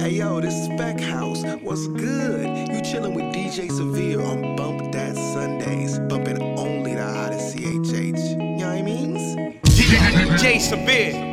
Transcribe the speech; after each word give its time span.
Hey 0.00 0.12
yo, 0.12 0.40
this 0.40 0.64
Spec 0.64 0.98
House. 0.98 1.44
What's 1.60 1.86
good? 1.88 2.46
You 2.72 2.80
chillin' 2.80 3.14
with 3.14 3.34
DJ 3.34 3.70
Severe 3.70 4.22
on 4.22 4.56
Bump 4.56 4.92
That 4.92 5.14
Sundays. 5.14 5.98
Bumping 5.98 6.40
only 6.58 6.94
the 6.94 7.04
hottest 7.04 7.54
CHH. 7.54 8.30
You 8.30 8.36
know 8.38 8.66
what 8.66 8.78
I 8.78 8.80
mean? 8.80 9.60
DJ 9.66 10.58
Severe. 10.58 11.29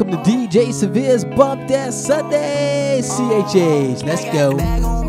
Welcome 0.00 0.24
to 0.24 0.30
DJ 0.30 0.72
Severe's 0.72 1.26
Bump 1.26 1.68
That 1.68 1.92
Sunday. 1.92 3.02
CHH. 3.02 4.02
Let's 4.02 4.24
go. 4.32 4.99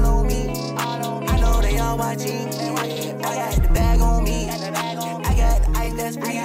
Know 0.00 0.24
me 0.24 0.74
I 0.76 0.98
don't 1.02 1.30
I 1.30 1.40
know 1.40 1.60
they 1.60 1.78
are 1.78 1.96
watching, 1.96 2.48
I 3.24 3.34
had 3.34 3.62
the 3.62 3.68
bag 3.74 4.00
on 4.00 4.24
me 4.24 4.48
and 4.48 4.62
the 4.62 4.70
ice 5.76 5.94
that's 5.94 6.16
free. 6.16 6.40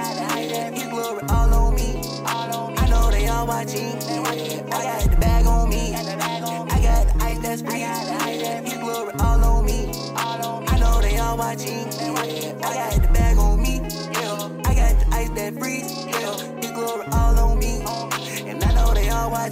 People 0.76 1.22
all 1.30 1.54
on 1.54 1.76
me. 1.76 2.02
I 2.26 2.88
know 2.90 3.12
they 3.12 3.28
all. 3.28 3.50
I 3.50 3.64
got 3.64 5.10
the 5.10 5.18
bag. 5.18 5.46
On 5.46 5.70
me 5.70 5.94
I 5.96 6.04
got 6.04 7.08
the 7.08 7.24
ice 7.24 7.40
that's 7.40 7.62
bringing 7.62 7.90
it, 7.90 8.74
you're 8.74 8.86
working 8.86 9.20
hard. 9.20 9.42
Under 10.80 11.08
the 12.92 13.01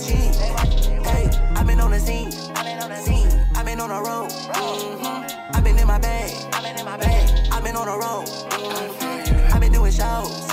Hey, 0.02 1.30
I've 1.56 1.68
been 1.68 1.80
on 1.82 1.92
the 1.92 2.00
scene. 2.00 2.32
I've 2.56 2.64
been 2.66 2.80
on 2.80 2.90
the 2.90 2.96
scene. 2.98 3.28
I've 3.56 3.66
been 3.66 3.82
on 3.82 3.90
the 3.90 4.02
road. 4.02 4.30
Mhm. 4.30 5.56
I've 5.56 5.64
been 5.64 5.78
in 5.78 5.88
my 5.88 6.00
bag. 6.00 6.32
I've 7.52 7.64
been 7.64 7.76
on 7.76 7.86
the 7.86 7.98
road. 7.98 8.26
Mhm. 8.50 9.54
I've 9.54 9.60
been 9.60 9.74
doing 9.74 9.92
shows. 9.92 10.48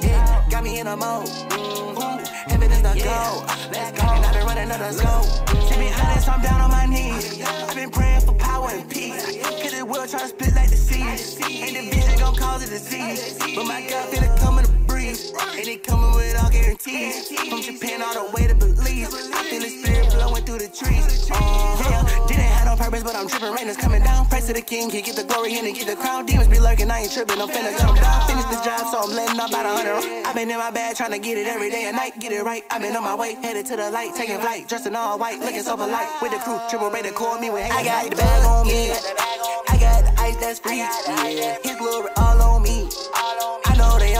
Yeah, 0.00 0.44
got 0.48 0.62
me 0.62 0.78
in 0.78 0.86
a 0.86 0.96
mode. 0.96 1.26
Mhm. 1.26 2.26
Heaven 2.50 2.70
is 2.70 2.82
the 2.82 2.94
goal. 3.02 3.44
Let's 3.72 4.00
go. 4.00 4.08
And 4.08 4.24
I've 4.24 4.34
been 4.34 4.46
running 4.46 4.68
the 4.68 4.92
scope. 4.92 5.46
To 5.68 5.78
be 5.78 5.88
honest, 6.00 6.28
I'm 6.28 6.40
down 6.40 6.60
on 6.60 6.70
my 6.70 6.86
knees. 6.86 7.42
I've 7.68 7.74
been 7.74 7.90
praying 7.90 8.20
for 8.20 8.34
power 8.34 8.70
and 8.70 8.88
peace. 8.88 9.36
Cause 9.62 9.72
the 9.72 9.84
world 9.84 10.08
try 10.10 10.20
to 10.20 10.28
split 10.28 10.54
like 10.54 10.70
the 10.70 10.76
seas. 10.76 11.36
And 11.40 11.74
the 11.76 11.90
vision 11.90 12.18
gon' 12.20 12.36
cause 12.36 12.62
a 12.62 12.68
disease. 12.68 13.34
But 13.56 13.66
my 13.66 13.80
God 13.82 14.08
feel 14.10 14.22
it 14.22 14.38
coming 14.38 14.81
breeze. 15.02 15.32
And 15.58 15.68
it 15.68 15.82
coming 15.84 16.14
with 16.14 16.36
all 16.42 16.50
guarantees. 16.50 17.28
From 17.28 17.62
Japan 17.62 18.02
all 18.02 18.14
the 18.14 18.30
way 18.32 18.46
to 18.46 18.54
Belize. 18.54 19.10
I 19.34 19.42
feel 19.50 19.60
the 19.60 19.68
spirit 19.68 20.10
blowing 20.10 20.44
through 20.44 20.58
the 20.58 20.68
trees. 20.68 21.30
Uh, 21.30 21.34
yeah, 21.34 22.26
didn't 22.26 22.42
have 22.42 22.66
no 22.66 22.76
purpose, 22.76 23.02
but 23.02 23.14
I'm 23.16 23.28
tripping. 23.28 23.52
Rain 23.52 23.68
is 23.68 23.76
coming 23.76 24.02
down. 24.02 24.26
Praise 24.26 24.46
to 24.46 24.52
the 24.52 24.62
king, 24.62 24.90
he 24.90 25.02
get 25.02 25.16
the 25.16 25.24
glory 25.24 25.58
and 25.58 25.66
he 25.66 25.72
get 25.72 25.86
the 25.86 25.96
crown. 25.96 26.26
Demons 26.26 26.48
be 26.48 26.58
lurking, 26.58 26.90
I 26.90 27.00
ain't 27.00 27.12
tripping. 27.12 27.40
I'm 27.40 27.48
finna 27.48 27.78
jump 27.78 27.98
down. 28.00 28.26
Finish 28.26 28.44
the 28.46 28.60
job, 28.64 28.86
so 28.90 29.00
I'm 29.02 29.14
letting 29.14 29.40
up 29.40 29.50
about 29.50 29.66
a 29.66 29.72
hundred. 29.74 30.26
I've 30.26 30.34
been 30.34 30.50
in 30.50 30.58
my 30.58 30.70
bag 30.70 30.96
trying 30.96 31.12
to 31.12 31.18
get 31.18 31.38
it 31.38 31.46
every 31.46 31.70
day 31.70 31.84
and 31.84 31.96
night. 31.96 32.18
Get 32.18 32.32
it 32.32 32.42
right. 32.42 32.64
I've 32.70 32.82
been 32.82 32.96
on 32.96 33.02
my 33.02 33.14
way, 33.14 33.34
headed 33.34 33.66
to 33.66 33.76
the 33.76 33.90
light, 33.90 34.14
taking 34.16 34.38
flight, 34.38 34.68
dressed 34.68 34.86
in 34.86 34.96
all 34.96 35.18
white, 35.18 35.40
looking 35.40 35.62
so 35.62 35.76
polite. 35.76 36.08
With 36.22 36.32
the 36.32 36.38
crew, 36.38 36.58
triple 36.70 36.90
rated, 36.90 37.14
call 37.14 37.38
me 37.38 37.50
when 37.50 37.70
I 37.70 37.84
got 37.84 38.10
the 38.10 38.16
bag 38.16 38.44
on 38.46 38.66
me. 38.66 38.90
I 39.68 39.76
got 39.78 40.04
the 40.04 40.20
ice 40.20 40.36
that's 40.36 40.58
free. 40.60 40.84
His 41.62 41.76
glory 41.76 42.10
all 42.16 42.40
on 42.42 42.62
me. 42.62 42.88
I 43.14 43.36
know 43.38 43.60
they 43.64 43.71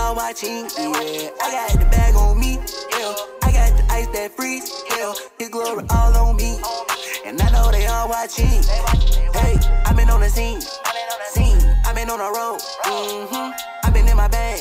all 0.03 0.17
watching. 0.17 0.67
Yeah, 0.77 1.31
I 1.43 1.49
got 1.53 1.79
the 1.79 1.87
bag 1.91 2.15
on 2.17 2.39
me. 2.39 2.59
Yeah, 2.99 3.15
I 3.47 3.53
got 3.53 3.71
the 3.79 3.85
ice 3.91 4.09
that 4.09 4.33
freeze. 4.37 4.67
Yeah, 4.91 5.15
his 5.39 5.49
glory 5.49 5.85
all 5.91 6.15
on 6.17 6.37
me. 6.37 6.59
And 7.25 7.41
I 7.41 7.51
know 7.51 7.71
they 7.71 7.87
all 7.87 8.09
watching. 8.09 8.63
Hey, 9.39 9.55
i 9.87 9.93
been 9.95 10.11
on 10.11 10.21
the 10.21 10.29
scene. 10.29 10.61
Scene, 11.31 11.63
i 11.87 11.93
been 11.95 12.11
on 12.11 12.19
the 12.19 12.31
road. 12.39 12.61
Mm-hmm. 12.85 13.87
i 13.87 13.91
been 13.91 14.09
in 14.09 14.17
my 14.17 14.29
bag. 14.29 14.61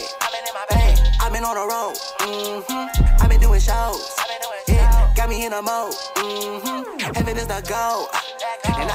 Bag, 0.69 0.97
i 1.19 1.29
been 1.29 1.43
on 1.43 1.55
the 1.55 1.65
road. 1.73 1.95
Mm-hmm. 2.19 3.23
i 3.23 3.27
been 3.27 3.41
doing 3.41 3.59
shows. 3.59 4.15
Yeah, 4.67 5.11
got 5.15 5.27
me 5.29 5.45
in 5.45 5.53
a 5.53 5.61
mode. 5.61 5.93
Mm-hmm. 6.15 7.15
Heaven 7.15 7.37
is 7.37 7.47
the 7.47 7.61
goal. 7.67 8.07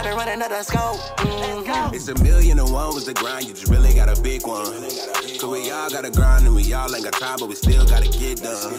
And 0.07 0.15
i 0.15 0.19
been 0.19 0.19
running 0.19 0.35
another 0.35 0.63
scope. 0.63 1.01
Mm-hmm. 1.19 1.95
It's 1.95 2.07
a 2.07 2.15
million 2.23 2.61
and 2.61 2.73
one 2.73 2.95
was 2.95 3.07
the 3.07 3.15
grind, 3.15 3.47
you 3.47 3.55
just 3.55 3.67
really 3.67 3.93
got 3.93 4.09
a 4.09 4.21
big 4.23 4.47
one. 4.47 4.65
Cause 4.65 5.45
we 5.45 5.69
all 5.73 5.91
gotta 5.91 6.13
grind 6.13 6.47
and 6.47 6.55
we 6.55 6.73
all 6.73 6.95
ain't 6.95 7.03
got 7.03 7.15
time, 7.15 7.39
but 7.41 7.49
we 7.49 7.57
still 7.57 7.85
gotta 7.85 8.09
get 8.17 8.41
done. 8.41 8.73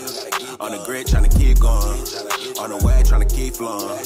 On 0.61 0.71
the 0.71 0.81
grid, 0.85 1.07
trying 1.07 1.27
to 1.27 1.37
keep 1.37 1.59
going. 1.59 1.99
On 2.63 2.69
the 2.69 2.79
way, 2.81 3.03
trying 3.03 3.27
to 3.27 3.35
keep 3.35 3.55
flowing. 3.55 3.99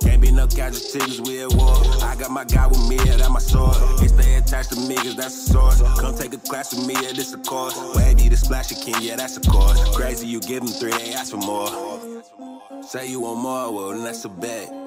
Can't 0.00 0.22
be 0.22 0.32
no 0.32 0.46
casualties, 0.46 1.20
we 1.20 1.42
at 1.42 1.52
war. 1.52 1.76
I 2.02 2.16
got 2.18 2.30
my 2.30 2.44
guy 2.44 2.66
with 2.66 2.88
me, 2.88 2.96
yeah, 3.04 3.16
that's 3.16 3.28
my 3.28 3.38
sword. 3.38 3.76
They 4.00 4.08
stay 4.08 4.36
attached 4.36 4.72
to 4.72 4.80
me, 4.80 4.96
cause 4.96 5.16
that's 5.16 5.36
the 5.44 5.52
source. 5.52 5.82
Come 6.00 6.16
take 6.16 6.32
a 6.32 6.38
class 6.38 6.74
with 6.74 6.86
me, 6.86 6.94
yeah, 6.94 7.12
this 7.12 7.34
a 7.34 7.38
course. 7.38 7.76
Wavy, 7.94 8.30
the 8.30 8.38
splashy 8.38 8.74
king, 8.74 8.96
yeah, 9.02 9.16
that's 9.16 9.36
a 9.36 9.42
course. 9.42 9.76
Crazy, 9.94 10.26
you 10.26 10.40
give 10.40 10.64
them 10.64 10.72
three, 10.72 10.92
they 10.92 11.12
ask 11.12 11.30
for 11.30 11.36
more. 11.36 11.68
Say 12.82 13.08
you 13.08 13.20
want 13.20 13.40
more, 13.40 13.70
well, 13.70 13.90
then 13.90 14.04
that's 14.04 14.24
a 14.24 14.30
bet. 14.30 14.79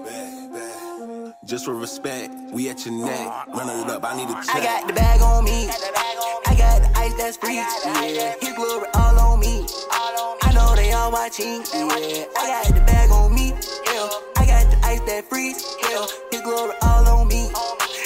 Just 1.46 1.66
for 1.66 1.74
respect, 1.74 2.34
we 2.54 2.70
at 2.70 2.86
your 2.86 2.96
neck. 2.96 3.48
Run 3.48 3.70
it 3.70 3.90
up, 3.90 4.06
I 4.06 4.16
need 4.16 4.30
a 4.30 4.34
check. 4.34 4.56
I 4.56 4.64
got 4.64 4.88
the 4.88 4.94
bag 4.94 5.22
on 5.22 5.44
me. 5.44 5.68
I 5.68 6.56
got 6.56 6.82
the 6.82 6.92
ice 6.98 7.14
that's 7.16 7.36
free. 7.36 7.56
Yeah, 7.56 8.36
his 8.40 8.54
glory 8.54 8.88
all 8.94 9.20
on 9.20 9.40
me. 9.42 9.66
I 9.92 10.52
know 10.54 10.74
they 10.76 10.94
all 10.94 11.12
watching. 11.12 11.64
Yeah, 11.74 12.26
I 12.38 12.48
got 12.48 12.74
the 12.74 12.82
bag 12.86 13.12
on 13.12 13.36
me. 13.36 13.50
Yeah, 13.86 14.10
I 14.38 14.46
got 14.46 14.72
the 14.72 14.80
ice 14.84 15.02
that 15.02 15.26
freeze. 15.30 15.76
Yeah, 15.82 16.06
his 16.32 16.42
glory 16.42 16.76
all 16.82 17.08
on 17.08 17.28
me. 17.28 17.52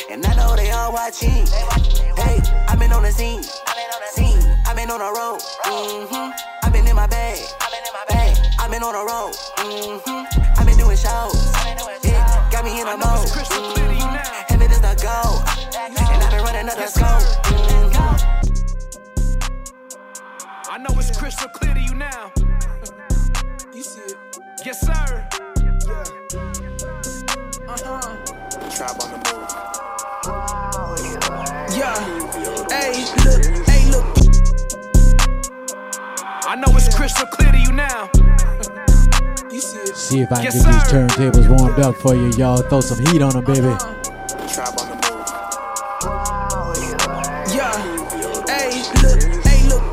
And 0.10 0.26
I 0.26 0.36
know 0.36 0.56
they 0.56 0.72
all 0.72 0.92
watching. 0.92 1.46
Hey, 2.18 2.42
i 2.68 2.76
been 2.76 2.92
on 2.92 3.04
the 3.04 3.12
scene. 3.12 3.44
Scene, 4.14 4.42
i 4.66 4.74
been 4.74 4.90
on 4.90 4.98
the 5.00 5.12
road. 5.14 5.40
Mm-hmm. 5.64 6.32
i 6.64 6.70
been 6.70 6.88
in 6.88 6.96
my 6.96 7.06
bag. 7.06 7.38
Bag, 8.10 8.36
i 8.60 8.68
been 8.68 8.82
on 8.82 8.94
the 8.94 9.06
road. 9.06 9.34
Mm-hmm. 9.58 10.60
i 10.60 10.66
been 10.66 10.78
doing 10.78 10.98
shows. 10.98 11.54
Yeah, 12.04 12.17
got 12.58 12.66
me 12.66 12.82
in 12.82 12.88
a 12.88 12.98
mode. 12.98 13.28
Mm-hmm. 13.28 14.54
And 14.54 14.62
it 14.64 14.72
is 14.72 14.82
the 14.82 14.96
goal. 15.02 15.44
And 15.78 15.98
i 15.98 16.30
been 16.32 16.44
running 16.44 16.62
another 16.62 16.88
scope. 16.88 17.22
Mm-hmm. 17.46 18.16
I 20.70 20.78
know 20.78 20.90
it's 20.98 21.18
crystal 21.18 21.50
clear 21.50 21.74
to 21.76 21.80
you 21.80 21.94
now. 21.94 22.32
You 23.74 23.84
see 23.84 24.02
it. 24.02 24.16
Yes, 24.66 24.82
sir. 24.82 25.28
Uh-huh. 27.68 28.02
Tribe 28.76 29.02
on 29.02 29.12
the 29.12 29.18
move. 29.28 29.50
Yeah. 31.78 31.96
Hey, 32.70 33.06
look, 33.24 33.42
hey, 33.68 33.84
look. 33.92 34.06
I 36.48 36.56
know 36.56 36.76
it's 36.76 36.96
crystal 36.96 37.28
clear 37.28 37.52
to 37.52 37.60
you 37.60 37.72
now. 37.72 38.10
You 39.52 39.62
see 39.62 40.20
if 40.20 40.32
I 40.32 40.36
can 40.36 40.44
Yes, 40.46 40.64
get 40.66 40.74
these 40.74 40.84
turntables 40.92 41.48
warmed 41.48 41.80
up 41.80 41.96
for 41.96 42.16
you, 42.16 42.30
y'all. 42.32 42.58
Throw 42.58 42.82
some 42.82 43.00
heat 43.08 43.22
on 43.22 43.32
them, 43.32 43.46
baby. 43.46 43.62
Tribe 43.62 44.76
on 44.78 44.90
the 44.90 44.96
move. 44.96 45.28
Yeah. 47.56 47.72
Hey, 48.48 48.84
look, 49.02 49.24
hey, 49.46 49.68
look. 49.70 49.84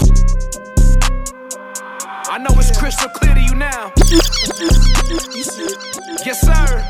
I 2.28 2.38
know 2.38 2.58
it's 2.58 2.76
crystal 2.76 3.08
clear 3.10 3.34
to 3.34 3.40
you 3.40 3.54
now. 3.54 3.92
You 5.32 5.44
see 5.44 5.62
it. 5.64 5.78
Yes, 6.26 6.40
sir. 6.40 6.88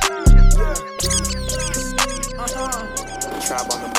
Uh-huh. 2.39 3.41
Tribe 3.41 3.73
on 3.73 3.81
the 3.83 3.94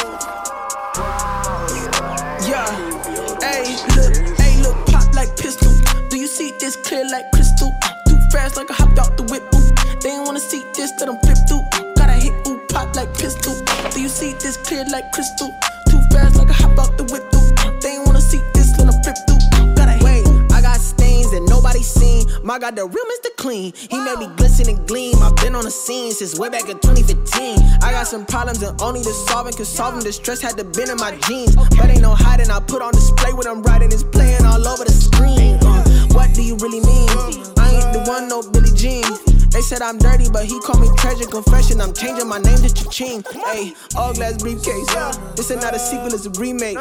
fast 8.35 8.57
like 8.57 8.69
I 8.69 8.73
hopped 8.73 8.99
out 8.99 9.15
the 9.15 9.23
whip. 9.31 9.43
Ooh. 9.55 9.63
They 10.03 10.11
ain't 10.11 10.25
wanna 10.27 10.43
see 10.43 10.61
this 10.75 10.91
that 10.99 11.07
I'm 11.07 11.17
flipped 11.23 11.47
through. 11.47 11.63
Gotta 11.95 12.19
hit 12.19 12.35
ooh 12.47 12.59
pop 12.67 12.93
like 12.95 13.11
pistol. 13.15 13.55
Do 13.91 14.01
you 14.01 14.09
see 14.09 14.33
this 14.43 14.57
clear 14.57 14.83
like 14.91 15.07
crystal? 15.15 15.49
Too 15.87 16.01
fast 16.11 16.35
like 16.35 16.49
I 16.49 16.57
hop 16.59 16.77
out 16.77 16.97
the 16.99 17.05
whip. 17.07 17.23
Ooh. 17.31 17.79
They 17.79 17.95
ain't 17.95 18.05
wanna 18.05 18.19
see 18.19 18.41
this 18.53 18.75
that 18.75 18.91
I'm 18.91 18.97
flipped 19.03 19.23
through. 19.23 19.71
Gotta 19.79 19.95
hit, 19.95 20.03
Wait, 20.03 20.27
ooh. 20.27 20.47
I 20.51 20.59
got 20.59 20.83
stains 20.83 21.31
that 21.31 21.47
nobody 21.47 21.79
seen. 21.79 22.27
My 22.43 22.59
God, 22.59 22.75
the 22.75 22.83
real 22.83 23.07
Mr. 23.15 23.31
Clean. 23.37 23.71
He 23.73 23.97
wow. 23.97 24.03
made 24.03 24.19
me 24.27 24.27
glisten 24.35 24.67
and 24.67 24.85
gleam. 24.85 25.15
I've 25.23 25.35
been 25.37 25.55
on 25.55 25.63
the 25.63 25.71
scene 25.71 26.11
since 26.11 26.37
way 26.37 26.49
back 26.49 26.67
in 26.67 26.77
2015. 26.83 27.79
I 27.87 27.95
got 27.95 28.05
some 28.05 28.25
problems 28.25 28.61
and 28.61 28.75
only 28.81 28.99
the 28.99 29.15
solving 29.31 29.55
can 29.55 29.63
solve 29.63 29.95
them. 29.95 30.03
The 30.03 30.11
stress 30.11 30.41
had 30.41 30.57
to 30.59 30.65
been 30.65 30.91
in 30.91 30.97
my 30.97 31.15
jeans, 31.23 31.55
but 31.55 31.87
ain't 31.87 32.01
no 32.01 32.13
hiding. 32.13 32.51
I 32.51 32.59
put 32.59 32.81
on 32.81 32.91
display 32.91 33.31
what 33.31 33.47
I'm 33.47 33.63
writing. 33.63 33.95
It's 33.95 34.03
playing 34.03 34.43
all 34.43 34.67
over 34.67 34.83
the 34.83 34.91
screen. 34.91 35.55
Uh, 35.63 35.83
what 36.11 36.35
do 36.35 36.43
you 36.43 36.57
really 36.57 36.81
mean? 36.83 37.09
Uh, 37.15 37.55
41, 38.03 38.27
no 38.27 38.42
Billie 38.51 38.75
Jean. 38.75 39.03
They 39.51 39.62
said 39.62 39.81
I'm 39.81 39.97
dirty, 39.97 40.27
but 40.30 40.44
he 40.44 40.59
called 40.59 40.81
me 40.81 40.89
treasure 40.97 41.27
confession. 41.27 41.80
I'm 41.80 41.94
changing 41.94 42.27
my 42.27 42.39
name 42.39 42.57
to 42.57 42.68
Cha-Ching. 42.68 43.24
Hey, 43.47 43.74
all 43.95 44.13
glass 44.13 44.36
briefcase. 44.36 44.88
This 45.36 45.50
ain't 45.50 45.62
not 45.62 45.74
a 45.74 45.80
sequel, 45.80 46.13
it's 46.13 46.25
a 46.25 46.30
remake. 46.31 46.77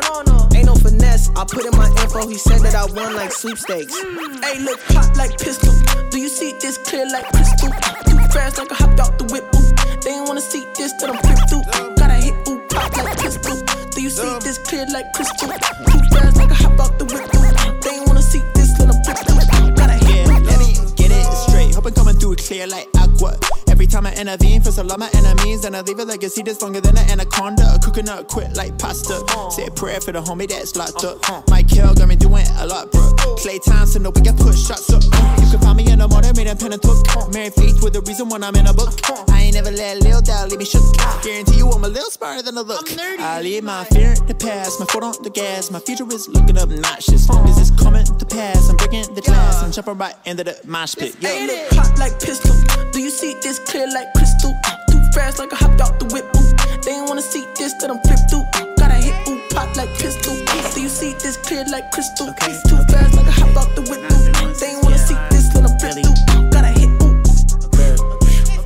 Ain't 0.55 0.67
no 0.67 0.75
finesse. 0.75 1.31
I 1.37 1.45
put 1.45 1.67
in 1.67 1.77
my 1.79 1.87
info. 2.03 2.27
He 2.27 2.35
said 2.35 2.63
that 2.63 2.75
I 2.75 2.87
won 2.99 3.15
like 3.15 3.31
sweepstakes. 3.31 3.95
Hey, 4.43 4.59
look 4.59 4.81
hot 4.91 5.17
like 5.17 5.39
pistol. 5.39 5.73
Do 6.11 6.19
you 6.19 6.29
see 6.29 6.53
this 6.61 6.79
clear 6.79 7.07
like 7.07 7.31
crystal? 7.31 7.71
Too 8.11 8.19
fast 8.35 8.59
like 8.59 8.73
I 8.73 8.75
hopped 8.75 8.99
out 8.99 9.17
the 9.19 9.25
whip. 9.31 9.45
Ooh. 9.55 10.01
They 10.03 10.11
ain't 10.11 10.27
wanna 10.27 10.41
see 10.41 10.67
this 10.75 10.93
that 10.95 11.11
I'm 11.11 11.19
flipped 11.23 11.49
through. 11.49 11.63
Gotta 11.95 12.15
hit 12.15 12.35
ooh 12.49 12.59
pop 12.69 12.91
like 12.97 13.19
pistol. 13.19 13.63
Do 13.93 14.03
you 14.03 14.11
see 14.11 14.39
this 14.41 14.59
clear 14.59 14.87
like 14.91 15.13
crystal? 15.13 15.49
Too 15.49 16.01
fast 16.11 16.37
like 16.39 16.51
I 16.51 16.55
hopped 16.55 16.81
out 16.81 16.99
the 16.99 17.05
whip. 17.05 17.23
Ooh. 17.37 17.44
Hope 21.75 21.87
I'm 21.87 21.93
coming 21.95 22.15
through 22.15 22.37
clear 22.37 22.69
like 22.69 22.89
aqua. 22.95 23.37
Every 23.75 23.89
time 23.89 24.07
I 24.07 24.15
intervene, 24.15 24.63
for 24.63 24.71
a 24.81 24.85
lot 24.85 25.01
my 25.01 25.11
enemies, 25.15 25.65
and 25.65 25.75
I 25.75 25.81
leave 25.81 25.99
a 25.99 26.05
legacy 26.05 26.43
that's 26.45 26.63
longer 26.63 26.81
than 26.81 26.97
an 26.97 27.11
anaconda. 27.11 27.75
A 27.75 28.13
up 28.13 28.29
quit 28.29 28.55
like 28.55 28.79
pasta. 28.79 29.19
Say 29.51 29.67
a 29.67 29.71
prayer 29.73 30.01
for 30.01 30.13
the 30.13 30.23
homie 30.23 30.49
that's 30.49 30.77
locked 30.77 31.03
up. 31.03 31.19
Mike 31.51 31.69
Hill 31.69 31.93
got 31.93 32.07
me 32.07 32.15
doing 32.15 32.47
a 32.59 32.67
lot, 32.67 32.93
bro. 32.93 33.03
Klay 33.35 33.59
Thompson, 33.65 34.05
no, 34.05 34.11
we 34.11 34.21
can 34.21 34.37
push 34.37 34.65
shots 34.65 34.93
up. 34.93 35.03
You 35.03 35.51
can 35.51 35.59
find 35.59 35.77
me 35.77 35.91
in 35.91 35.99
the 35.99 36.07
morning, 36.07 36.31
made 36.37 36.47
a 36.47 36.55
pen 36.55 36.73
and 36.73 36.81
took. 36.81 37.03
Married 37.35 37.55
faith 37.55 37.83
with 37.83 37.95
the 37.95 38.03
reason 38.03 38.29
when 38.29 38.45
I'm 38.45 38.55
in 38.55 38.69
a 38.69 38.73
book. 38.73 38.95
I 39.29 39.43
ain't 39.43 39.55
never 39.55 39.73
let 39.73 39.97
a 39.97 40.01
Lil 40.07 40.21
down, 40.21 40.51
leave 40.51 40.61
me 40.61 40.65
shook. 40.65 40.85
Guarantee 41.25 41.59
you 41.59 41.69
I'm 41.69 41.83
a 41.83 41.89
little 41.89 42.11
smarter 42.11 42.43
than 42.43 42.57
I 42.57 42.61
look. 42.61 42.87
I 43.19 43.43
leave 43.43 43.65
my 43.65 43.83
fear 43.91 44.15
in 44.15 44.27
the 44.27 44.37
past, 44.37 44.79
my 44.79 44.87
foot 44.87 45.03
on 45.03 45.15
the 45.25 45.31
gas. 45.31 45.73
My 45.73 45.81
future 45.81 46.07
is 46.15 46.29
looking 46.29 46.59
obnoxious. 46.59 47.27
Is 47.29 47.57
this 47.59 47.73
coming 47.83 48.07
to 48.07 48.27
pass? 48.27 48.71
I'm 48.71 48.77
breaking 48.77 49.13
the 49.17 49.21
glass. 49.21 49.65
I'm 49.65 49.73
jumping 49.73 49.99
right 49.99 50.15
into 50.27 50.45
the 50.45 50.61
mosh 50.65 50.95
pit. 50.95 51.17
Yo. 51.19 51.31
Pop 51.75 51.99
like 51.99 52.21
pistol. 52.23 52.55
Do 52.93 53.01
you 53.01 53.11
see 53.11 53.35
this 53.43 53.59
clear 53.65 53.87
like 53.89 54.13
crystal? 54.15 54.55
Too 54.91 55.01
fast 55.13 55.39
like 55.39 55.53
I 55.53 55.57
hopped 55.57 55.81
out 55.81 55.99
the 55.99 56.07
whip. 56.07 56.25
Ooh. 56.37 56.81
They 56.85 56.93
ain't 56.93 57.09
wanna 57.09 57.23
see 57.23 57.45
this 57.57 57.73
that 57.81 57.91
I'm 57.91 58.01
flip 58.05 58.21
through. 58.29 58.45
Gotta 58.77 58.95
hit, 58.95 59.17
ooh, 59.29 59.41
pop 59.51 59.75
like 59.77 59.91
pistol. 59.99 60.37
Do 60.75 60.81
you 60.81 60.89
see 60.89 61.15
this 61.15 61.37
clear 61.37 61.65
like 61.71 61.91
crystal? 61.91 62.27
Too 62.69 62.77
fast 62.93 63.15
like 63.17 63.27
I 63.27 63.33
hopped 63.33 63.57
out 63.57 63.75
the 63.75 63.83
whip. 63.89 64.03
Ooh. 64.05 64.55
They 64.61 64.75
ain't 64.75 64.83
wanna 64.83 64.99
see 64.99 65.17
this 65.31 65.49
that 65.55 65.65
I'm 65.65 65.75
flip 65.81 65.97
through. 65.97 66.51
Gotta 66.51 66.73
hit, 66.77 66.91
ooh. 67.03 67.23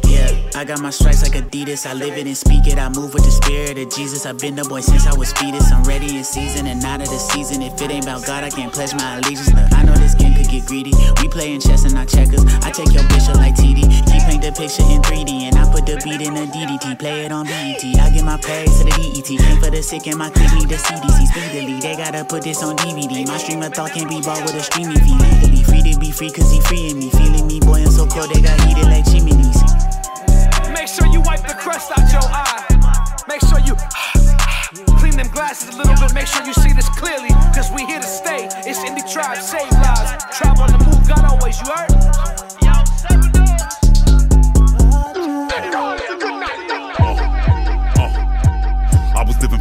Yeah, 0.09 0.59
I 0.59 0.65
got 0.65 0.81
my 0.81 0.91
stripes 0.91 1.23
like 1.23 1.37
Adidas. 1.39 1.87
I 1.87 1.95
live 1.95 2.17
it 2.17 2.27
and 2.27 2.37
speak 2.37 2.67
it. 2.67 2.79
I 2.79 2.89
move 2.89 3.15
with 3.15 3.25
the 3.25 3.31
spirit 3.31 3.79
of 3.79 3.95
Jesus. 3.95 4.27
I've 4.27 4.39
been 4.39 4.57
the 4.57 4.65
boy 4.65 4.81
since 4.81 5.07
I 5.07 5.15
was 5.17 5.33
fetus. 5.33 5.71
I'm 5.71 5.85
ready 5.85 6.17
in 6.17 6.25
season 6.25 6.67
and 6.67 6.85
out 6.85 7.01
of 7.01 7.09
the 7.09 7.19
season. 7.19 7.63
If 7.63 7.81
it 7.81 7.91
ain't 7.91 8.05
about 8.05 8.27
God, 8.27 8.45
I 8.45 8.51
can't 8.51 8.73
pledge 8.73 8.95
my 8.95 9.17
allegiance. 9.19 9.53
Look, 9.55 9.73
I 9.73 9.83
know 9.85 9.95
this 9.95 10.15
game 10.15 10.28
get 10.49 10.67
greedy. 10.67 10.93
We 11.21 11.29
playing 11.29 11.61
chess 11.61 11.85
and 11.85 11.95
not 11.95 12.09
checkers. 12.09 12.43
I 12.65 12.71
take 12.73 12.93
your 12.93 13.05
picture 13.13 13.37
like 13.37 13.55
TD. 13.55 13.85
He 13.85 14.19
paint 14.25 14.43
the 14.43 14.53
picture 14.53 14.83
in 14.89 15.03
3D 15.03 15.49
and 15.49 15.57
I 15.57 15.71
put 15.71 15.85
the 15.87 16.01
beat 16.03 16.21
in 16.25 16.35
the 16.35 16.49
DDT. 16.49 16.99
Play 16.99 17.27
it 17.27 17.33
on 17.33 17.47
BET. 17.47 17.85
I 17.85 18.11
get 18.11 18.25
my 18.25 18.37
pay 18.39 18.65
to 18.65 18.83
the 18.85 18.95
DET. 18.97 19.29
Came 19.29 19.61
for 19.61 19.71
the 19.71 19.83
sick 19.83 20.07
and 20.07 20.19
my 20.19 20.31
clip 20.31 20.53
need 20.55 20.69
the 20.69 20.77
CDC 20.77 21.29
speedily. 21.29 21.81
They 21.81 21.97
gotta 21.97 22.25
put 22.25 22.43
this 22.43 22.63
on 22.63 22.77
DVD. 22.77 23.27
My 23.27 23.37
stream 23.39 23.63
of 23.63 23.75
thought 23.75 23.93
can't 23.93 24.09
be 24.09 24.21
bought 24.21 24.43
with 24.43 24.57
a 24.57 24.63
streaming 24.63 24.99
fee. 24.99 25.17
Legally 25.21 25.63
free 25.63 25.93
to 25.93 25.99
be 26.01 26.11
free 26.11 26.31
cause 26.31 26.51
he 26.51 26.61
freeing 26.63 26.99
me. 26.99 27.11
Feeling 27.11 27.47
me, 27.47 27.61
boy, 27.61 27.85
I'm 27.85 27.91
so 27.91 28.07
cold 28.07 28.31
they 28.33 28.41
got 28.41 28.59
heated 28.65 28.89
like 28.89 29.05
chimneys. 29.05 29.61
Make 30.73 30.89
sure 30.89 31.07
you 31.07 31.21
wipe 31.21 31.45
the 31.45 31.55
crust 31.55 31.93
out 31.93 32.09
your 32.11 32.25
eye. 32.25 32.65
Make 33.29 33.41
sure 33.45 33.61
you 33.61 33.77
them 35.19 35.29
glasses 35.33 35.75
a 35.75 35.77
little 35.77 35.95
bit. 35.95 36.15
Make 36.15 36.27
sure 36.27 36.47
you 36.47 36.55
see 36.55 36.73
this 36.73 36.89
clearly, 36.91 37.31
cause 37.55 37.71
we 37.73 37.85
here 37.85 38.01
to 38.01 38.07
stay. 38.07 38.49
It's 38.65 38.79
Indie 38.79 39.05
Tribe, 39.13 39.39
save 39.39 39.71
lives. 39.71 40.25
Tribe 40.39 40.59
on 40.59 40.71
the 40.71 40.79
move, 40.79 41.07
God 41.09 41.25
always, 41.25 41.59
you 41.61 41.67
heard? 41.67 41.91
I 41.91 42.85
was 42.85 43.07
living 43.11 43.29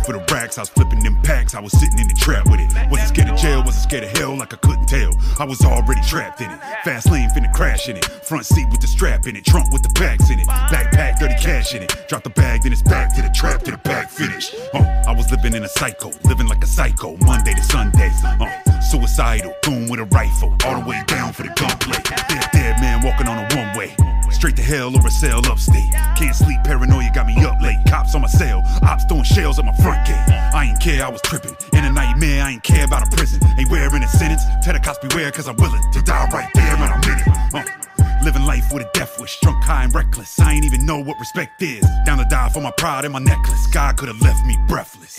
for 0.07 0.13
the 0.13 0.23
racks, 0.33 0.57
I 0.57 0.61
was 0.61 0.69
flipping 0.69 1.03
them 1.03 1.21
packs. 1.21 1.53
I 1.53 1.59
was 1.59 1.77
sitting 1.77 1.99
in 1.99 2.07
the 2.07 2.13
trap 2.13 2.49
with 2.49 2.61
it. 2.61 2.71
Wasn't 2.89 3.09
scared 3.09 3.27
of 3.27 3.37
jail, 3.37 3.61
wasn't 3.61 3.83
scared 3.83 4.03
of 4.05 4.17
hell 4.17 4.37
like 4.37 4.53
I 4.53 4.57
couldn't 4.57 4.87
tell. 4.87 5.11
I 5.37 5.43
was 5.43 5.59
already 5.61 6.01
trapped 6.07 6.39
in 6.39 6.49
it. 6.49 6.59
Fast 6.85 7.11
lane 7.11 7.29
finna 7.35 7.51
crash 7.53 7.89
in 7.89 7.97
it. 7.97 8.05
Front 8.05 8.45
seat 8.45 8.69
with 8.71 8.79
the 8.79 8.87
strap 8.87 9.27
in 9.27 9.35
it. 9.35 9.43
Trunk 9.43 9.69
with 9.73 9.83
the 9.83 9.91
packs 9.99 10.29
in 10.29 10.39
it. 10.39 10.47
Backpack, 10.47 11.19
dirty 11.19 11.35
cash 11.35 11.75
in 11.75 11.83
it. 11.83 11.93
Drop 12.07 12.23
the 12.23 12.29
bag, 12.29 12.63
then 12.63 12.71
it's 12.71 12.81
back 12.81 13.13
to 13.15 13.21
the 13.21 13.29
trap 13.35 13.63
to 13.63 13.71
the 13.71 13.77
bag 13.79 14.07
finish. 14.07 14.55
Uh, 14.73 14.79
I 15.05 15.13
was 15.13 15.29
living 15.29 15.53
in 15.53 15.63
a 15.63 15.69
cycle, 15.69 16.13
living 16.23 16.47
like 16.47 16.63
a 16.63 16.67
psycho. 16.67 17.17
Monday 17.17 17.53
to 17.53 17.63
Sunday. 17.63 18.11
Uh, 18.23 18.79
suicidal, 18.79 19.53
boom 19.63 19.89
with 19.89 19.99
a 19.99 20.05
rifle. 20.05 20.55
All 20.63 20.79
the 20.79 20.87
way 20.87 21.03
down 21.07 21.33
for 21.33 21.43
the 21.43 21.51
gunplay. 21.59 22.01
Dead, 22.29 22.49
dead 22.53 22.79
man 22.79 23.03
walking 23.03 23.27
on 23.27 23.37
a 23.39 23.55
one 23.55 23.77
way. 23.77 24.16
Straight 24.37 24.55
to 24.57 24.61
hell 24.61 24.95
or 24.95 25.07
a 25.07 25.09
cell 25.09 25.43
upstate. 25.47 25.91
Can't 26.15 26.35
sleep, 26.35 26.63
paranoia 26.63 27.09
got 27.11 27.25
me 27.25 27.43
up 27.43 27.59
late. 27.59 27.79
Cops 27.87 28.13
on 28.13 28.21
my 28.21 28.27
cell, 28.27 28.61
ops 28.83 29.03
throwing 29.05 29.23
shells 29.23 29.57
at 29.57 29.65
my 29.65 29.73
front 29.77 30.05
gate. 30.05 30.29
I 30.53 30.65
ain't 30.65 30.79
care, 30.79 31.03
I 31.03 31.09
was 31.09 31.21
tripping. 31.23 31.57
In 31.73 31.83
a 31.85 31.91
nightmare, 31.91 32.43
I 32.43 32.51
ain't 32.51 32.61
care 32.61 32.85
about 32.85 33.01
a 33.01 33.09
prison. 33.15 33.41
Ain't 33.57 33.71
wearing 33.71 34.03
a 34.03 34.07
sentence. 34.07 34.43
Tell 34.61 34.73
the 34.73 34.79
cops 34.79 34.99
beware, 34.99 35.31
cause 35.31 35.47
I'm 35.47 35.55
willing 35.55 35.81
to 35.91 36.03
die 36.03 36.29
right 36.31 36.51
there 36.53 36.75
in 36.75 36.83
a 36.83 36.99
minute. 36.99 37.27
Uh, 37.51 37.86
living 38.27 38.45
life 38.45 38.73
with 38.73 38.83
a 38.83 38.89
death 38.93 39.17
wish, 39.21 39.39
drunk, 39.39 39.63
high, 39.63 39.85
and 39.85 39.95
reckless. 39.95 40.37
I 40.37 40.51
ain't 40.51 40.65
even 40.65 40.85
know 40.85 40.99
what 40.99 41.17
respect 41.17 41.61
is. 41.61 41.85
Down 42.05 42.17
to 42.17 42.25
die 42.25 42.49
for 42.49 42.59
my 42.59 42.71
pride 42.71 43.05
and 43.05 43.13
my 43.13 43.19
necklace. 43.19 43.67
God 43.67 43.95
could 43.95 44.09
have 44.09 44.19
left 44.21 44.45
me 44.45 44.57
breathless. 44.67 45.17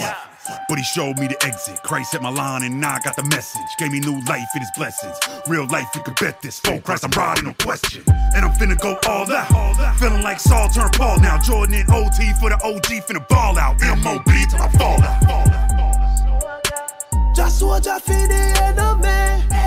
But 0.69 0.77
he 0.77 0.85
showed 0.85 1.19
me 1.19 1.27
the 1.27 1.43
exit. 1.43 1.83
Christ 1.83 2.15
at 2.15 2.21
my 2.21 2.29
line, 2.29 2.65
and 2.65 2.79
now 2.79 2.97
I 2.97 3.01
got 3.01 3.17
the 3.17 3.23
message. 3.23 3.63
Gave 3.79 3.93
me 3.93 4.01
new 4.01 4.21
life 4.27 4.47
and 4.53 4.61
his 4.61 4.71
blessings. 4.77 5.17
Real 5.49 5.67
life, 5.69 5.89
you 5.95 6.03
can 6.03 6.13
bet 6.21 6.43
this. 6.43 6.61
Full 6.61 6.83
Christ, 6.83 7.03
I'm 7.03 7.11
riding, 7.13 7.45
no 7.45 7.55
question. 7.55 8.03
And 8.35 8.45
I'm 8.45 8.53
finna 8.53 8.79
go 8.79 8.99
all 9.09 9.33
out. 9.33 9.97
Feeling 9.99 10.23
like 10.23 10.39
Saul 10.39 10.69
turned 10.69 10.93
Paul 10.93 11.19
now. 11.21 11.39
Jordan 11.41 11.77
and 11.77 11.89
OT 11.89 12.35
for 12.39 12.51
the 12.51 12.61
OG, 12.63 13.07
finna 13.09 13.27
ball 13.27 13.59
out. 13.59 13.81
MOB 14.05 14.29
till 14.51 14.61
I 14.61 14.69
fall 14.77 15.03
out. 15.03 15.23
Just 17.35 17.63
watch 17.63 17.87
I 17.87 17.99
feed 18.01 18.29
the 18.29 18.37
enemy. 18.65 19.58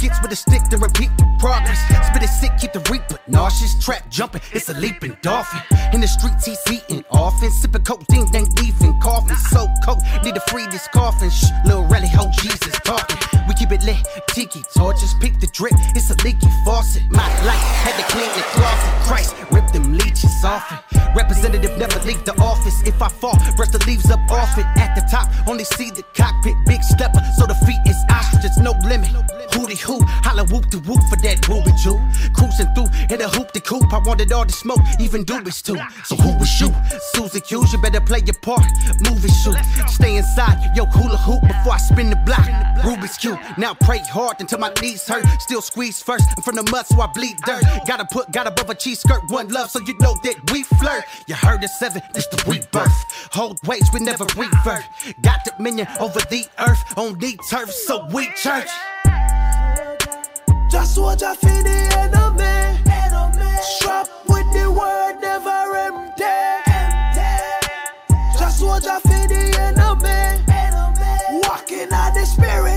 Skits 0.00 0.22
with 0.22 0.32
a 0.32 0.36
stick 0.36 0.62
to 0.70 0.78
repeat 0.78 1.10
the 1.18 1.26
progress. 1.38 1.78
Spit 2.08 2.22
it 2.22 2.28
sick, 2.28 2.52
keep 2.58 2.72
the 2.72 2.80
reaper 2.90 3.18
nauseous. 3.28 3.76
Trap 3.84 4.08
jumping, 4.08 4.40
it's 4.52 4.68
a 4.70 4.74
leaping 4.74 5.14
dolphin. 5.20 5.60
In 5.92 6.00
the 6.00 6.08
streets, 6.08 6.46
he's 6.46 6.60
eating 6.72 7.04
often. 7.10 7.50
Sipping 7.50 7.84
codeine, 7.84 8.26
ain't 8.34 8.50
leaving 8.60 8.98
coffin. 9.00 9.36
So 9.52 9.68
cold, 9.84 10.00
need 10.24 10.34
to 10.34 10.40
free 10.48 10.66
this 10.68 10.88
coffin. 10.88 11.28
Shh, 11.28 11.52
little 11.66 11.84
rally, 11.84 12.08
ho, 12.08 12.30
Jesus 12.40 12.72
talking. 12.80 13.18
We 13.46 13.52
keep 13.54 13.72
it 13.72 13.82
lit, 13.84 14.00
tiki 14.28 14.62
torches, 14.74 15.12
peek 15.20 15.38
the 15.38 15.48
drip. 15.52 15.74
It's 15.94 16.08
a 16.08 16.16
leaky 16.24 16.48
faucet. 16.64 17.02
My 17.10 17.28
life 17.44 17.68
had 17.84 17.94
to 18.00 18.04
clean 18.12 18.30
the 18.32 18.44
closet. 18.56 18.92
Christ, 19.04 19.36
rip 19.50 19.66
them 19.72 19.92
leeches 19.92 20.44
off 20.44 20.64
it. 20.72 20.80
Representative 21.14 21.76
never 21.76 21.98
leave 22.06 22.24
the 22.24 22.34
office. 22.40 22.80
If 22.86 23.02
I 23.02 23.08
fall, 23.08 23.36
brush 23.56 23.68
the 23.68 23.84
leaves 23.86 24.08
up 24.10 24.20
off 24.30 24.56
it. 24.56 24.64
At 24.80 24.94
the 24.94 25.04
top, 25.10 25.28
only 25.46 25.64
see 25.64 25.90
the 25.90 26.04
cockpit. 26.14 26.54
Big 26.66 26.82
stepper, 26.82 27.20
so 27.36 27.44
the 27.46 27.58
feet 27.66 27.82
is 27.84 27.98
ostriches, 28.08 28.56
no 28.58 28.72
limit. 28.88 29.10
Hoo, 29.82 30.00
holla 30.22 30.44
whoop 30.44 30.68
de 30.70 30.78
whoop 30.78 31.00
for 31.08 31.16
that 31.22 31.40
booby 31.46 31.72
Jew. 31.82 31.98
Cruising 32.34 32.68
through 32.74 32.90
in 33.14 33.20
a 33.22 33.28
hoop 33.28 33.52
de 33.52 33.60
coop. 33.60 33.92
I 33.92 33.98
wanted 33.98 34.32
all 34.32 34.44
the 34.44 34.52
smoke, 34.52 34.80
even 35.00 35.24
doobies 35.24 35.62
too. 35.62 35.78
So 36.04 36.16
who 36.16 36.36
was 36.38 36.60
you? 36.60 36.72
Susie 37.14 37.40
Q's, 37.40 37.72
you 37.72 37.80
better 37.80 38.00
play 38.00 38.20
your 38.24 38.38
part. 38.42 38.64
Movie 39.08 39.28
shoot, 39.28 39.56
stay 39.88 40.16
inside, 40.16 40.58
yo 40.76 40.84
hula 40.86 41.16
hoop 41.16 41.42
before 41.42 41.72
I 41.72 41.78
spin 41.78 42.10
the 42.10 42.16
block. 42.16 42.46
Rubik's 42.84 43.18
Cube, 43.18 43.38
now 43.58 43.74
pray 43.74 43.98
hard 43.98 44.36
until 44.40 44.58
my 44.58 44.72
knees 44.80 45.06
hurt. 45.06 45.24
Still 45.40 45.62
squeeze 45.62 46.02
first, 46.02 46.24
I'm 46.36 46.42
from 46.42 46.56
the 46.56 46.68
mud 46.70 46.86
so 46.86 47.00
I 47.00 47.06
bleed 47.08 47.36
dirt. 47.46 47.62
Gotta 47.86 48.04
put 48.04 48.30
God 48.32 48.46
above 48.46 48.70
a 48.70 48.74
cheese 48.74 49.00
skirt, 49.00 49.22
one 49.28 49.48
love, 49.48 49.70
so 49.70 49.80
you 49.80 49.96
know 49.98 50.14
that 50.24 50.36
we 50.52 50.62
flirt. 50.62 51.04
You 51.26 51.34
heard 51.34 51.60
the 51.62 51.68
seven, 51.68 52.02
this 52.12 52.26
the 52.28 52.42
rebirth. 52.46 52.92
Hold 53.32 53.58
weights, 53.66 53.92
we 53.92 54.00
never 54.00 54.24
revert. 54.36 54.84
Got 55.22 55.44
dominion 55.44 55.88
over 56.00 56.20
the 56.30 56.44
earth, 56.58 56.82
on 56.96 57.18
the 57.18 57.38
turf, 57.48 57.70
so 57.70 58.06
we 58.12 58.26
church. 58.34 58.68
Just 60.70 60.98
watch 60.98 61.22
I 61.24 61.34
feed 61.34 61.64
the 61.66 61.78
enemy. 61.98 62.78
Strap 63.60 64.08
with 64.28 64.46
the 64.52 64.70
word, 64.70 65.20
never 65.20 65.76
empty. 65.76 66.22
Just 68.38 68.62
watch 68.62 68.86
I 68.86 69.00
feed 69.00 69.30
the 69.30 69.58
enemy. 69.58 70.44
Walking 71.42 71.92
on 71.92 72.14
the 72.14 72.24
spirit, 72.24 72.69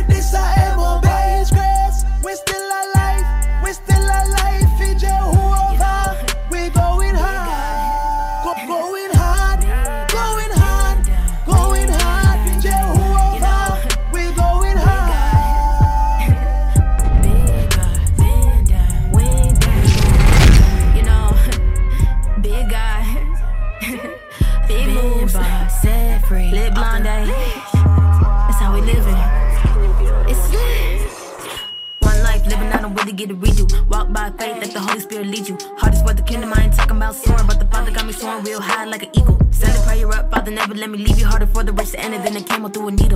let 40.83 40.89
me 40.91 40.97
leave 40.97 41.17
you. 41.17 41.25
Harder 41.25 41.47
for 41.47 41.63
the 41.63 41.71
race 41.71 41.91
to 41.91 41.99
enter 42.01 42.21
than 42.21 42.35
a 42.35 42.43
camel 42.43 42.69
through 42.69 42.89
a 42.89 42.91
needle. 42.91 43.12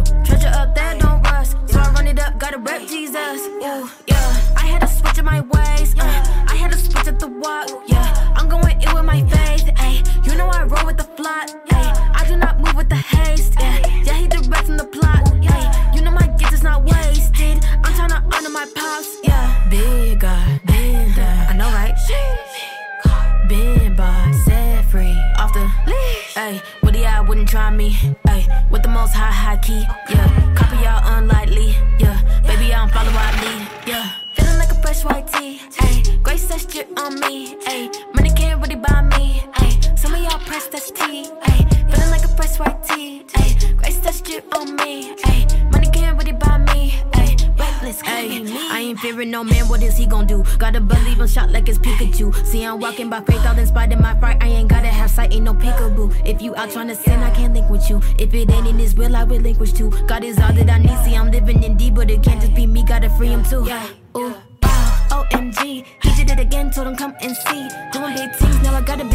Walking 52.87 53.09
by 53.09 53.19
faith, 53.19 53.45
all 53.45 53.59
inspired 53.59 53.91
in 53.91 54.01
my 54.01 54.17
fright. 54.17 54.41
I 54.41 54.47
ain't 54.47 54.69
gotta 54.69 54.87
have 54.87 55.11
sight, 55.11 55.33
ain't 55.33 55.43
no 55.43 55.53
peekaboo. 55.53 56.07
If 56.25 56.41
you 56.41 56.55
out 56.55 56.71
trying 56.71 56.87
to 56.87 56.95
sin, 56.95 57.21
I 57.21 57.31
can't 57.31 57.53
link 57.53 57.69
with 57.69 57.89
you. 57.89 57.99
If 58.17 58.33
it 58.33 58.49
ain't 58.49 58.65
in 58.65 58.79
his 58.79 58.95
will, 58.95 59.13
I 59.13 59.23
relinquish 59.23 59.73
too. 59.73 59.89
God 60.07 60.23
is 60.23 60.39
all 60.39 60.53
that 60.53 60.69
I 60.69 60.77
need. 60.77 60.97
See, 61.03 61.15
I'm 61.15 61.29
living 61.29 61.63
in 61.63 61.75
D, 61.75 61.91
but 61.91 62.09
it 62.09 62.23
can't 62.23 62.39
just 62.39 62.55
be 62.55 62.65
me. 62.65 62.83
Gotta 62.83 63.09
free 63.09 63.27
him 63.27 63.43
too. 63.43 63.65
Yeah, 63.67 63.85
ooh. 64.15 64.33
Ah, 64.63 65.07
wow, 65.11 65.25
OMG, 65.33 65.85
he 66.01 66.09
did 66.15 66.31
it 66.31 66.39
again, 66.39 66.71
told 66.71 66.87
him 66.87 66.95
come 66.95 67.13
and 67.19 67.35
see. 67.35 67.67
Doing 67.91 68.15
big 68.15 68.33
things, 68.35 68.61
now 68.63 68.73
I 68.73 68.81
got 68.81 69.01
a 69.01 69.05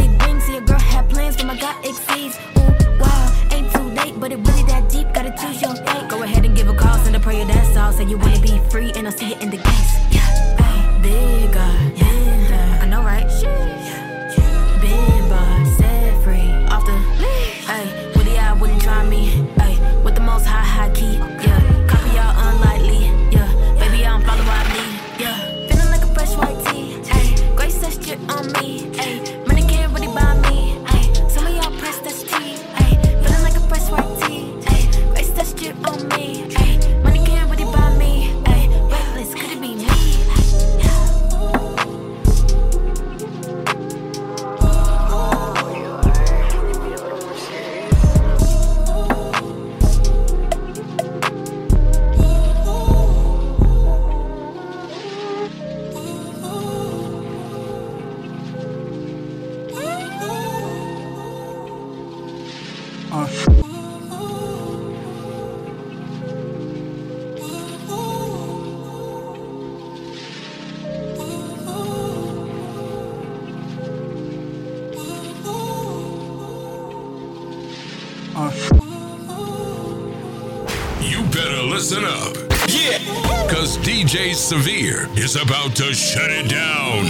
Severe 84.52 85.08
is 85.16 85.34
about 85.34 85.74
to 85.76 85.94
shut 85.94 86.30
it 86.30 86.50
down. 86.50 87.06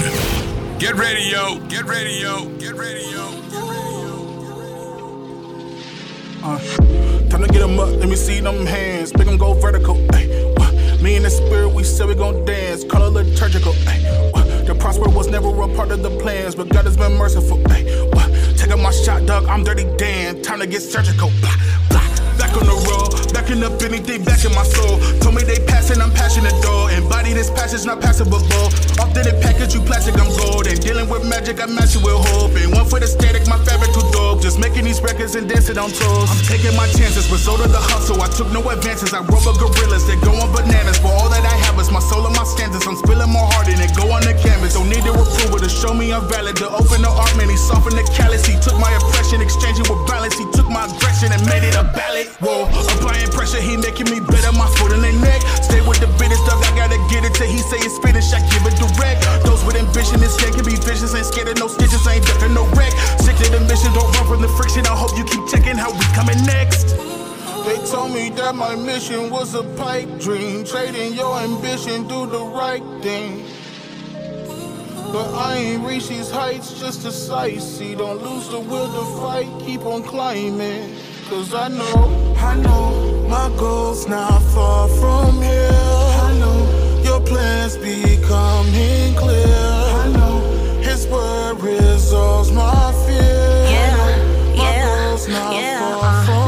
Get 0.78 0.94
ready, 0.94 1.24
yo. 1.24 1.58
Get 1.66 1.86
ready, 1.86 2.20
yo. 2.22 2.46
Get 2.50 2.76
ready, 2.76 3.02
yo. 3.10 3.24
Uh, 6.44 6.58
time 7.28 7.42
to 7.42 7.48
get 7.48 7.58
them 7.58 7.80
up, 7.80 7.88
let 7.88 8.08
me 8.08 8.14
see 8.14 8.38
them 8.38 8.64
hands. 8.64 9.12
Make 9.16 9.26
them 9.26 9.38
go 9.38 9.54
vertical. 9.54 9.96
Ay, 10.14 10.30
uh, 10.56 11.02
me 11.02 11.16
and 11.16 11.24
the 11.24 11.30
spirit, 11.30 11.70
we 11.70 11.82
said 11.82 12.06
we 12.06 12.14
gon' 12.14 12.44
dance. 12.44 12.84
Call 12.84 13.02
it 13.02 13.10
liturgical. 13.10 13.74
Ay, 13.88 14.00
uh, 14.36 14.62
the 14.62 14.76
prosper 14.76 15.10
was 15.10 15.26
never 15.26 15.48
a 15.48 15.74
part 15.74 15.90
of 15.90 16.04
the 16.04 16.10
plans, 16.20 16.54
but 16.54 16.68
God 16.68 16.84
has 16.84 16.96
been 16.96 17.16
merciful. 17.18 17.60
Ay, 17.72 17.84
uh, 18.12 18.28
take 18.56 18.70
up 18.70 18.78
my 18.78 18.92
shot, 18.92 19.26
dog. 19.26 19.46
I'm 19.46 19.64
dirty 19.64 19.84
Dan. 19.96 20.42
Time 20.42 20.60
to 20.60 20.66
get 20.68 20.80
surgical. 20.80 21.32
Blah, 21.40 21.56
road, 23.42 23.48
backing 23.48 23.62
up 23.64 23.82
anything 23.82 24.24
back 24.24 24.44
in 24.44 24.54
my 24.54 24.62
soul. 24.62 24.98
Told 25.20 25.34
me 25.34 25.42
they 25.42 25.58
passing, 25.66 26.00
I'm 26.00 26.10
passionate 26.12 26.54
though. 26.62 26.88
Embody 26.88 27.32
this 27.32 27.50
passage, 27.50 27.84
not 27.86 28.00
passable. 28.00 28.38
Authentic 29.00 29.40
package, 29.40 29.74
you 29.74 29.80
plastic, 29.80 30.14
I'm 30.18 30.30
gold. 30.36 30.66
And 30.66 30.80
dealing 30.80 31.08
with 31.08 31.26
magic, 31.28 31.60
I 31.60 31.66
match 31.66 31.96
it 31.96 32.02
with 32.02 32.18
hope. 32.30 32.52
And 32.56 32.72
one 32.72 32.86
for 32.86 33.00
the 33.00 33.06
static, 33.06 33.46
my 33.48 33.58
fabric 33.64 33.92
too 33.92 34.04
dope. 34.12 34.42
Just 34.42 34.58
making 34.58 34.84
these 34.84 35.00
records 35.00 35.34
and 35.34 35.48
dancing 35.48 35.78
on 35.78 35.90
toes. 35.90 36.30
I'm 36.30 36.42
taking 36.46 36.76
my 36.76 36.86
chances, 36.88 37.30
result 37.30 37.60
of 37.60 37.72
the 37.72 37.80
hustle. 37.80 38.20
I 38.22 38.28
took 38.28 38.50
no 38.52 38.62
advances. 38.70 39.12
I 39.12 39.20
rub 39.20 39.46
a 39.46 39.52
gorillas, 39.58 40.06
they're 40.06 40.20
going 40.20 40.50
bananas. 40.52 40.98
For 40.98 41.08
all 41.08 41.28
that 41.28 41.44
I 41.44 41.56
my 41.90 42.00
soul 42.00 42.26
and 42.26 42.36
my 42.36 42.44
standards. 42.44 42.86
I'm 42.86 42.94
spilling 42.94 43.32
my 43.32 43.42
heart 43.56 43.66
in 43.66 43.80
it, 43.80 43.90
go 43.96 44.12
on 44.12 44.22
the 44.22 44.36
canvas. 44.36 44.74
Don't 44.74 44.92
need 44.92 45.02
a 45.08 45.12
approval 45.12 45.58
to 45.58 45.68
show 45.68 45.94
me 45.94 46.12
I'm 46.12 46.28
valid. 46.28 46.56
To 46.62 46.68
open 46.68 47.02
the 47.02 47.10
art, 47.10 47.34
man, 47.34 47.48
he 47.48 47.56
softened 47.56 47.96
the 47.96 48.04
callous. 48.12 48.44
He 48.44 48.54
took 48.60 48.76
my 48.78 48.92
oppression, 48.92 49.40
exchanging 49.40 49.88
with 49.88 50.04
balance. 50.06 50.36
He 50.36 50.46
took 50.52 50.68
my 50.68 50.84
aggression 50.86 51.32
and 51.32 51.42
made 51.48 51.64
it 51.64 51.74
a 51.74 51.82
ballad. 51.96 52.28
Whoa, 52.38 52.68
applying 52.68 53.32
pressure, 53.32 53.60
he 53.60 53.80
making 53.80 54.12
me 54.12 54.20
better. 54.20 54.52
My 54.52 54.68
foot 54.76 54.92
in 54.92 55.00
the 55.00 55.12
neck. 55.24 55.40
Stay 55.64 55.80
with 55.82 55.98
the 55.98 56.10
bitter 56.20 56.38
stuff, 56.44 56.60
I 56.60 56.70
gotta 56.76 57.00
get 57.08 57.24
it 57.24 57.34
till 57.34 57.48
he 57.48 57.58
say 57.58 57.80
it's 57.80 57.98
finished. 57.98 58.34
I 58.36 58.44
give 58.52 58.62
it 58.68 58.76
direct. 58.76 59.24
Those 59.42 59.64
with 59.64 59.80
ambition, 59.80 60.20
this 60.20 60.36
skin 60.36 60.52
can 60.52 60.64
be 60.68 60.76
vicious. 60.76 61.16
Ain't 61.16 61.26
scared 61.26 61.48
of 61.48 61.58
no 61.58 61.66
stitches, 61.66 62.04
ain't 62.06 62.26
ducking 62.26 62.54
no 62.54 62.68
wreck. 62.76 62.92
Sick 63.24 63.36
to 63.40 63.46
the 63.48 63.60
mission, 63.64 63.90
don't 63.96 64.10
run 64.20 64.26
from 64.28 64.40
the 64.42 64.50
friction. 64.54 64.86
I 64.86 64.94
hope 64.94 65.16
you 65.16 65.24
keep 65.24 65.48
checking 65.48 65.76
how 65.80 65.90
we 65.90 66.04
coming 66.12 66.38
next. 66.44 67.11
They 67.64 67.76
told 67.86 68.12
me 68.12 68.30
that 68.30 68.56
my 68.56 68.74
mission 68.74 69.30
was 69.30 69.54
a 69.54 69.62
pipe 69.76 70.18
dream. 70.18 70.64
Trading 70.64 71.14
your 71.14 71.38
ambition, 71.38 72.08
do 72.08 72.26
the 72.26 72.42
right 72.42 72.82
thing. 73.02 73.44
But 75.12 75.32
I 75.34 75.56
ain't 75.58 75.86
reached 75.86 76.08
these 76.08 76.30
heights 76.30 76.80
just 76.80 77.02
to 77.02 77.08
sightsee. 77.08 77.96
Don't 77.96 78.20
lose 78.20 78.48
the 78.48 78.58
will 78.58 78.88
to 78.88 79.20
fight, 79.20 79.48
keep 79.64 79.82
on 79.82 80.02
climbing. 80.02 80.96
Cause 81.28 81.54
I 81.54 81.68
know, 81.68 82.34
I 82.38 82.56
know 82.56 83.26
my 83.28 83.48
goals 83.56 84.08
not 84.08 84.42
far 84.54 84.88
from 84.88 85.40
here. 85.40 85.70
I 86.26 86.36
know 86.40 87.02
your 87.04 87.20
plans 87.20 87.76
becoming 87.76 89.14
clear. 89.14 89.62
I 90.02 90.10
know 90.16 90.40
his 90.82 91.06
word 91.06 91.60
resolves 91.60 92.50
my 92.50 92.92
fear. 93.06 93.66
Yeah, 93.70 94.54
yeah, 94.56 95.52
yeah. 95.52 96.41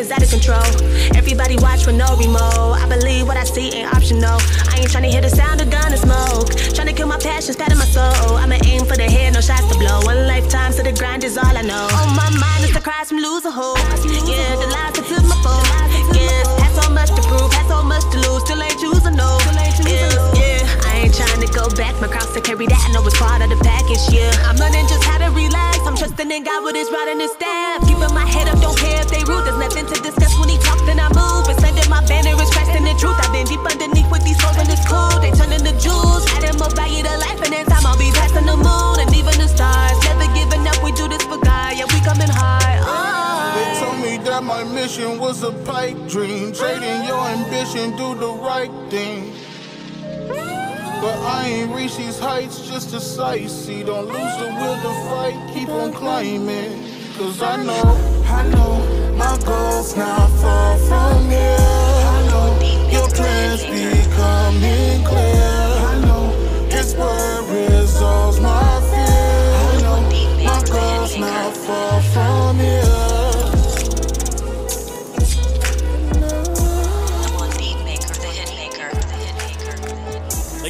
Is 0.00 0.10
out 0.10 0.22
of 0.22 0.30
control. 0.30 0.64
Everybody 1.14 1.56
watch 1.60 1.86
with 1.86 1.96
no 1.96 2.16
remote. 2.16 2.80
I 2.80 2.88
believe 2.88 3.28
what 3.28 3.36
I 3.36 3.44
see 3.44 3.68
ain't 3.76 3.92
optional. 3.92 4.40
I 4.72 4.80
ain't 4.80 4.90
trying 4.90 5.04
to 5.04 5.10
hear 5.10 5.20
the 5.20 5.28
sound 5.28 5.60
of 5.60 5.68
gun 5.68 5.92
and 5.92 6.00
smoke. 6.00 6.48
Trying 6.74 6.88
to 6.88 6.94
kill 6.94 7.06
my 7.06 7.18
passion, 7.18 7.52
stat 7.52 7.70
in 7.70 7.78
my 7.78 7.84
soul. 7.84 8.36
I'ma 8.40 8.56
aim 8.64 8.86
for 8.86 8.96
the 8.96 9.04
head, 9.04 9.34
no 9.34 9.40
shots 9.40 9.68
to 9.68 9.78
blow. 9.78 10.00
One 10.08 10.26
lifetime, 10.26 10.72
so 10.72 10.82
the 10.82 10.92
grind 10.92 11.22
is 11.22 11.36
all 11.36 11.54
I 11.54 11.62
know. 11.62 11.86
On 12.00 12.16
my 12.16 12.30
mind 12.40 12.64
is 12.64 12.72
the 12.72 12.80
cries 12.80 13.08
from 13.08 13.18
lose 13.18 13.44
a 13.44 13.50
hope. 13.50 13.78
Yeah, 14.24 14.56
the 14.56 14.68
lies 14.72 14.96
that 14.96 15.24
my 15.28 15.36
phone. 15.44 15.66
Yeah, 16.16 16.48
had 16.64 16.72
so 16.80 16.90
much 16.90 17.10
to 17.10 17.22
prove, 17.28 17.52
had 17.52 17.68
so 17.68 17.82
much 17.82 18.04
to 18.12 18.16
lose. 18.24 18.42
Still 18.44 18.62
ain't 18.62 18.80
choosing 18.80 19.16
no. 19.16 19.30
Ain't 21.10 21.18
trying 21.18 21.42
to 21.42 21.50
go 21.52 21.66
back. 21.74 21.98
My 22.00 22.06
cross 22.06 22.30
to 22.34 22.40
carry 22.40 22.66
that. 22.66 22.80
I 22.86 22.92
know 22.94 23.02
it's 23.02 23.18
part 23.18 23.42
of 23.42 23.50
the 23.50 23.58
package. 23.66 24.02
Yeah, 24.14 24.30
I'm 24.46 24.56
learning 24.56 24.86
just 24.86 25.02
how 25.02 25.18
to 25.18 25.30
relax. 25.34 25.82
I'm 25.82 25.96
trusting 25.96 26.30
in 26.30 26.44
God 26.44 26.62
with 26.62 26.76
His 26.78 26.90
rod 26.90 27.08
and 27.08 27.20
His 27.20 27.32
staff. 27.32 27.82
Keeping 27.86 28.14
my 28.14 28.26
head 28.26 28.46
up, 28.46 28.62
don't 28.62 28.78
care 28.78 29.02
if 29.02 29.10
they 29.10 29.22
rude. 29.26 29.44
There's 29.44 29.58
nothing 29.58 29.86
to 29.90 29.96
discuss 30.00 30.38
when 30.38 30.48
He 30.48 30.58
talk, 30.58 30.78
then 30.86 31.00
I 31.00 31.10
move. 31.10 31.50
It's 31.50 31.60
my 31.90 32.04
banner 32.06 32.38
is 32.38 32.50
Christ 32.54 32.70
the 32.70 32.94
truth. 32.94 33.18
I've 33.18 33.32
been 33.34 33.46
deep 33.46 33.60
underneath 33.66 34.08
with 34.10 34.22
these 34.22 34.38
souls 34.38 34.56
and 34.56 34.70
it's 34.70 34.86
cool. 34.86 35.10
They 35.18 35.34
turn 35.34 35.50
into 35.50 35.74
jewels. 35.82 36.22
Adding 36.38 36.56
more 36.58 36.70
value 36.70 37.02
to 37.02 37.14
life, 37.18 37.42
and 37.42 37.52
in 37.54 37.66
time 37.66 37.84
I'll 37.84 37.98
be 37.98 38.10
passing 38.14 38.46
the 38.46 38.56
moon 38.56 39.02
and 39.02 39.10
even 39.10 39.34
the 39.34 39.48
stars. 39.50 39.98
Never 40.06 40.30
giving 40.32 40.62
up. 40.66 40.78
We 40.84 40.92
do 40.92 41.08
this 41.10 41.22
for 41.26 41.42
God. 41.42 41.74
Yeah, 41.74 41.90
we 41.90 41.98
coming. 42.06 42.30
Oh. 42.30 43.50
They 43.58 43.66
told 43.82 43.98
me 43.98 44.22
that 44.22 44.42
my 44.44 44.62
mission 44.62 45.18
was 45.18 45.42
a 45.42 45.50
pipe 45.66 45.98
dream. 46.06 46.52
Trading 46.52 47.02
your 47.02 47.22
ambition, 47.26 47.96
do 47.98 48.14
the 48.14 48.30
right 48.30 48.70
thing. 48.88 49.34
But 51.00 51.18
I 51.18 51.46
ain't 51.46 51.74
reached 51.74 51.96
these 51.96 52.18
heights 52.18 52.68
just 52.68 52.90
to 52.90 52.96
sightsee. 52.96 53.86
Don't 53.86 54.06
lose 54.06 54.36
the 54.36 54.48
will 54.60 54.76
to 54.76 54.92
fight, 55.08 55.50
keep 55.54 55.70
on 55.70 55.92
climbing. 55.94 56.84
Cause 57.16 57.40
I 57.40 57.56
know, 57.62 57.86
I 58.26 58.46
know 58.48 59.14
my 59.16 59.38
goals 59.44 59.96
not 59.96 60.28
far 60.40 60.76
from 60.76 61.30
here. 61.30 61.56
I 61.58 62.26
know 62.28 62.90
your 62.90 63.08
plans 63.08 63.62
becoming 63.64 65.04
clear. 65.04 65.59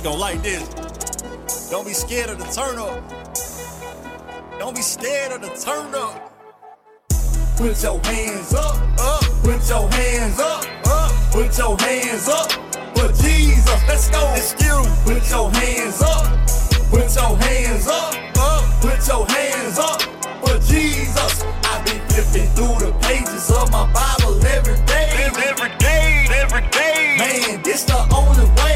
They 0.01 0.09
gon' 0.09 0.19
like 0.19 0.43
this. 0.43 1.69
Don't 1.69 1.85
be 1.85 1.93
scared 1.93 2.31
of 2.31 2.39
the 2.39 2.47
turn 2.47 2.79
up. 2.79 3.05
Don't 4.59 4.75
be 4.75 4.81
scared 4.81 5.33
of 5.33 5.43
the 5.43 5.49
turn 5.49 5.95
up. 5.95 6.33
Put 7.59 7.83
your 7.83 8.01
hands 8.05 8.55
up, 8.55 8.81
up. 8.99 9.23
Put 9.45 9.61
your 9.69 9.91
hands 9.93 10.41
up, 10.41 10.65
up. 10.87 11.13
Put 11.33 11.59
your 11.59 11.77
hands 11.77 12.29
up 12.31 12.51
for 12.97 13.13
Jesus. 13.13 13.81
Let's 13.87 14.09
go. 14.09 14.25
Excuse. 14.33 14.89
Put 15.05 15.29
your 15.29 15.51
hands 15.51 16.01
up. 16.01 16.25
Put 16.89 17.15
your 17.15 17.37
hands 17.37 17.87
up, 17.87 18.15
up. 18.39 18.81
Put 18.81 19.07
your 19.07 19.27
hands 19.29 19.79
up 19.79 20.01
for 20.41 20.57
Jesus. 20.65 21.45
I 21.45 21.83
be 21.85 22.01
flipping 22.09 22.49
through 22.57 22.89
the 22.89 22.97
pages 23.03 23.51
of 23.51 23.71
my 23.71 23.85
Bible 23.93 24.41
every 24.47 24.81
day. 24.87 25.29
Every 25.29 25.77
day, 25.77 26.27
every 26.41 26.67
day. 26.71 27.17
Man, 27.19 27.63
this 27.63 27.85
the 27.85 28.01
only 28.15 28.47
way. 28.63 28.70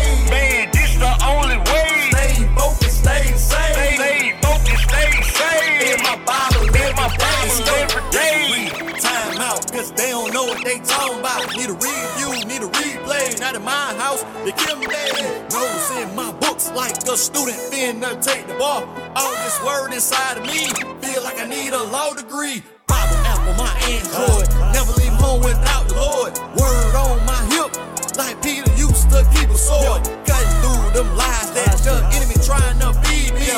What 10.55 10.64
they 10.64 10.79
talking 10.81 11.19
about. 11.19 11.57
Need 11.57 11.71
a 11.71 11.75
review, 11.75 12.31
need 12.47 12.62
a 12.62 12.71
replay. 12.71 13.40
Not 13.40 13.55
in 13.55 13.62
my 13.62 13.95
house, 13.99 14.23
they 14.45 14.53
kill 14.53 14.79
me 14.79 14.87
dead. 14.87 15.51
Notes 15.53 15.90
in 15.99 16.14
my 16.14 16.33
books 16.33 16.71
like 16.73 16.97
a 17.09 17.17
student 17.17 17.59
finna 17.71 18.23
take 18.23 18.47
the 18.47 18.55
bar. 18.55 18.87
All 19.17 19.33
this 19.45 19.59
word 19.64 19.93
inside 19.93 20.38
of 20.38 20.45
me, 20.45 20.69
feel 21.03 21.23
like 21.23 21.40
I 21.40 21.47
need 21.47 21.73
a 21.73 21.83
law 21.83 22.14
degree. 22.14 22.62
Bible 22.87 23.17
app 23.27 23.40
on 23.49 23.57
my 23.57 23.75
Android, 23.90 24.47
never 24.73 24.93
leave 25.01 25.17
home 25.19 25.43
without 25.43 25.88
the 25.88 25.97
Lord. 25.97 26.33
Word 26.55 26.95
on 26.95 27.19
my 27.27 27.40
hip, 27.51 27.71
like 28.17 28.40
Peter 28.43 28.71
used 28.77 29.11
to 29.11 29.27
keep 29.35 29.51
a 29.51 29.59
sword. 29.59 30.03
Cutting 30.27 30.55
through 30.62 30.85
them 30.95 31.09
lies 31.17 31.51
that 31.53 31.79
the 31.83 31.99
enemy 32.14 32.38
trying 32.45 32.79
to 32.79 32.93
feed 33.03 33.35
me. 33.35 33.51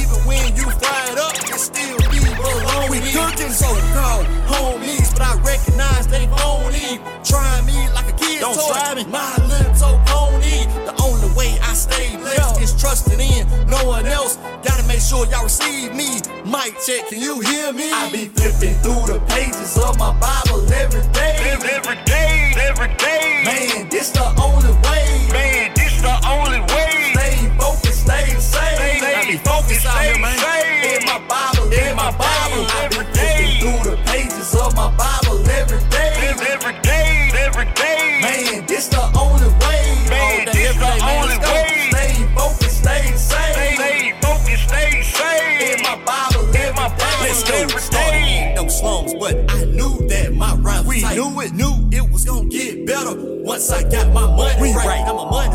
Even 0.00 0.18
when 0.24 0.56
you 0.56 0.64
fried 0.80 1.18
up, 1.18 1.34
it 1.36 1.60
still 1.60 1.98
be 2.10 2.20
below 2.20 2.88
we 2.88 3.00
cooking 3.12 3.52
so-called 3.52 4.26
homies, 4.48 4.97
but 5.18 5.26
I 5.26 5.34
recognize 5.42 6.06
they 6.06 6.26
phony. 6.38 7.02
Trying 7.24 7.66
me 7.66 7.90
like 7.90 8.08
a 8.08 8.16
kid 8.16 8.40
Don't 8.40 8.54
toy. 8.54 8.70
try 8.70 8.94
me. 8.94 9.04
My 9.10 9.34
little 9.50 9.98
pony. 10.06 10.64
The 10.86 10.94
only 11.02 11.28
way 11.34 11.58
I 11.60 11.74
stay 11.74 12.16
blessed 12.16 12.60
is 12.62 12.80
trusting 12.80 13.18
in 13.18 13.48
no 13.66 13.84
one 13.84 14.06
else. 14.06 14.36
Gotta 14.62 14.86
make 14.86 15.00
sure 15.00 15.26
y'all 15.26 15.44
receive 15.44 15.94
me. 15.94 16.22
Mic 16.46 16.78
check, 16.86 17.08
can 17.08 17.20
you 17.20 17.40
hear 17.40 17.72
me? 17.72 17.90
I 17.90 18.10
be 18.12 18.26
flipping 18.26 18.78
through 18.78 19.12
the 19.12 19.20
pages 19.26 19.76
of 19.76 19.98
my 19.98 20.12
Bible 20.18 20.62
every 20.72 21.02
day. 21.12 21.47
Once 53.58 53.72
I 53.72 53.82
got 53.82 54.12
my 54.12 54.24
money 54.24 54.72
right, 54.72 55.02
I'm 55.04 55.16
my 55.16 55.28
money. 55.28 55.47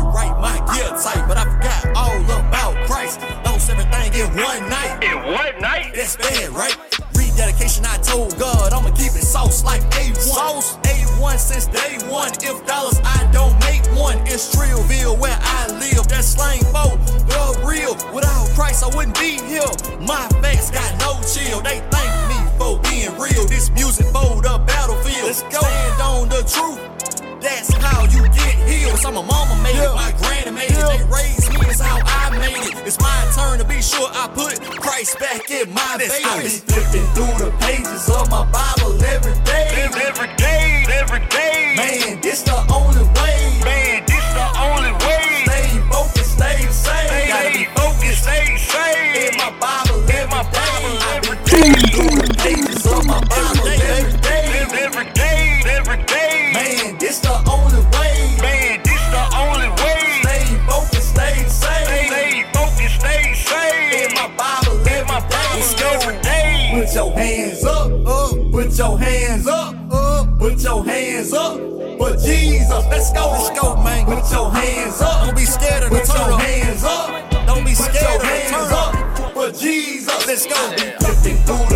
Jesus. 79.64 80.26
Let's 80.26 80.44
go. 80.44 80.54
Yeah. 80.76 81.73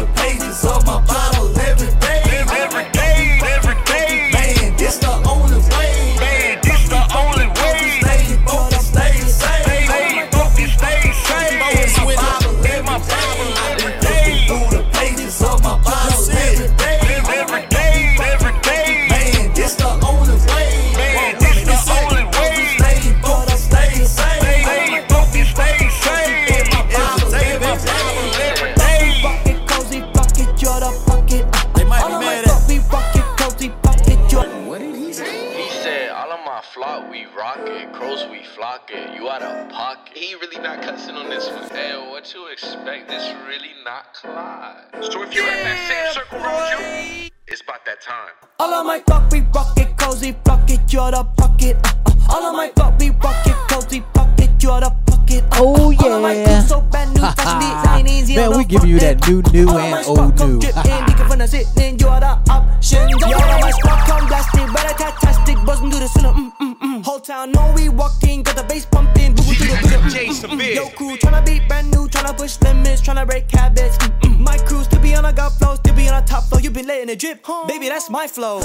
flow. 78.39 78.61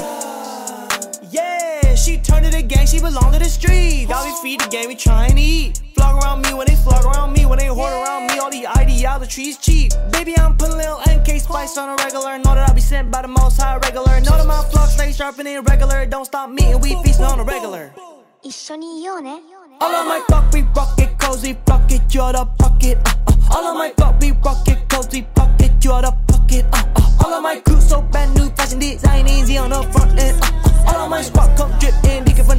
Yeah, 1.32 1.96
she 1.96 2.18
turned 2.18 2.44
to 2.44 2.50
the 2.52 2.62
gang, 2.62 2.86
she 2.86 3.00
belong 3.00 3.32
to 3.32 3.40
the 3.40 3.50
street. 3.58 4.06
Y'all 4.08 4.24
be 4.24 4.32
feed 4.40 4.60
the 4.60 4.68
game, 4.68 4.86
we 4.86 4.94
tryin' 4.94 5.34
to 5.34 5.40
eat. 5.40 5.82
Flock 5.96 6.22
around 6.22 6.42
me 6.42 6.54
when 6.54 6.68
they 6.68 6.76
flock 6.76 7.04
around 7.04 7.32
me, 7.32 7.44
when 7.44 7.58
they 7.58 7.66
hoard 7.66 7.92
around 7.92 8.28
me, 8.28 8.38
all 8.38 8.50
the 8.50 8.68
ideologies 8.68 9.58
cheap. 9.58 9.90
Baby, 10.12 10.38
I'm 10.38 10.56
putting 10.56 10.76
little 10.76 11.00
NK 11.10 11.40
spice 11.40 11.76
on 11.76 11.88
a 11.88 11.96
regular. 12.04 12.38
Know 12.38 12.54
that 12.54 12.70
I 12.70 12.72
be 12.72 12.80
sent 12.80 13.10
by 13.10 13.22
the 13.22 13.28
most 13.40 13.60
high 13.60 13.76
regular. 13.78 14.20
Know 14.20 14.36
that 14.38 14.46
my 14.46 14.62
flock 14.70 14.90
stay 14.90 15.10
sharp 15.10 15.40
and 15.40 15.68
regular. 15.68 16.06
Don't 16.06 16.24
stop 16.24 16.50
me 16.50 16.70
and 16.70 16.80
we 16.80 16.90
feastin' 17.02 17.28
on 17.28 17.40
a 17.40 17.44
regular. 17.44 17.92
All 19.80 19.90
of 19.90 20.06
my 20.06 20.22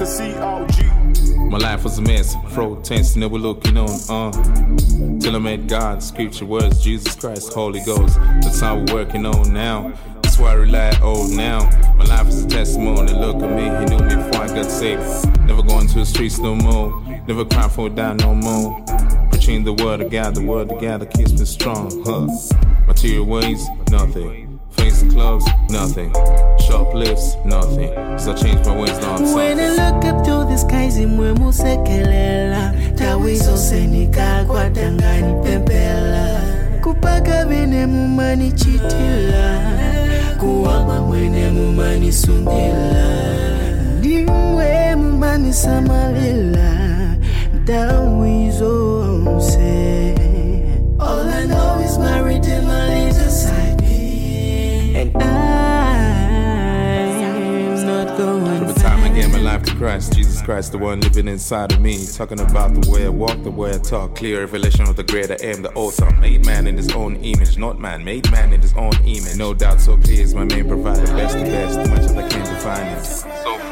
the 0.00 0.06
COG. 0.06 1.50
My 1.50 1.58
life 1.58 1.84
was 1.84 1.98
a 1.98 2.02
mess, 2.02 2.34
fro 2.54 2.76
tense, 2.76 3.16
never 3.16 3.36
looking 3.36 3.76
on. 3.76 3.90
Uh, 4.08 4.32
till 5.20 5.36
I 5.36 5.38
met 5.38 5.66
God, 5.66 6.02
scripture 6.02 6.46
words, 6.46 6.82
Jesus 6.82 7.14
Christ, 7.14 7.52
Holy 7.52 7.84
Ghost. 7.84 8.18
That's 8.40 8.60
how 8.60 8.78
we're 8.78 8.94
working 8.94 9.26
on 9.26 9.52
now. 9.52 9.92
That's 10.22 10.38
why 10.38 10.52
I 10.52 10.54
rely 10.54 10.92
on 11.02 11.36
now. 11.36 11.68
My 11.96 12.04
life 12.04 12.28
is 12.28 12.44
a 12.44 12.48
testimony. 12.48 13.12
Look 13.12 13.42
at 13.42 13.50
me, 13.50 13.64
He 13.64 13.94
knew 13.94 14.02
me 14.02 14.16
before 14.16 14.44
I 14.44 14.48
got 14.48 14.70
saved. 14.70 15.02
Never 15.46 15.62
going 15.62 15.86
to 15.88 15.98
the 15.98 16.06
streets 16.06 16.38
no 16.38 16.54
more. 16.54 17.02
Never 17.26 17.44
cry 17.44 17.68
for 17.68 17.88
a 17.88 17.90
dime 17.90 18.16
no 18.18 18.34
more. 18.34 18.82
Preaching 19.30 19.64
the 19.64 19.74
word 19.74 20.00
of 20.00 20.10
God, 20.10 20.34
the 20.34 20.42
word 20.42 20.72
of 20.72 20.80
God 20.80 21.02
that 21.02 21.12
keeps 21.12 21.32
me 21.32 21.44
strong. 21.44 21.90
Huh? 22.06 22.26
Material 22.86 23.26
ways, 23.26 23.66
nothing. 23.90 24.49
Chains 24.80 25.02
and 25.02 25.12
clubs, 25.12 25.44
nothing. 25.68 26.10
Sharp 26.66 26.94
lifts, 26.94 27.36
nothing. 27.44 27.92
So 28.18 28.32
I 28.32 28.34
change 28.34 28.66
my 28.66 28.76
ways, 28.80 28.98
now 29.00 29.16
I'm. 29.16 29.34
When 29.34 29.60
I 29.60 29.68
look 29.68 30.04
up 30.06 30.24
to 30.24 30.46
the 30.48 30.56
skies, 30.56 30.96
imwe 30.96 31.34
musekelela. 31.34 32.72
Tawizo 32.94 33.56
senikagwa 33.56 34.70
dangani 34.70 35.42
pempela. 35.42 36.40
Kupaga 36.82 37.44
bene 37.44 37.86
mumani 37.86 38.52
chitila. 38.52 39.60
Kuwama 40.38 41.00
mwene 41.00 41.50
mumani 41.50 42.12
sundila. 42.12 43.04
Dimwe 44.00 44.96
mumani 44.96 45.52
samalila. 45.52 46.70
Tawizo. 47.64 49.00
All 51.00 51.28
I 51.28 51.46
know 51.46 51.80
is 51.82 51.98
married 51.98 52.42
and 54.92 55.16
I'm 55.16 55.22
not 57.86 58.18
going 58.18 58.58
From 58.58 58.66
the 58.66 58.74
time 58.74 59.04
I 59.04 59.08
gave 59.14 59.30
my 59.30 59.38
life 59.38 59.62
to 59.64 59.74
Christ, 59.76 60.14
Jesus 60.14 60.42
Christ, 60.42 60.72
the 60.72 60.78
one 60.78 61.00
living 61.00 61.28
inside 61.28 61.72
of 61.72 61.80
me. 61.80 62.04
Talking 62.06 62.40
about 62.40 62.74
the 62.74 62.90
way 62.90 63.06
I 63.06 63.08
walk, 63.08 63.42
the 63.42 63.50
way 63.50 63.74
I 63.74 63.78
talk. 63.78 64.16
Clear 64.16 64.40
revelation 64.40 64.82
of 64.82 64.96
the 64.96 65.04
greater 65.04 65.36
aim, 65.40 65.62
the 65.62 65.72
author. 65.74 66.10
Made 66.16 66.44
man 66.44 66.66
in 66.66 66.76
his 66.76 66.90
own 66.92 67.16
image, 67.16 67.56
not 67.56 67.78
man. 67.78 68.04
Made 68.04 68.30
man 68.30 68.52
in 68.52 68.60
his 68.60 68.74
own 68.74 68.92
image. 69.04 69.36
No 69.36 69.54
doubt 69.54 69.80
so 69.80 69.96
clear 69.96 70.20
is 70.22 70.34
my 70.34 70.44
main 70.44 70.66
provider. 70.66 71.06
Best 71.14 71.38
the 71.38 71.44
best, 71.44 71.78
much 71.90 72.00
as 72.00 72.12
I 72.12 72.28
can 72.28 72.44
define 72.52 72.86
it. 72.98 73.04
So 73.04 73.69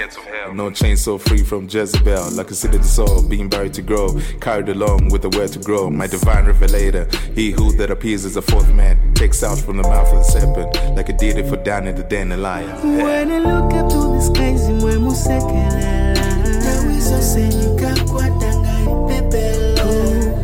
gates 0.00 0.16
of 0.16 0.24
hell. 0.24 0.54
No 0.54 0.70
chain 0.70 0.96
so 0.96 1.18
free 1.18 1.42
from 1.42 1.68
Jezebel. 1.68 2.30
Like 2.32 2.50
a 2.50 2.54
city 2.54 2.78
to 2.78 2.84
soul, 2.84 3.22
being 3.22 3.48
buried 3.48 3.74
to 3.74 3.82
grow. 3.82 4.18
Carried 4.40 4.68
along 4.68 5.08
with 5.10 5.22
the 5.22 5.28
word 5.36 5.52
to 5.52 5.58
grow. 5.58 5.90
My 5.90 6.06
divine 6.06 6.44
revelator. 6.46 7.08
He 7.34 7.50
who 7.50 7.72
that 7.72 7.90
appears 7.90 8.24
as 8.24 8.36
a 8.36 8.42
fourth 8.42 8.72
man. 8.72 9.12
Takes 9.14 9.42
out 9.42 9.58
from 9.58 9.76
the 9.76 9.82
mouth 9.82 10.08
of 10.08 10.18
the 10.18 10.24
serpent. 10.24 10.96
Like 10.96 11.08
a 11.08 11.12
did 11.12 11.36
it 11.38 11.46
for 11.48 11.56
down 11.56 11.86
in 11.86 11.96
the 11.96 12.02
den 12.02 12.32
of 12.32 12.40
lion. 12.40 12.70
When 12.98 13.30
I 13.30 13.38
look 13.38 13.72
up 13.74 13.90
to 13.90 13.98
the 14.14 14.20
skies 14.20 14.68
mwe 14.68 14.98
musekelela 14.98 16.14
tawisoseyika 16.62 17.94
kwadanga 18.10 18.80
ipepelo 18.82 19.90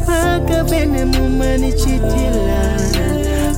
mpaka 0.02 0.64
pene 0.64 1.04
mumanichitila 1.04 2.80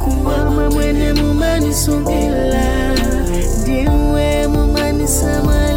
kumwama 0.04 0.70
mwene 0.70 1.12
mumanisungila 1.12 2.94
ndiwe 3.62 4.46
mumanisamalila 4.46 5.67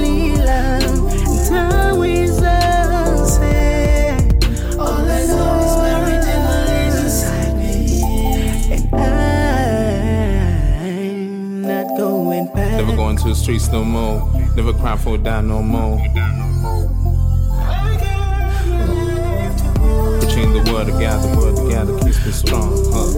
to 13.21 13.29
the 13.29 13.35
streets 13.35 13.67
no 13.71 13.83
more. 13.83 14.27
Never 14.55 14.73
cry 14.73 14.97
for 14.97 15.15
a 15.15 15.17
dime 15.17 15.47
no 15.47 15.61
more. 15.61 15.97
Between 20.19 20.53
the 20.53 20.63
of 20.89 20.99
God, 20.99 21.21
the 21.21 21.27
word 21.37 21.55
that 21.85 22.03
keeps 22.03 22.25
me 22.25 22.31
strong. 22.31 22.71
Huh? 22.91 23.11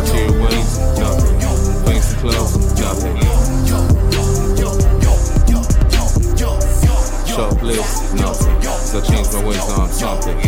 Material 0.00 0.42
ways, 0.42 0.78
nothing. 0.98 1.40
Fancy 1.84 2.16
clothes, 2.16 2.54
nothing. 2.80 3.16
Sharp 7.26 7.62
lips, 7.62 8.12
nothing. 8.14 8.62
So 8.62 8.98
I 8.98 9.02
changed 9.02 9.32
my 9.34 9.44
ways 9.44 9.70
on 9.70 9.88
something. 9.90 10.38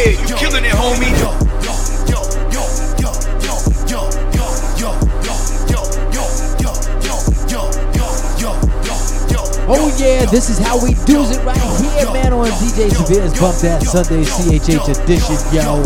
You 0.00 0.34
killing 0.36 0.64
it, 0.64 0.72
homie. 0.72 1.12
Oh 9.72 9.94
yeah, 9.98 10.24
this 10.24 10.48
is 10.48 10.58
how 10.58 10.82
we 10.82 10.94
do 11.04 11.20
it 11.20 11.44
right 11.44 11.60
here, 11.78 12.10
man, 12.14 12.32
on 12.32 12.48
DJ 12.48 12.90
Severe's 12.90 13.38
Bump 13.38 13.58
That 13.58 13.82
Sunday 13.82 14.24
CHH 14.24 15.04
edition, 15.04 15.36
yo. 15.54 15.82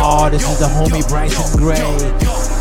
Oh, 0.00 0.30
this 0.30 0.48
is 0.48 0.58
the 0.58 0.66
homie 0.66 1.06
Bryson 1.06 1.58
Gray. 1.58 2.53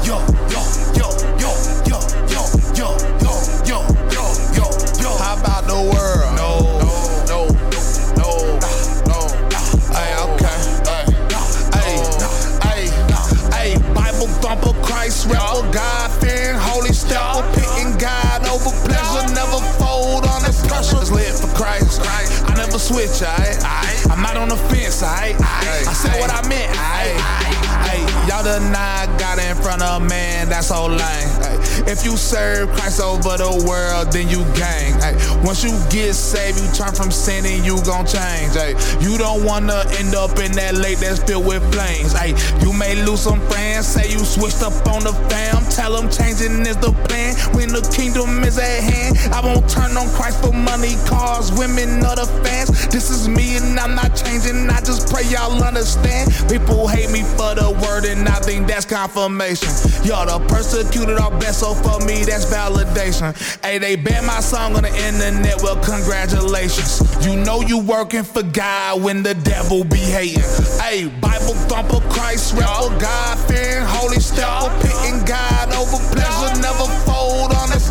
Switch, 22.84 23.24
I, 23.24 24.04
I'm 24.12 24.22
not 24.22 24.36
on 24.36 24.50
the 24.50 24.58
fence, 24.58 25.02
I, 25.04 25.36
I 25.40 25.94
said 25.94 26.20
what 26.20 26.30
I 26.30 26.46
meant, 26.50 26.70
I. 26.78 27.53
Y'all 28.34 28.42
deny 28.42 29.06
God 29.20 29.38
in 29.38 29.56
front 29.62 29.84
of 29.84 30.02
man, 30.10 30.50
that's 30.50 30.70
so 30.70 30.88
lame. 30.88 31.00
Ay, 31.46 31.54
if 31.86 32.04
you 32.04 32.18
serve 32.18 32.68
Christ 32.70 33.00
over 33.00 33.38
the 33.38 33.64
world, 33.70 34.12
then 34.12 34.28
you 34.28 34.42
gang. 34.58 34.98
Ay, 35.06 35.14
once 35.46 35.64
you 35.64 35.70
get 35.94 36.16
saved, 36.16 36.58
you 36.58 36.66
turn 36.74 36.96
from 36.96 37.12
sinning, 37.12 37.64
you 37.64 37.78
gon' 37.86 38.08
change. 38.08 38.58
Ay, 38.58 38.74
you 39.00 39.20
don't 39.20 39.46
wanna 39.46 39.86
end 40.02 40.16
up 40.16 40.40
in 40.40 40.52
that 40.54 40.74
lake 40.74 40.98
that's 40.98 41.22
filled 41.22 41.46
with 41.46 41.62
flames. 41.72 42.16
Ay, 42.16 42.34
you 42.66 42.74
may 42.74 42.96
lose 43.06 43.22
some 43.22 43.40
friends, 43.54 43.86
say 43.86 44.10
you 44.10 44.18
switched 44.18 44.64
up 44.64 44.74
on 44.88 45.04
the 45.04 45.14
fam. 45.30 45.62
Tell 45.70 45.94
them 45.94 46.10
changing 46.10 46.66
is 46.66 46.78
the 46.78 46.92
plan 47.06 47.38
when 47.54 47.70
the 47.70 47.86
kingdom 47.94 48.44
is 48.44 48.58
at 48.58 48.82
hand. 48.82 49.14
I 49.30 49.46
won't 49.46 49.70
turn 49.70 49.96
on 49.96 50.10
Christ 50.10 50.42
for 50.42 50.54
money, 50.54 50.98
cars, 51.06 51.54
women, 51.54 52.02
or 52.02 52.18
the 52.18 52.26
fans. 52.42 52.88
This 52.88 53.12
is 53.12 53.30
me 53.30 53.58
and 53.58 53.80
I'm 53.80 53.94
not 53.94 54.16
changing. 54.16 54.70
I 54.72 54.82
just 54.82 55.14
pray 55.14 55.22
y'all 55.30 55.62
understand. 55.62 56.34
People 56.50 56.88
hate 56.88 57.12
me 57.12 57.22
for 57.38 57.54
the 57.54 57.70
word, 57.86 58.06
and 58.06 58.23
I 58.28 58.40
think 58.40 58.68
that's 58.68 58.86
confirmation. 58.86 59.70
Y'all 60.04 60.26
the 60.26 60.46
persecuted 60.48 61.20
are 61.20 61.32
best, 61.40 61.60
so 61.60 61.74
for 61.74 62.00
me 62.06 62.24
that's 62.24 62.46
validation. 62.46 63.34
Hey, 63.64 63.78
they 63.78 63.96
ban 63.96 64.26
my 64.26 64.40
song 64.40 64.76
on 64.76 64.84
the 64.84 64.90
internet. 64.90 65.62
Well, 65.62 65.82
congratulations. 65.84 67.02
You 67.26 67.36
know 67.36 67.62
you 67.62 67.80
working 67.80 68.24
for 68.24 68.44
God 68.44 69.02
when 69.02 69.24
the 69.24 69.34
devil 69.34 69.84
be 69.84 69.98
hating. 69.98 70.44
Hey, 70.80 71.08
Bible 71.22 71.56
thumper, 71.70 72.02
Christ 72.10 72.54
rapper, 72.54 72.90
God 73.00 73.40
fearing, 73.48 73.86
holy 73.86 74.20
stepper, 74.20 74.70
picking 74.82 75.24
God 75.26 75.74
over 75.74 75.98
pleasure, 76.14 76.62
never 76.62 76.88
fold 77.06 77.13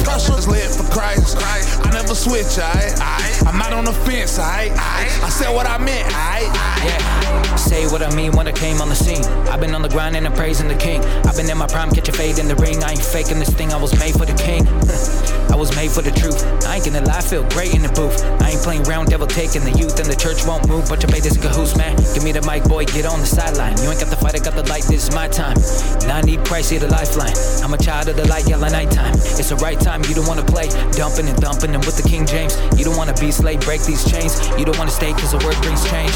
It's 0.04 0.48
lit 0.48 0.70
for 0.70 0.90
Christ. 0.92 1.36
I 1.38 1.90
never 1.92 2.14
switch, 2.14 2.58
I, 2.58 2.92
I, 2.98 3.48
I'm 3.48 3.58
not 3.58 3.72
on 3.72 3.84
the 3.84 3.92
fence, 3.92 4.38
I, 4.38 4.70
I, 4.74 5.24
I 5.24 5.28
said 5.28 5.54
what 5.54 5.66
I 5.66 5.78
meant, 5.78 6.06
I, 6.14 6.42
Yeah. 6.84 7.56
Say 7.56 7.86
what 7.86 8.02
I 8.02 8.14
mean 8.14 8.32
when 8.32 8.48
I 8.48 8.52
came 8.52 8.80
on 8.80 8.88
the 8.88 8.94
scene. 8.94 9.24
I've 9.48 9.60
been 9.60 9.74
on 9.74 9.82
the 9.82 9.88
grind 9.88 10.16
and 10.16 10.26
I'm 10.26 10.32
praising 10.32 10.68
the 10.68 10.74
king. 10.74 11.04
I've 11.26 11.36
been 11.36 11.48
in 11.48 11.56
my 11.56 11.66
prime, 11.66 11.90
catch 11.90 12.08
a 12.08 12.12
fade 12.12 12.38
in 12.38 12.48
the 12.48 12.56
ring. 12.56 12.82
I 12.82 12.92
ain't 12.92 13.04
faking 13.04 13.38
this 13.38 13.50
thing, 13.50 13.72
I 13.72 13.80
was 13.80 13.92
made 14.00 14.14
for 14.14 14.26
the 14.26 14.34
king. 14.34 14.66
I 15.52 15.54
was 15.54 15.76
made 15.76 15.90
for 15.90 16.00
the 16.00 16.10
truth. 16.10 16.40
I 16.64 16.76
ain't 16.76 16.86
gonna 16.86 17.04
lie, 17.04 17.20
feel 17.20 17.44
great 17.50 17.74
in 17.74 17.82
the 17.82 17.92
booth. 17.92 18.24
I 18.40 18.56
ain't 18.56 18.62
playing 18.62 18.84
round, 18.84 19.10
devil 19.10 19.26
taking 19.26 19.60
the 19.68 19.76
youth, 19.76 20.00
and 20.00 20.08
the 20.08 20.16
church 20.16 20.46
won't 20.46 20.66
move. 20.66 20.88
But 20.88 21.02
you 21.02 21.08
pay 21.12 21.20
this 21.20 21.36
cahoots, 21.36 21.76
man. 21.76 21.94
Give 22.16 22.24
me 22.24 22.32
the 22.32 22.40
mic, 22.48 22.64
boy, 22.64 22.86
get 22.86 23.04
on 23.04 23.20
the 23.20 23.28
sideline. 23.28 23.76
You 23.84 23.92
ain't 23.92 24.00
got 24.00 24.08
the 24.08 24.16
fight, 24.16 24.34
I 24.34 24.40
got 24.40 24.56
the 24.56 24.64
light, 24.72 24.88
this 24.88 25.08
is 25.08 25.14
my 25.14 25.28
time. 25.28 25.60
And 26.00 26.10
I 26.10 26.22
need 26.22 26.40
Christ, 26.48 26.70
here 26.72 26.80
the 26.80 26.88
lifeline. 26.88 27.36
I'm 27.60 27.74
a 27.74 27.78
child 27.78 28.08
of 28.08 28.16
the 28.16 28.26
light, 28.28 28.48
yellow 28.48 28.68
nighttime. 28.68 29.12
It's 29.36 29.52
the 29.52 29.56
right 29.56 29.78
time, 29.78 29.91
you 30.08 30.14
don't 30.14 30.26
wanna 30.26 30.44
play. 30.44 30.68
Dumping 30.92 31.28
and 31.28 31.38
dumping 31.40 31.74
and 31.74 31.84
with 31.84 31.96
the 31.96 32.06
King 32.08 32.24
James. 32.26 32.56
You 32.78 32.84
don't 32.84 32.96
wanna 32.96 33.14
be 33.20 33.30
slave, 33.30 33.60
break 33.60 33.82
these 33.82 34.04
chains. 34.10 34.40
You 34.58 34.64
don't 34.64 34.78
wanna 34.78 34.90
stay, 34.90 35.12
cause 35.12 35.32
the 35.32 35.42
word 35.44 35.56
brings 35.62 35.84
change. 35.88 36.12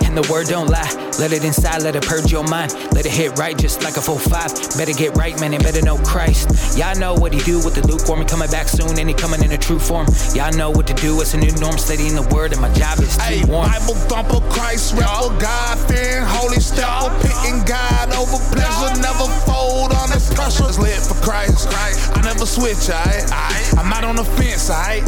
and 0.06 0.16
the 0.16 0.26
word 0.32 0.46
don't 0.46 0.68
lie. 0.68 0.88
Let 1.18 1.32
it 1.32 1.44
inside, 1.44 1.82
let 1.82 1.96
it 1.96 2.04
purge 2.04 2.32
your 2.32 2.44
mind. 2.44 2.72
Let 2.92 3.04
it 3.06 3.12
hit 3.12 3.38
right 3.38 3.56
just 3.56 3.82
like 3.82 3.96
a 3.96 4.00
full 4.00 4.18
five. 4.18 4.52
Better 4.76 4.92
get 4.92 5.16
right, 5.16 5.38
man, 5.40 5.52
and 5.54 5.62
better 5.62 5.82
know 5.82 5.98
Christ. 5.98 6.76
Y'all 6.78 6.96
know 6.96 7.14
what 7.14 7.32
he 7.32 7.40
do 7.40 7.56
with 7.64 7.74
the 7.74 7.86
lukewarm. 7.86 8.20
He 8.20 8.26
coming 8.26 8.50
back 8.50 8.68
soon, 8.68 8.98
and 8.98 9.08
he 9.08 9.14
coming 9.14 9.42
in 9.42 9.52
a 9.52 9.58
true 9.58 9.78
form. 9.78 10.06
Y'all 10.34 10.52
know 10.52 10.70
what 10.70 10.86
to 10.88 10.94
do. 10.94 11.20
It's 11.20 11.34
a 11.34 11.38
new 11.38 11.52
norm, 11.60 11.78
studying 11.78 12.14
the 12.14 12.26
word, 12.34 12.52
and 12.52 12.60
my 12.60 12.72
job 12.72 12.98
is 13.00 13.16
to 13.16 13.22
Hey, 13.22 13.44
warm. 13.44 13.68
Bible 13.68 13.94
thumper, 14.08 14.40
Christ 14.50 14.94
rapper, 14.94 15.32
God 15.40 15.78
fearing, 15.88 16.24
holy 16.24 16.60
stepper, 16.60 17.10
picking 17.20 17.64
God 17.64 18.12
over 18.14 18.38
pleasure, 18.52 18.92
never 19.00 19.26
fold 19.48 19.92
on 19.92 20.05
switch, 22.56 22.88
I'm 23.76 23.90
not 23.90 24.02
on 24.04 24.16
the 24.16 24.24
fence, 24.24 24.70
I, 24.70 25.00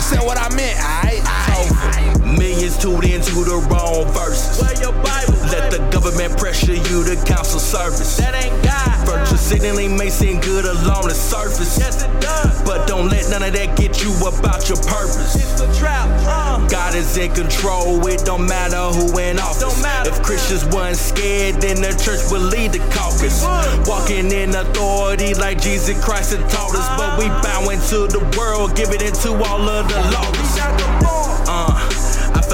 said 0.00 0.20
what 0.20 0.38
I 0.38 0.48
meant, 0.56 0.78
I. 0.80 2.35
Millions 2.56 2.78
tuned 2.78 3.04
into 3.04 3.44
the 3.44 3.60
wrong 3.68 4.08
verses. 4.16 4.62
Where 4.62 4.72
your 4.80 4.92
Bible? 5.04 5.36
Let 5.52 5.70
the 5.70 5.76
government 5.92 6.38
pressure 6.38 6.72
you 6.72 7.04
to 7.04 7.14
cancel 7.28 7.60
service. 7.60 8.16
That 8.16 8.32
ain't 8.32 8.64
God. 8.64 8.96
Virtue 9.04 9.36
signaling 9.36 9.94
may 9.94 10.08
seem 10.08 10.40
good 10.40 10.64
along 10.64 11.08
the 11.08 11.14
surface. 11.14 11.78
Yes, 11.78 12.02
it 12.02 12.20
does. 12.20 12.62
But 12.64 12.88
don't 12.88 13.10
let 13.10 13.28
none 13.28 13.42
of 13.42 13.52
that 13.52 13.76
get 13.76 14.02
you 14.02 14.10
about 14.24 14.72
your 14.72 14.80
purpose. 14.88 15.36
It's 15.36 15.60
the 15.60 15.68
trap. 15.76 16.08
Uh. 16.24 16.66
God 16.68 16.94
is 16.94 17.18
in 17.18 17.30
control. 17.34 18.00
It 18.06 18.24
don't 18.24 18.48
matter 18.48 18.88
who 18.96 19.18
in 19.18 19.38
office. 19.38 19.60
Don't 19.60 19.82
matter. 19.82 20.08
If 20.08 20.22
Christians 20.22 20.64
weren't 20.72 20.96
scared, 20.96 21.60
then 21.60 21.84
the 21.84 21.92
church 22.00 22.24
would 22.32 22.40
lead 22.40 22.72
the 22.72 22.80
caucus. 22.88 23.44
Walking 23.86 24.32
in 24.32 24.56
authority 24.56 25.34
like 25.34 25.60
Jesus 25.60 26.02
Christ 26.02 26.32
had 26.32 26.48
taught 26.48 26.72
us. 26.72 26.88
But 26.96 27.20
we 27.20 27.28
bowing 27.44 27.80
to 27.92 28.08
the 28.08 28.24
world, 28.38 28.74
giving 28.74 29.04
it 29.04 29.12
to 29.28 29.36
all 29.44 29.68
of 29.68 29.88
the 29.92 30.00
lawless. 30.08 30.95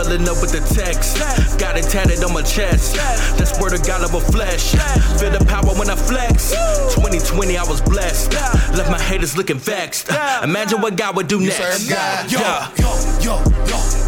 Fell 0.03 0.13
in 0.13 0.25
love 0.25 0.41
with 0.41 0.51
the 0.51 0.75
text. 0.75 1.19
Got 1.61 1.77
it 1.77 1.85
tatted 1.85 2.25
on 2.25 2.33
my 2.33 2.43
chest. 2.43 2.97
That's 3.39 3.59
word 3.61 3.73
of 3.73 3.87
God 3.87 4.03
of 4.03 4.15
a 4.15 4.21
flesh. 4.33 4.73
Feel 5.21 5.31
the 5.31 5.45
power 5.45 5.73
when 5.79 5.89
I 5.91 5.95
flex. 5.97 6.51
2020, 6.95 7.57
I 7.57 7.63
was 7.65 7.81
blessed. 7.81 8.33
Left 8.77 8.91
my 8.91 9.01
haters 9.01 9.37
looking 9.37 9.59
vexed. 9.59 10.09
Imagine 10.43 10.81
what 10.81 10.97
God 10.97 11.15
would 11.17 11.29
do 11.29 11.41
next. 11.41 11.89
Yo, 11.89 11.99
yo, 12.27 12.41
yo, 13.21 13.45
yo, 13.67 14.02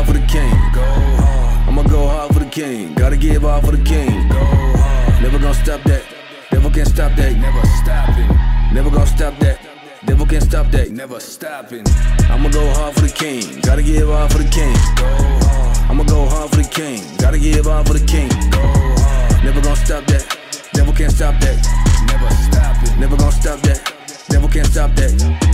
hard 0.00 0.06
for 0.06 0.20
the 0.20 0.26
king. 0.26 0.50
Go 0.72 0.82
hard. 0.82 1.68
I'ma 1.68 1.82
go 1.82 2.06
hard 2.08 2.32
for 2.32 2.40
the 2.40 2.50
king, 2.50 2.94
gotta 2.94 3.16
give 3.16 3.42
hard 3.42 3.64
for 3.64 3.72
the 3.72 3.82
king. 3.84 4.28
Go 4.28 4.38
hard. 4.38 5.22
Never 5.22 5.38
gonna 5.38 5.54
stop 5.54 5.82
that, 5.84 6.02
devil 6.50 6.70
can't 6.70 6.88
stop 6.88 7.14
that. 7.16 7.36
Never 7.36 7.66
stopping. 7.80 8.28
Never 8.74 8.90
gonna 8.90 9.06
stop 9.06 9.38
that. 9.40 9.58
Devil 10.06 10.26
can't 10.26 10.42
stop 10.42 10.70
that, 10.70 10.90
never 10.90 11.20
stopping. 11.20 11.84
I'ma 12.30 12.48
go 12.48 12.72
hard 12.72 12.94
for 12.94 13.02
the 13.02 13.12
king, 13.12 13.60
gotta 13.60 13.82
give 13.82 14.08
hard 14.08 14.32
for 14.32 14.38
the 14.38 14.48
king. 14.48 14.72
Go 14.96 15.04
hard. 15.04 15.90
I'ma 15.90 16.04
go 16.04 16.26
hard 16.26 16.50
for 16.50 16.56
the 16.56 16.68
king, 16.68 17.02
gotta 17.18 17.38
give 17.38 17.66
hard 17.66 17.86
for 17.86 17.94
the 17.94 18.06
king. 18.06 18.30
Go 18.50 18.62
hard. 18.62 19.44
Never 19.44 19.60
gonna 19.60 19.76
stop 19.76 20.06
that, 20.06 20.24
devil 20.72 20.94
can't 20.94 21.12
stop 21.12 21.38
that. 21.40 21.58
Never 22.08 22.30
stopping. 22.46 23.00
Never 23.00 23.16
gonna 23.16 23.32
stop 23.32 23.60
that. 23.60 23.99
Devil 24.30 24.48
can't 24.48 24.66
stop 24.66 24.94
that. 24.94 25.12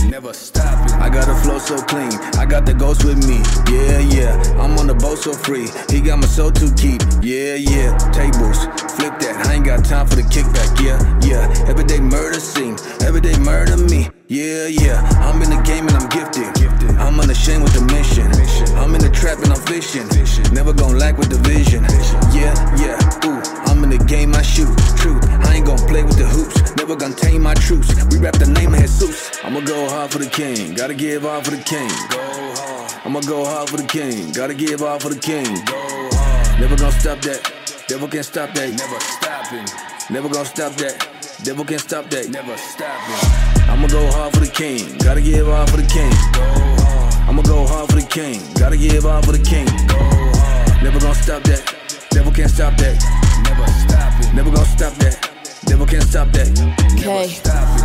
Never 0.09 0.33
stop 0.33 0.85
it. 0.85 0.93
I 0.93 1.09
got 1.09 1.27
a 1.27 1.35
flow 1.43 1.57
so 1.57 1.77
clean. 1.77 2.13
I 2.37 2.45
got 2.45 2.65
the 2.65 2.73
ghost 2.73 3.03
with 3.03 3.27
me. 3.27 3.41
Yeah, 3.73 3.99
yeah. 3.99 4.61
I'm 4.61 4.77
on 4.77 4.87
the 4.87 4.93
boat 4.93 5.17
so 5.17 5.33
free. 5.33 5.67
He 5.89 5.99
got 5.99 6.19
my 6.19 6.27
soul 6.27 6.51
to 6.51 6.73
keep. 6.75 7.01
Yeah, 7.21 7.55
yeah. 7.55 7.97
Tables. 8.13 8.86
Flip 8.97 9.13
that. 9.19 9.45
I 9.45 9.53
ain't 9.53 9.65
got 9.65 9.85
time 9.85 10.07
for 10.07 10.15
the 10.15 10.25
kickback. 10.25 10.73
Yeah, 10.81 10.97
yeah. 11.21 11.69
Everyday 11.69 11.99
murder 11.99 12.39
scene. 12.39 12.75
Everyday 13.05 13.37
murder 13.37 13.77
me. 13.77 14.09
Yeah, 14.27 14.65
yeah. 14.65 15.05
I'm 15.21 15.39
in 15.43 15.51
the 15.53 15.61
game 15.61 15.85
and 15.85 15.95
I'm 15.95 16.09
gifted. 16.09 16.49
I'm 16.97 17.19
unashamed 17.19 17.61
with 17.61 17.73
the 17.77 17.85
mission. 17.93 18.25
I'm 18.81 18.95
in 18.95 19.01
the 19.01 19.13
trap 19.13 19.37
and 19.45 19.53
I'm 19.53 19.61
fishing. 19.69 20.09
Never 20.51 20.73
gonna 20.73 20.97
lack 20.97 21.19
with 21.19 21.29
the 21.29 21.37
vision. 21.45 21.85
Yeah, 22.33 22.57
yeah. 22.81 22.97
Ooh. 23.29 23.37
I'm 23.69 23.83
in 23.83 23.91
the 23.91 24.03
game, 24.03 24.33
I 24.33 24.41
shoot. 24.41 24.73
Truth. 24.97 25.23
I 25.45 25.53
ain't 25.53 25.67
gonna 25.67 25.85
play 25.85 26.01
with 26.01 26.17
the 26.17 26.25
hoops. 26.25 26.75
Never 26.75 26.95
gonna 26.95 27.13
tame 27.13 27.43
my 27.43 27.53
troops. 27.53 27.93
We 28.09 28.17
rap 28.17 28.33
the 28.39 28.47
name 28.49 28.73
of 28.73 28.81
Jesus. 28.81 29.29
I'ma 29.43 29.61
go 29.61 29.87
hard 29.89 30.09
for 30.09 30.17
the 30.17 30.29
king. 30.29 30.73
Gotta 30.73 30.95
give 30.95 31.21
hard 31.21 31.45
for 31.45 31.51
the 31.51 31.61
king. 31.61 31.91
I'ma 33.05 33.21
go 33.21 33.45
hard 33.45 33.69
for 33.69 33.77
the 33.77 33.85
king. 33.85 34.33
Gotta 34.33 34.55
give 34.55 34.79
hard 34.79 35.03
for 35.03 35.09
the 35.09 35.19
king. 35.19 35.53
Never 36.59 36.75
gonna 36.75 36.91
stop 36.97 37.21
that. 37.21 37.56
Devil 37.87 38.09
can't 38.09 38.25
stop 38.25 38.53
that. 38.53 38.69
Never 38.75 38.99
stopping. 38.99 39.65
Never 40.09 40.27
gonna 40.27 40.43
stop 40.43 40.73
that. 40.73 41.07
Devil 41.43 41.63
can't 41.63 41.79
stop 41.79 42.09
that. 42.09 42.29
Never 42.29 42.57
stopping. 42.57 43.69
I'ma 43.69 43.87
go 43.87 44.11
hard 44.11 44.33
for 44.33 44.41
the 44.41 44.51
king. 44.51 44.97
Gotta 44.97 45.21
give 45.21 45.47
hard 45.47 45.69
for 45.69 45.77
the 45.77 45.87
king. 45.87 46.11
Go 46.33 46.43
hard. 46.83 47.29
I'ma 47.29 47.41
go 47.43 47.65
hard 47.65 47.89
for 47.89 47.95
the 47.95 48.05
king. 48.05 48.41
Gotta 48.59 48.75
give 48.75 49.03
hard 49.03 49.25
for 49.25 49.31
the 49.31 49.39
king. 49.39 49.67
Go 49.87 49.95
hard. 49.99 50.83
Never 50.83 50.99
gonna 50.99 51.15
stop 51.15 51.43
that. 51.43 51.63
Devil 52.09 52.33
can't 52.33 52.51
stop 52.51 52.75
that. 52.75 52.99
Never 53.47 53.65
stopping. 53.71 54.35
Never 54.35 54.51
gonna 54.51 54.65
stop 54.65 54.93
that. 54.95 55.26
Devil 55.67 55.85
can't 55.85 56.03
stop 56.03 56.31
that. 56.31 56.47
Okay, 56.97 57.27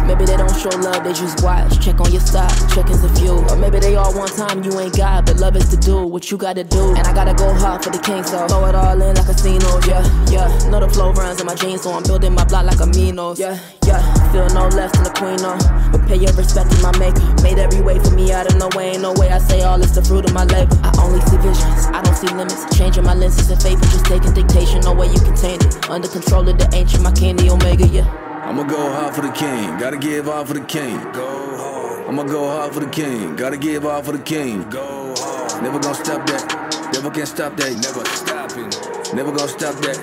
maybe 0.07 0.25
they 0.25 0.37
don't 0.37 0.55
show 0.57 0.71
love, 0.81 1.05
they 1.05 1.13
just 1.13 1.43
watch. 1.45 1.79
Check 1.85 2.01
on 2.01 2.11
your 2.11 2.21
stock, 2.21 2.51
check 2.75 2.89
is 2.91 3.05
a 3.05 3.09
few. 3.15 3.39
Or 3.51 3.57
maybe 3.57 3.79
they 3.79 3.95
all 3.97 4.15
one 4.15 4.29
time, 4.29 4.63
you 4.63 4.79
ain't 4.81 4.97
God, 4.97 5.27
but 5.27 5.37
love 5.37 5.57
is 5.57 5.69
to 5.71 5.77
do 5.77 6.07
what 6.07 6.31
you 6.31 6.37
gotta 6.39 6.65
do. 6.65 6.95
And 6.95 7.07
I 7.07 7.13
gotta 7.13 7.35
go 7.35 7.53
hard 7.55 7.85
for 7.85 7.91
the 7.91 7.99
king, 7.99 8.25
so 8.25 8.47
throw 8.49 8.67
it 8.67 8.75
all 8.75 9.01
in 9.01 9.15
like 9.15 9.29
a 9.29 9.35
casinos, 9.35 9.87
yeah, 9.87 10.03
yeah. 10.31 10.71
Know 10.71 10.81
the 10.81 10.89
flow 10.89 11.13
runs 11.13 11.41
in 11.41 11.47
my 11.47 11.55
jeans, 11.55 11.83
so 11.83 11.93
I'm 11.93 12.03
building 12.03 12.35
my 12.35 12.45
block 12.45 12.67
like 12.67 12.81
a 12.81 12.87
Minos, 12.87 13.39
yeah, 13.39 13.59
yeah. 13.87 14.01
Feel 14.33 14.49
no 14.51 14.69
less 14.69 14.93
than 14.93 15.07
a 15.07 15.13
queen, 15.13 15.37
no. 15.43 15.59
But 15.91 16.07
pay 16.07 16.17
your 16.17 16.33
respect 16.35 16.71
to 16.73 16.83
my 16.83 16.97
maker. 16.99 17.23
Made 17.43 17.59
every 17.59 17.81
way 17.81 17.99
for 17.99 18.11
me 18.11 18.33
out 18.33 18.47
of 18.47 18.59
no 18.59 18.69
way, 18.77 18.93
ain't 18.93 19.03
no 19.03 19.13
way 19.15 19.31
I 19.31 19.39
say 19.39 19.63
all 19.63 19.81
it's 19.83 19.93
the 19.93 20.03
fruit 20.03 20.25
of 20.25 20.33
my 20.33 20.45
labor. 20.45 20.79
I 20.83 20.91
only 21.03 21.21
see 21.27 21.37
visions, 21.39 21.87
I 21.91 22.03
don't 22.03 22.17
see 22.17 22.29
limits. 22.29 22.65
Changing 22.77 23.05
my 23.05 23.15
lenses 23.15 23.51
and 23.51 23.61
faith, 23.63 23.81
just 23.91 24.07
taking 24.07 24.33
dictation, 24.35 24.81
no 24.83 24.95
way 24.95 25.09
you 25.09 25.21
contain 25.21 25.61
it. 25.61 25.91
Under 25.91 26.09
control 26.09 26.49
of 26.49 26.59
the 26.59 26.69
ancient, 26.75 27.03
my 27.03 27.13
candy 27.13 27.51
omega, 27.51 27.72
yeah. 27.81 28.07
I'ma 28.45 28.65
go 28.65 28.77
hard 28.93 29.15
for 29.15 29.23
the 29.23 29.33
king, 29.33 29.79
gotta 29.79 29.97
give 29.97 30.27
hard 30.27 30.49
for 30.49 30.55
the 30.55 30.61
king. 30.61 30.99
Go 31.13 31.57
hard. 31.57 32.09
I'ma 32.09 32.25
go 32.25 32.47
hard 32.49 32.75
for 32.75 32.81
the 32.81 32.91
king, 32.91 33.37
gotta 33.37 33.57
give 33.57 33.85
hard 33.85 34.05
for 34.05 34.13
the 34.13 34.19
king. 34.19 34.69
Go 34.69 35.15
hard. 35.17 35.63
Never 35.63 35.79
gonna 35.79 35.95
stop 35.95 36.27
that, 36.27 36.91
devil 36.93 37.11
can't 37.11 37.29
stop 37.29 37.57
that. 37.57 37.73
Never 37.81 38.05
stopping. 38.05 38.71
Never 39.17 39.33
gonna 39.33 39.49
stop 39.49 39.75
that, 39.83 39.97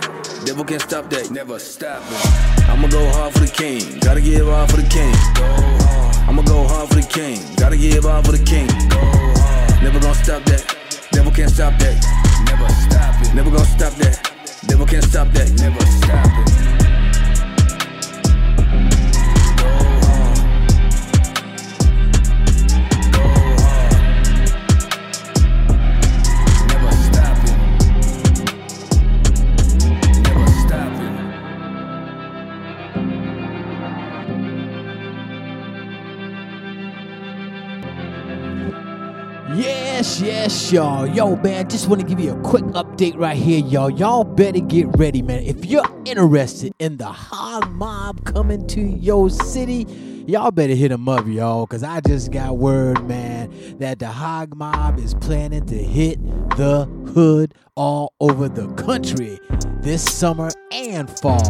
devil 0.46 0.64
can't 0.64 0.82
stop 0.82 1.10
that. 1.10 1.30
Never 1.32 1.60
stopping. 1.60 2.18
I'ma 2.70 2.88
go 2.88 3.08
hard 3.12 3.34
for 3.34 3.40
the 3.40 3.52
king, 3.52 4.00
gotta 4.00 4.22
give 4.22 4.48
hard 4.48 4.70
for 4.72 4.78
the 4.78 4.88
king. 4.90 5.14
Go 5.36 5.46
hard. 5.46 6.30
I'ma 6.30 6.42
go 6.44 6.68
hard 6.68 6.90
for 6.90 6.96
the 6.96 7.08
king, 7.08 7.40
gotta 7.58 7.78
give 7.78 8.04
hard 8.04 8.26
for 8.26 8.32
the 8.32 8.44
king. 8.44 8.68
Go 8.90 9.00
hard. 9.00 9.84
Never 9.84 10.00
gonna 10.00 10.16
stop 10.16 10.44
that, 10.46 10.64
devil 11.12 11.32
can't 11.32 11.52
stop 11.52 11.78
that. 11.80 11.96
Never 12.46 12.70
stopping. 12.70 13.36
Never 13.36 13.52
gonna 13.52 13.66
stop 13.66 13.94
that, 14.02 14.16
devil 14.66 14.86
can't 14.86 15.04
stop 15.04 15.28
that. 15.34 15.52
Never 15.60 15.86
stopping. 15.86 16.48
Yes, 16.48 16.69
y'all. 40.72 41.08
Yo, 41.08 41.36
man, 41.38 41.68
just 41.70 41.88
want 41.88 42.02
to 42.02 42.08
give 42.08 42.20
you 42.20 42.32
a 42.32 42.42
quick 42.42 42.64
update 42.66 43.18
right 43.18 43.38
here, 43.38 43.60
y'all. 43.60 43.90
Y'all 43.90 44.24
better 44.24 44.60
get 44.60 44.88
ready, 44.98 45.22
man. 45.22 45.44
If 45.44 45.66
you're 45.66 45.86
interested 46.06 46.74
in 46.80 46.98
the 46.98 47.08
Hog 47.08 47.72
Mob 47.72 48.26
coming 48.26 48.68
to 48.68 48.82
your 48.82 49.30
city, 49.30 49.86
y'all 50.28 50.52
better 50.52 50.76
hit 50.76 50.90
them 50.90 51.10
up, 51.10 51.26
y'all, 51.28 51.66
because 51.66 51.84
I 51.84 52.02
just 52.02 52.32
got 52.32 52.58
word, 52.58 53.08
man, 53.08 53.52
that 53.80 54.00
the 54.00 54.08
Hog 54.08 54.56
Mob 54.56 55.00
is 55.00 55.14
planning 55.16 55.66
to 55.66 55.76
hit 55.76 56.20
the 56.58 56.86
hood 57.14 57.54
all 57.76 58.14
over 58.20 58.48
the 58.48 58.68
country 58.74 59.40
this 59.82 60.04
summer 60.04 60.50
and 60.72 61.10
fall. 61.20 61.44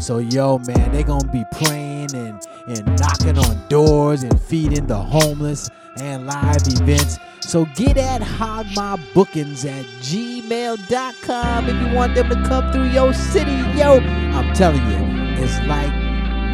So, 0.00 0.18
yo, 0.18 0.58
man, 0.58 0.92
they're 0.92 1.02
going 1.02 1.20
to 1.20 1.32
be 1.32 1.44
praying 1.52 2.14
and, 2.14 2.40
and 2.68 2.98
knocking 2.98 3.38
on 3.38 3.68
doors 3.68 4.22
and 4.22 4.40
feeding 4.40 4.86
the 4.86 4.96
homeless 4.96 5.68
and 5.96 6.26
live 6.26 6.66
events. 6.66 7.18
So 7.40 7.66
get 7.74 7.98
at 7.98 8.22
hogmybookings 8.22 9.64
at 9.68 9.84
gmail.com 10.00 11.68
if 11.68 11.88
you 11.88 11.94
want 11.94 12.14
them 12.14 12.28
to 12.28 12.36
come 12.48 12.72
through 12.72 12.90
your 12.90 13.12
city, 13.12 13.52
yo. 13.76 14.00
I'm 14.00 14.54
telling 14.54 14.82
you, 14.90 15.42
it's 15.42 15.58
like 15.66 15.92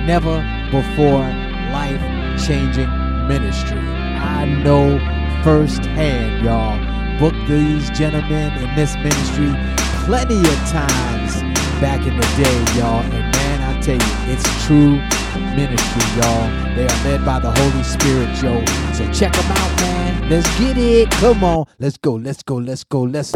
never 0.06 0.40
before 0.70 1.20
life 1.72 2.00
changing 2.46 2.88
ministry. 3.28 3.78
I 3.78 4.44
know 4.46 4.98
firsthand, 5.44 6.44
y'all. 6.44 6.78
Book 7.18 7.34
these 7.48 7.90
gentlemen 7.90 8.52
in 8.62 8.74
this 8.76 8.94
ministry 8.96 9.52
plenty 10.04 10.38
of 10.38 10.58
times 10.70 11.42
back 11.80 12.06
in 12.06 12.16
the 12.16 12.26
day, 12.42 12.78
y'all. 12.78 13.02
And 13.02 13.12
man, 13.12 13.76
I 13.76 13.80
tell 13.80 13.96
you, 13.96 14.32
it's 14.32 14.66
true 14.66 15.17
ministry, 15.58 16.02
y'all. 16.16 16.74
They 16.76 16.86
are 16.86 17.04
led 17.04 17.24
by 17.24 17.40
the 17.40 17.50
Holy 17.50 17.82
Spirit, 17.82 18.30
yo. 18.42 18.64
So 18.94 19.04
check 19.12 19.32
them 19.32 19.50
out, 19.50 19.80
man. 19.80 20.30
Let's 20.30 20.46
get 20.58 20.78
it. 20.78 21.10
Come 21.12 21.42
on. 21.42 21.64
Let's 21.80 21.96
go. 21.96 22.14
Let's 22.14 22.42
go. 22.42 22.56
Let's 22.56 22.84
go. 22.84 23.02
Let's. 23.02 23.34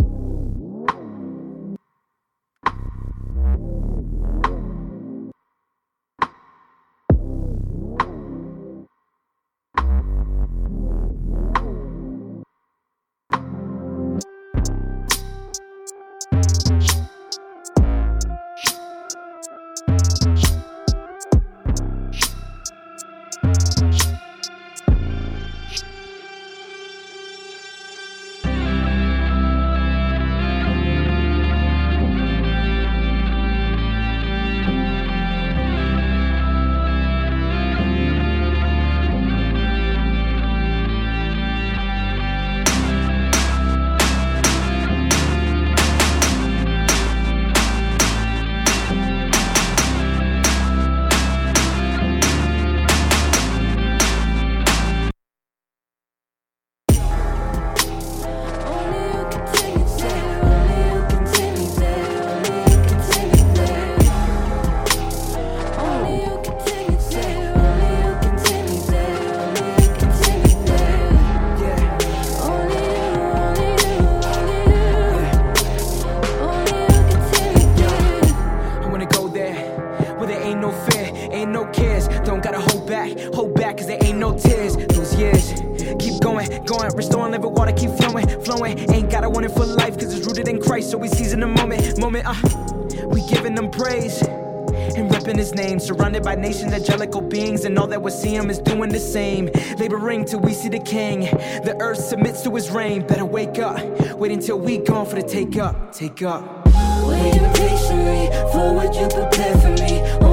We 98.02 98.10
see 98.10 98.34
him 98.34 98.50
is 98.50 98.58
doing 98.58 98.90
the 98.90 98.98
same. 98.98 99.48
Laboring 99.78 100.24
till 100.24 100.40
we 100.40 100.52
see 100.52 100.68
the 100.68 100.80
king. 100.80 101.20
The 101.64 101.76
earth 101.80 101.98
submits 101.98 102.42
to 102.42 102.54
his 102.54 102.70
reign. 102.70 103.06
Better 103.06 103.24
wake 103.24 103.58
up. 103.58 103.78
Wait 104.18 104.32
until 104.32 104.58
we 104.58 104.78
gone 104.78 105.06
for 105.06 105.16
the 105.16 105.22
take 105.22 105.56
up. 105.56 105.92
Take 105.92 106.22
up. 106.22 106.66
Waiting 107.06 107.52
patiently 107.54 108.26
for 108.52 108.74
what 108.74 108.94
you 108.94 109.06
prepared 109.08 109.60
for 109.60 109.70
me. 109.82 110.31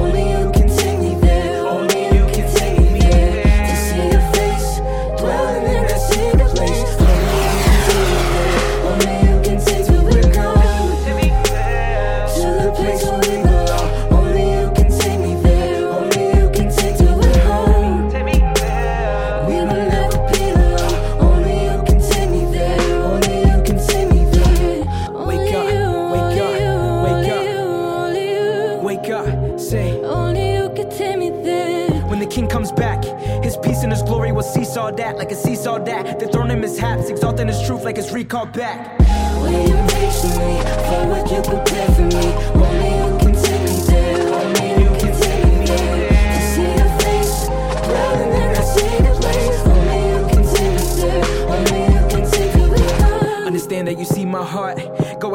Comes 32.50 32.72
back, 32.72 33.04
his 33.44 33.56
peace 33.56 33.82
and 33.84 33.92
his 33.92 34.02
glory 34.02 34.32
will 34.32 34.42
seesaw 34.42 34.90
that, 34.90 35.16
like 35.16 35.30
a 35.30 35.36
seesaw 35.36 35.78
that. 35.78 36.18
They 36.18 36.26
thrown 36.26 36.50
him 36.50 36.62
his 36.62 36.78
hats, 36.78 37.08
exalting 37.08 37.46
his 37.46 37.62
truth 37.66 37.84
like 37.84 37.96
his 37.96 38.12
recall 38.12 38.46
back. 38.46 38.98
Waiting 39.40 39.86
patiently 39.86 40.58
for 40.88 41.06
what 41.08 41.30
you 41.30 41.40
prepared 41.42 41.94
for 41.94 42.02
me. 42.02 42.26
Only 42.58 42.90
you 42.98 43.18
can 43.22 43.34
take 43.42 43.62
me 43.62 43.76
there. 43.86 44.34
Only 44.34 44.68
you 44.82 44.90
can 44.98 45.12
take 45.20 45.44
me 45.44 45.64
there. 45.66 46.08
To 46.34 46.40
see 46.52 46.70
your 46.80 46.90
face, 46.98 47.46
dwelling 47.86 48.32
in 48.42 48.52
that 48.52 48.66
secret 48.66 49.16
place. 49.22 49.58
Only 49.66 49.98
you 50.10 50.20
can 50.30 50.42
take 50.54 50.72
me 50.76 50.84
there. 51.00 51.24
Only 51.54 51.80
you 51.94 52.02
can 52.10 52.30
take 52.30 52.54
me 52.56 52.62
where 52.68 53.46
Understand 53.46 53.86
that 53.88 53.98
you 53.98 54.04
see 54.04 54.24
my 54.24 54.44
heart. 54.44 54.78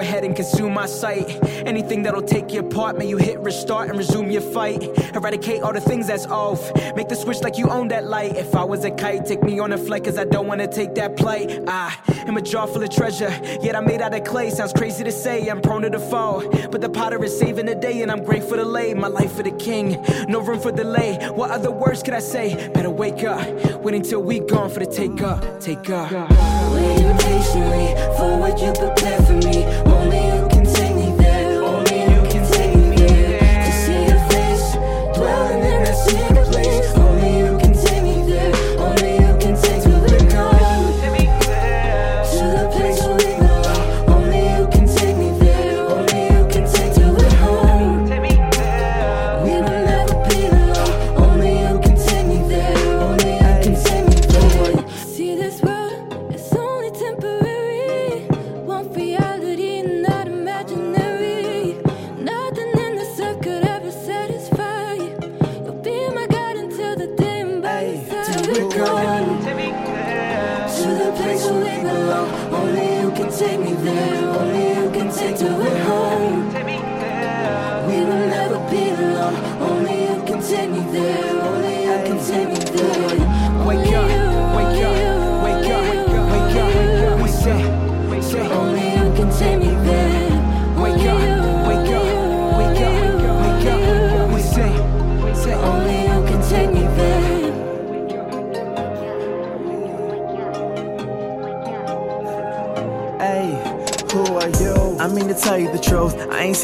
Ahead 0.05 0.23
and 0.23 0.35
consume 0.35 0.71
my 0.71 0.85
sight. 0.85 1.43
Anything 1.65 2.03
that'll 2.03 2.21
take 2.21 2.53
you 2.53 2.59
apart, 2.59 2.95
may 2.95 3.07
you 3.07 3.17
hit 3.17 3.39
restart 3.39 3.89
and 3.89 3.97
resume 3.97 4.29
your 4.29 4.43
fight. 4.43 4.83
Eradicate 5.15 5.63
all 5.63 5.73
the 5.73 5.81
things 5.81 6.05
that's 6.05 6.27
off. 6.27 6.71
Make 6.95 7.07
the 7.07 7.15
switch 7.15 7.41
like 7.41 7.57
you 7.57 7.69
own 7.69 7.87
that 7.87 8.05
light. 8.05 8.37
If 8.37 8.53
I 8.55 8.63
was 8.63 8.85
a 8.85 8.91
kite, 8.91 9.25
take 9.25 9.41
me 9.41 9.57
on 9.57 9.73
a 9.73 9.79
flight, 9.79 10.03
cause 10.03 10.19
I 10.19 10.25
don't 10.25 10.45
wanna 10.45 10.67
take 10.67 10.93
that 10.93 11.17
plight. 11.17 11.59
Ah, 11.67 11.99
I 12.07 12.27
am 12.27 12.37
a 12.37 12.41
jar 12.43 12.67
full 12.67 12.83
of 12.83 12.91
treasure, 12.91 13.31
yet 13.63 13.75
I'm 13.75 13.85
made 13.85 13.99
out 13.99 14.13
of 14.13 14.23
clay. 14.25 14.51
Sounds 14.51 14.73
crazy 14.73 15.03
to 15.03 15.11
say, 15.11 15.47
I'm 15.47 15.59
prone 15.59 15.81
to 15.81 15.89
the 15.89 15.97
fall. 15.97 16.43
But 16.69 16.81
the 16.81 16.89
potter 16.89 17.23
is 17.23 17.35
saving 17.35 17.65
the 17.65 17.73
day, 17.73 18.03
and 18.03 18.11
I'm 18.11 18.23
grateful 18.23 18.57
to 18.57 18.63
lay 18.63 18.93
my 18.93 19.07
life 19.07 19.31
for 19.31 19.41
the 19.41 19.57
king. 19.57 20.05
No 20.29 20.39
room 20.39 20.59
for 20.59 20.71
delay. 20.71 21.17
What 21.33 21.49
other 21.49 21.71
words 21.71 22.03
could 22.03 22.13
I 22.13 22.19
say? 22.19 22.69
Better 22.75 22.91
wake 22.91 23.23
up. 23.23 23.43
Wait 23.81 23.95
until 23.95 24.21
we 24.21 24.39
gone 24.41 24.69
for 24.69 24.81
the 24.81 24.85
take 24.85 25.23
up. 25.23 25.59
Take 25.59 25.89
up. 25.89 26.11
Waiting 26.11 27.17
patiently 27.17 27.87
for 28.17 28.37
what 28.37 28.61
you 28.61 28.71
prepared 28.73 29.25
for 29.25 29.33
me. 29.33 29.94
Only 29.95 30.34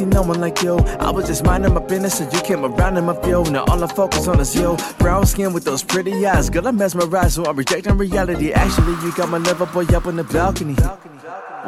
seen 0.02 0.10
no 0.10 0.22
one 0.22 0.40
like 0.42 0.62
you. 0.64 0.78
I 1.00 1.12
was 1.12 1.28
just 1.28 1.44
minding 1.44 1.74
my 1.74 1.82
business 1.82 2.20
and 2.20 2.32
you 2.34 2.42
came 2.42 2.66
around 2.66 2.98
in 2.98 3.06
my 3.06 3.20
view. 3.22 3.44
Now 3.52 3.64
all 3.70 3.84
I 3.84 3.88
focus 3.88 4.28
on 4.28 4.40
is 4.40 4.56
you. 4.56 4.78
Brown 4.98 5.26
skin 5.26 5.54
with 5.54 5.64
those 5.64 5.84
pretty 5.84 6.26
eyes, 6.26 6.50
girl 6.50 6.68
I'm 6.68 6.78
mesmerized, 6.78 7.34
so 7.36 7.46
I'm 7.46 7.56
rejecting 7.56 7.98
reality. 7.98 8.52
Actually, 8.52 8.94
you 9.04 9.14
got 9.14 9.30
my 9.30 9.38
lover 9.38 9.68
boy 9.68 9.86
up 9.96 10.06
on 10.08 10.16
the 10.16 10.24
balcony. 10.24 10.76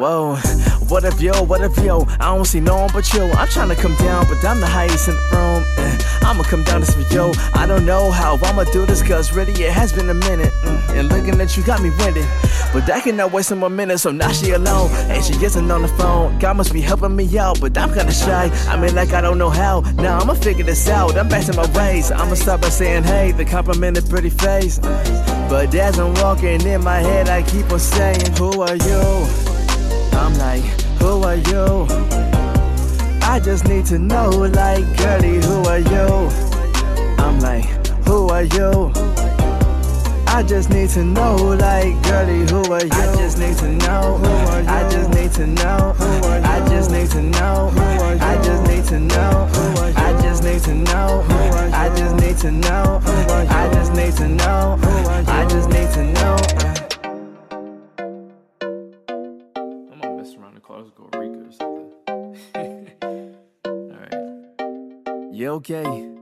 Whoa, 0.00 0.36
what 0.88 1.04
if 1.04 1.20
yo, 1.20 1.42
what 1.42 1.60
if 1.60 1.76
yo? 1.78 2.06
I 2.18 2.34
don't 2.34 2.44
see 2.44 2.60
no 2.60 2.74
one 2.76 2.90
but 2.92 3.12
you. 3.14 3.22
I'm 3.22 3.48
trying 3.48 3.68
to 3.68 3.76
come 3.76 3.94
down, 3.96 4.26
but 4.28 4.44
I'm 4.44 4.60
the 4.60 4.66
highest 4.66 5.08
in 5.08 5.14
the 5.14 5.20
room. 5.36 5.62
Eh, 5.78 5.98
I'ma 6.24 6.42
come 6.42 6.64
down 6.64 6.80
this 6.80 6.94
for 6.94 7.14
yo. 7.14 7.32
I 7.54 7.66
don't 7.66 7.84
know 7.84 8.10
how 8.10 8.38
I'ma 8.42 8.64
do 8.64 8.86
this, 8.86 9.02
cause 9.02 9.32
really 9.32 9.52
it 9.52 9.72
has 9.72 9.92
been 9.92 10.08
a 10.08 10.14
minute. 10.14 10.52
Mm, 10.62 10.98
and 10.98 11.08
looking 11.08 11.40
at 11.40 11.56
you 11.56 11.62
got 11.62 11.82
me 11.82 11.90
winded. 11.98 12.26
But 12.72 12.90
I 12.90 13.00
cannot 13.00 13.32
wait 13.32 13.44
some 13.44 13.58
more 13.60 13.70
minutes, 13.70 14.02
so 14.02 14.10
now 14.10 14.32
she 14.32 14.50
alone. 14.50 14.90
And 15.10 15.24
she 15.24 15.34
isn't 15.44 15.70
on 15.70 15.82
the 15.82 15.88
phone. 15.88 16.38
God 16.38 16.56
must 16.56 16.72
be 16.72 16.80
helping 16.80 17.14
me 17.14 17.38
out, 17.38 17.60
but 17.60 17.76
I'm 17.76 17.92
kinda 17.92 18.12
shy. 18.12 18.50
I 18.68 18.76
mean, 18.80 18.94
like 18.94 19.12
I 19.12 19.20
don't 19.20 19.38
know 19.38 19.50
how. 19.50 19.80
Now 19.96 20.18
I'ma 20.18 20.34
figure 20.34 20.64
this 20.64 20.88
out. 20.88 21.16
I'm 21.16 21.28
back 21.28 21.44
to 21.46 21.54
my 21.54 21.70
ways. 21.78 22.10
I'ma 22.10 22.34
start 22.34 22.62
by 22.62 22.70
saying, 22.70 23.04
hey, 23.04 23.32
the 23.32 23.44
complimented 23.44 24.08
pretty 24.08 24.30
face. 24.30 24.80
But 25.48 25.74
as 25.74 25.98
I'm 25.98 26.14
walking 26.14 26.60
in 26.66 26.82
my 26.82 26.98
head, 26.98 27.28
I 27.28 27.42
keep 27.42 27.70
on 27.70 27.78
saying, 27.78 28.34
Who 28.38 28.62
are 28.62 28.76
you? 28.76 29.26
I'm 30.12 30.36
like, 30.38 30.64
who 31.00 31.22
are 31.22 31.36
you? 31.36 32.23
I 33.26 33.40
just 33.40 33.66
need 33.66 33.86
to 33.86 33.98
know, 33.98 34.28
like, 34.28 34.84
girlie, 34.96 35.40
who 35.42 35.64
are 35.64 35.78
you? 35.78 36.28
I'm 37.18 37.40
like, 37.40 37.64
who 38.06 38.28
are 38.28 38.44
you? 38.44 38.92
I 40.26 40.44
just 40.46 40.70
need 40.70 40.90
to 40.90 41.04
know, 41.04 41.34
like, 41.58 42.00
girlie, 42.04 42.46
who 42.48 42.72
are 42.72 42.84
you? 42.84 42.90
I 42.92 43.16
just 43.16 43.38
need 43.38 43.56
to 43.58 43.68
know, 43.72 44.18
who 44.18 44.26
are 44.26 44.62
you? 44.62 44.68
I 44.68 44.88
just 44.90 45.10
need 45.10 45.32
to 45.32 45.46
know, 45.46 45.94
who 45.96 46.04
are 46.28 46.38
you? 46.38 46.44
I 46.44 46.68
just 46.68 46.90
need 46.90 47.10
to 47.10 47.22
know, 47.22 47.70
who 47.70 47.84
are 48.04 48.12
you? 48.14 48.20
I 48.20 48.42
just 48.44 48.62
need 48.66 48.84
to 48.84 49.00
know, 49.00 49.48
who 49.52 49.80
are 49.80 49.88
you? 49.90 49.96
I 49.96 50.22
just 50.22 50.42
need 50.44 50.62
to 50.62 50.74
know, 50.74 51.22
who 51.22 51.34
are 51.34 51.68
you? 51.68 51.74
I 51.74 51.96
just 51.96 52.16
need 52.16 52.36
to 52.38 52.50
know, 52.52 53.00
I 53.48 53.70
just 53.72 53.92
need 53.94 54.12
to 54.16 54.28
know, 54.28 54.78
I 55.26 55.46
just 55.48 55.68
need 55.70 55.90
to 55.92 56.04
know. 56.12 56.83
Okay? 65.54 66.13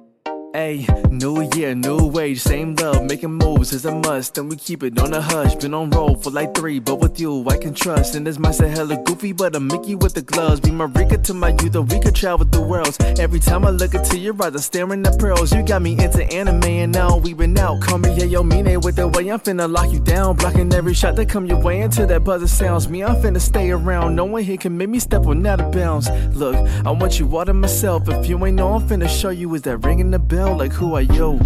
Hey, 0.55 0.86
new 1.11 1.48
year, 1.55 1.74
new 1.74 2.05
wage, 2.09 2.40
same 2.40 2.74
love, 2.74 3.05
making 3.05 3.32
moves 3.32 3.72
is 3.72 3.86
a 3.86 3.94
must, 3.94 4.36
and 4.36 4.50
we 4.50 4.57
keep 4.57 4.82
it 4.82 4.98
on 4.98 5.12
the 5.12 5.22
hush. 5.22 5.55
Been 5.55 5.72
on 5.72 5.88
roll 5.88 6.14
for 6.14 6.28
like 6.28 6.55
three, 6.55 6.78
but 6.78 6.96
with 6.96 7.18
you 7.18 7.42
I 7.48 7.57
can 7.57 7.72
trust. 7.72 8.16
And 8.16 8.26
this 8.26 8.38
might 8.38 8.57
say 8.57 8.68
hella 8.68 9.03
goofy, 9.03 9.32
but 9.32 9.57
I'm 9.57 9.66
Mickey 9.66 9.94
with 9.94 10.12
the 10.12 10.20
gloves. 10.20 10.61
Be 10.61 10.70
my 10.70 10.84
Rika 10.84 11.16
to 11.16 11.32
my 11.32 11.57
youth, 11.62 11.74
or 11.74 11.80
we 11.80 11.98
could 11.98 12.14
travel 12.14 12.44
the 12.44 12.61
worlds. 12.61 12.98
Every 13.18 13.40
time 13.40 13.64
I 13.64 13.70
look 13.70 13.94
into 13.94 14.18
your 14.18 14.34
eyes, 14.42 14.55
I'm 14.55 14.59
staring 14.59 15.07
at 15.07 15.18
pearls. 15.18 15.55
You 15.55 15.62
got 15.62 15.80
me 15.80 15.92
into 15.92 16.22
anime, 16.30 16.64
and 16.64 16.92
now 16.92 17.16
we 17.16 17.32
been 17.32 17.57
out. 17.57 17.80
Call 17.80 17.96
me 17.96 18.14
yeah, 18.14 18.24
yo, 18.24 18.42
Mine 18.42 18.78
with 18.82 18.96
the 18.96 19.09
way 19.09 19.30
I'm 19.30 19.40
finna 19.40 19.72
lock 19.72 19.90
you 19.90 20.00
down, 20.00 20.36
blocking 20.36 20.70
every 20.74 20.92
shot 20.92 21.16
that 21.16 21.30
come 21.30 21.46
your 21.46 21.61
way 21.61 21.80
until 21.80 22.07
that 22.09 22.24
buzzer 22.24 22.46
sounds. 22.46 22.90
Me, 22.90 23.03
I'm 23.03 23.16
finna 23.22 23.40
stay 23.40 23.70
around. 23.70 24.16
No 24.16 24.26
one 24.26 24.42
here 24.42 24.59
can 24.59 24.76
make 24.76 24.90
me 24.90 24.98
step 24.98 25.26
on 25.26 25.46
out 25.46 25.62
of 25.62 25.72
bounds. 25.72 26.11
Look, 26.36 26.57
I 26.84 26.90
want 26.90 27.18
you 27.18 27.38
all 27.38 27.46
to 27.46 27.55
myself. 27.55 28.07
If 28.11 28.28
you 28.28 28.44
ain't 28.44 28.57
know, 28.57 28.74
I'm 28.74 28.86
finna 28.86 29.09
show 29.09 29.30
you 29.30 29.55
is 29.55 29.62
that 29.62 29.78
ringing 29.78 30.11
the 30.11 30.18
bell 30.18 30.41
hell? 30.43 30.57
Like, 30.57 30.72
who 30.72 30.95
are 30.95 31.03
you? 31.03 31.38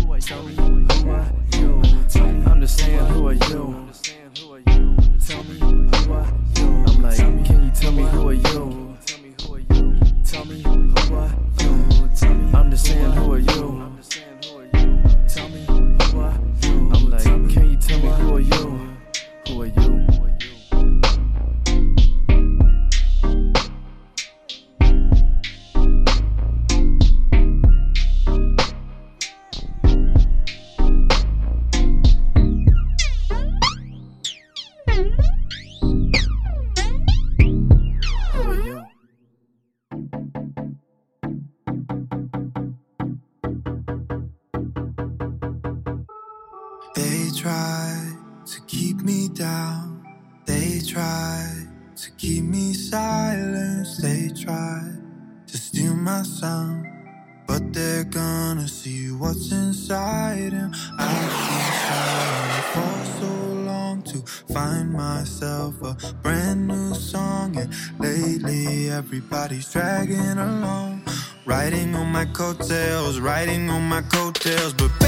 Understand 2.54 3.08
who 3.12 3.28
are 3.28 3.34
you? 3.34 3.88
I'm 6.58 7.02
like, 7.02 7.16
can 7.16 7.64
you 7.64 7.70
tell 7.70 7.92
me 7.92 8.02
who 8.04 8.28
are 8.28 8.32
you? 8.32 8.96
Understand 12.54 13.14
who 13.14 13.32
are 13.32 13.38
you? 13.38 13.62
Who 16.04 16.20
are 16.20 16.38
you? 16.62 16.92
I'm 16.94 17.04
like, 17.10 17.24
can 17.24 17.70
you 17.70 17.76
tell 17.76 17.98
me 18.00 18.08
who 18.08 18.36
are 18.36 18.40
you? 18.40 18.64
Who 19.48 19.62
are 19.62 19.66
you? 19.66 19.85
Coattails, 72.36 73.18
riding 73.18 73.70
on 73.70 73.82
my 73.88 74.02
coattails 74.02 74.74
But 74.74 75.05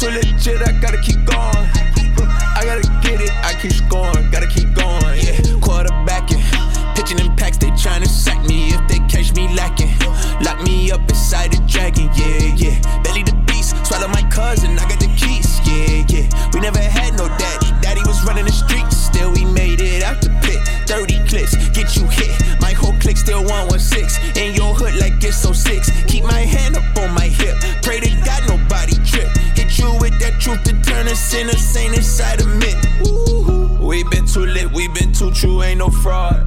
too 0.00 0.10
legit, 0.10 0.62
I 0.62 0.75
fraud. 36.06 36.46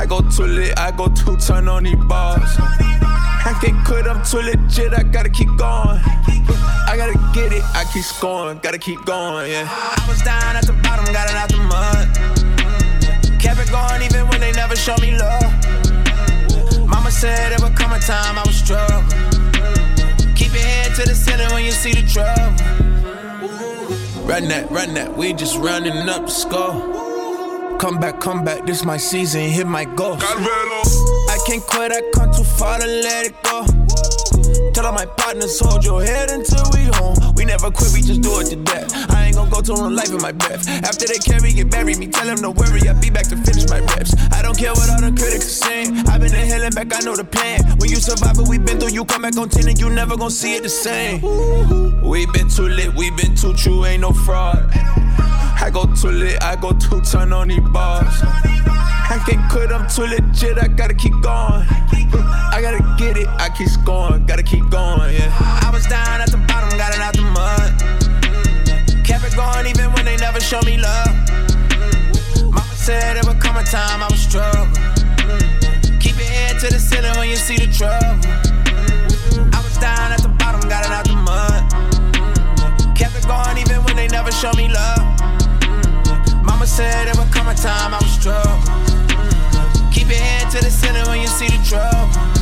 I 0.00 0.06
go 0.08 0.22
too 0.22 0.46
lit, 0.46 0.72
I 0.78 0.90
go 0.90 1.08
too 1.08 1.36
turn 1.36 1.68
on 1.68 1.84
these 1.84 2.02
bars. 2.08 2.56
I 2.58 3.52
can't 3.60 3.84
quit, 3.86 4.06
I'm 4.06 4.24
too 4.24 4.38
legit, 4.38 4.94
I 4.94 5.02
gotta 5.02 5.28
keep 5.28 5.48
going. 5.58 6.00
I 6.90 6.94
gotta 6.96 7.18
get 7.34 7.52
it, 7.52 7.62
I 7.74 7.84
keep 7.92 8.04
scoring, 8.04 8.58
gotta 8.62 8.78
keep 8.78 9.04
going, 9.04 9.50
yeah. 9.50 9.68
I 9.68 10.04
was 10.08 10.22
down 10.22 10.56
at 10.56 10.64
the 10.64 10.72
bottom, 10.84 11.04
got 11.12 11.28
it 11.28 11.36
out 11.36 11.50
the 11.50 11.60
mud. 11.72 12.06
Kept 13.38 13.60
it 13.60 13.70
going 13.70 14.00
even 14.00 14.26
when 14.28 14.40
they 14.40 14.52
never 14.52 14.76
showed 14.76 15.02
me 15.02 15.10
love. 15.18 15.50
Mama 16.88 17.10
said 17.10 17.52
there 17.52 17.58
would 17.60 17.76
come 17.76 17.92
a 17.92 17.98
time 17.98 18.38
I 18.38 18.42
would 18.46 18.54
struggle. 18.54 19.02
Keep 20.34 20.52
your 20.56 20.68
head 20.72 20.94
to 20.96 21.02
the 21.10 21.14
ceiling 21.14 21.52
when 21.52 21.64
you 21.66 21.72
see 21.72 21.92
the 21.92 22.04
trouble. 22.08 22.56
Run 24.24 24.48
that, 24.48 24.70
run 24.70 24.94
that, 24.94 25.14
we 25.14 25.34
just 25.34 25.58
running 25.58 26.08
up 26.08 26.22
the 26.24 26.32
score. 26.32 26.93
Come 27.84 28.00
back, 28.00 28.18
come 28.18 28.42
back, 28.42 28.64
this 28.64 28.82
my 28.82 28.96
season, 28.96 29.42
hit 29.42 29.66
my 29.66 29.84
goals. 29.84 30.22
I 30.22 31.38
can't 31.46 31.62
quit, 31.66 31.92
I 31.92 32.00
come 32.14 32.32
too 32.32 32.42
far 32.42 32.78
to 32.78 32.86
let 32.86 33.26
it 33.26 33.42
go. 33.42 33.73
Tell 34.84 34.92
all 34.92 34.98
my 34.98 35.06
partners, 35.06 35.58
hold 35.58 35.82
your 35.82 36.04
head 36.04 36.28
until 36.28 36.62
we 36.74 36.84
home. 37.00 37.16
We 37.36 37.46
never 37.46 37.70
quit, 37.70 37.90
we 37.94 38.02
just 38.02 38.20
do 38.20 38.40
it 38.40 38.50
to 38.50 38.56
death. 38.56 38.92
I 39.10 39.24
ain't 39.24 39.34
gonna 39.34 39.50
go 39.50 39.62
to 39.62 39.72
no 39.72 39.88
life 39.88 40.10
in 40.10 40.20
my 40.20 40.30
breath. 40.30 40.68
After 40.68 41.06
they 41.06 41.16
carry 41.16 41.52
it, 41.52 41.70
bury 41.70 41.94
me. 41.94 42.06
Tell 42.08 42.26
them 42.26 42.42
no 42.42 42.50
worry, 42.50 42.86
I'll 42.86 43.00
be 43.00 43.08
back 43.08 43.26
to 43.28 43.36
finish 43.38 43.66
my 43.70 43.80
reps. 43.80 44.12
I 44.30 44.42
don't 44.42 44.58
care 44.58 44.74
what 44.74 44.90
all 44.90 45.00
the 45.00 45.10
critics 45.16 45.46
are 45.46 45.64
saying. 45.64 46.06
I've 46.06 46.20
been 46.20 46.34
and 46.34 46.74
back, 46.74 46.92
I 46.94 47.00
know 47.00 47.16
the 47.16 47.24
plan. 47.24 47.64
When 47.78 47.88
you 47.88 47.96
survive 47.96 48.36
what 48.36 48.46
we 48.46 48.58
been 48.58 48.78
through, 48.78 48.92
you 48.92 49.06
come 49.06 49.22
back 49.22 49.38
on 49.38 49.48
10 49.48 49.68
and 49.68 49.80
you 49.80 49.88
never 49.88 50.18
gonna 50.18 50.30
see 50.30 50.52
it 50.56 50.64
the 50.64 50.68
same. 50.68 51.22
We 52.02 52.26
been 52.26 52.50
too 52.50 52.68
lit, 52.68 52.94
we 52.94 53.08
been 53.12 53.34
too 53.34 53.54
true, 53.54 53.86
ain't 53.86 54.02
no 54.02 54.12
fraud. 54.12 54.68
I 54.68 55.70
go 55.72 55.86
too 55.94 56.12
lit, 56.12 56.42
I 56.42 56.56
go 56.56 56.74
too 56.74 57.00
turn 57.00 57.32
on 57.32 57.48
these 57.48 57.66
bars. 57.72 58.20
I 58.20 59.22
can't 59.24 59.50
quit, 59.50 59.72
I'm 59.72 59.88
too 59.88 60.02
legit, 60.02 60.58
I 60.58 60.68
gotta 60.68 60.92
keep 60.92 61.14
going. 61.22 61.64
I 62.54 62.60
gotta 62.62 62.94
get 62.96 63.16
it, 63.16 63.26
I 63.26 63.48
keep 63.50 63.68
scoring, 63.68 64.13
show 70.54 70.62
me 70.70 70.76
love. 70.76 71.16
Mama 72.52 72.74
said 72.74 73.16
there 73.16 73.24
would 73.26 73.40
come 73.40 73.56
a 73.56 73.64
time 73.64 74.02
I 74.04 74.06
would 74.08 74.18
struggle. 74.18 74.66
Keep 75.98 76.16
your 76.22 76.30
head 76.30 76.60
to 76.60 76.68
the 76.70 76.78
ceiling 76.78 77.16
when 77.18 77.28
you 77.28 77.34
see 77.34 77.56
the 77.56 77.66
trouble. 77.66 78.14
I 79.52 79.58
was 79.66 79.76
down 79.78 80.12
at 80.12 80.22
the 80.22 80.28
bottom, 80.38 80.60
got 80.68 80.86
it 80.86 80.92
out 80.94 81.06
the 81.10 81.16
mud. 81.16 81.62
Kept 82.96 83.16
it 83.18 83.26
going 83.26 83.58
even 83.58 83.82
when 83.82 83.96
they 83.96 84.06
never 84.06 84.30
show 84.30 84.52
me 84.52 84.68
love. 84.68 85.02
Mama 86.44 86.66
said 86.68 87.08
there 87.08 87.14
would 87.18 87.32
come 87.32 87.48
a 87.48 87.54
time 87.54 87.92
I 87.92 87.98
would 87.98 88.14
struggle. 88.14 88.54
Keep 89.90 90.06
your 90.06 90.22
head 90.22 90.52
to 90.52 90.58
the 90.62 90.70
center 90.70 91.02
when 91.10 91.20
you 91.20 91.26
see 91.26 91.48
the 91.48 91.58
trouble. 91.66 92.33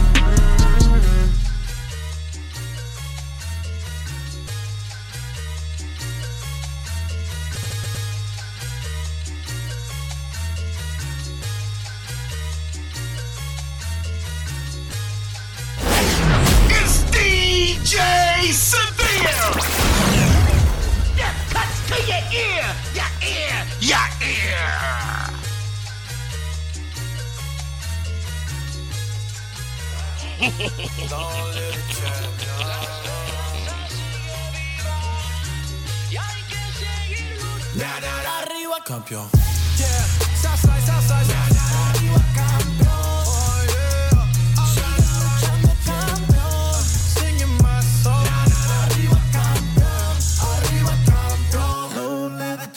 Campeón. 38.92 39.26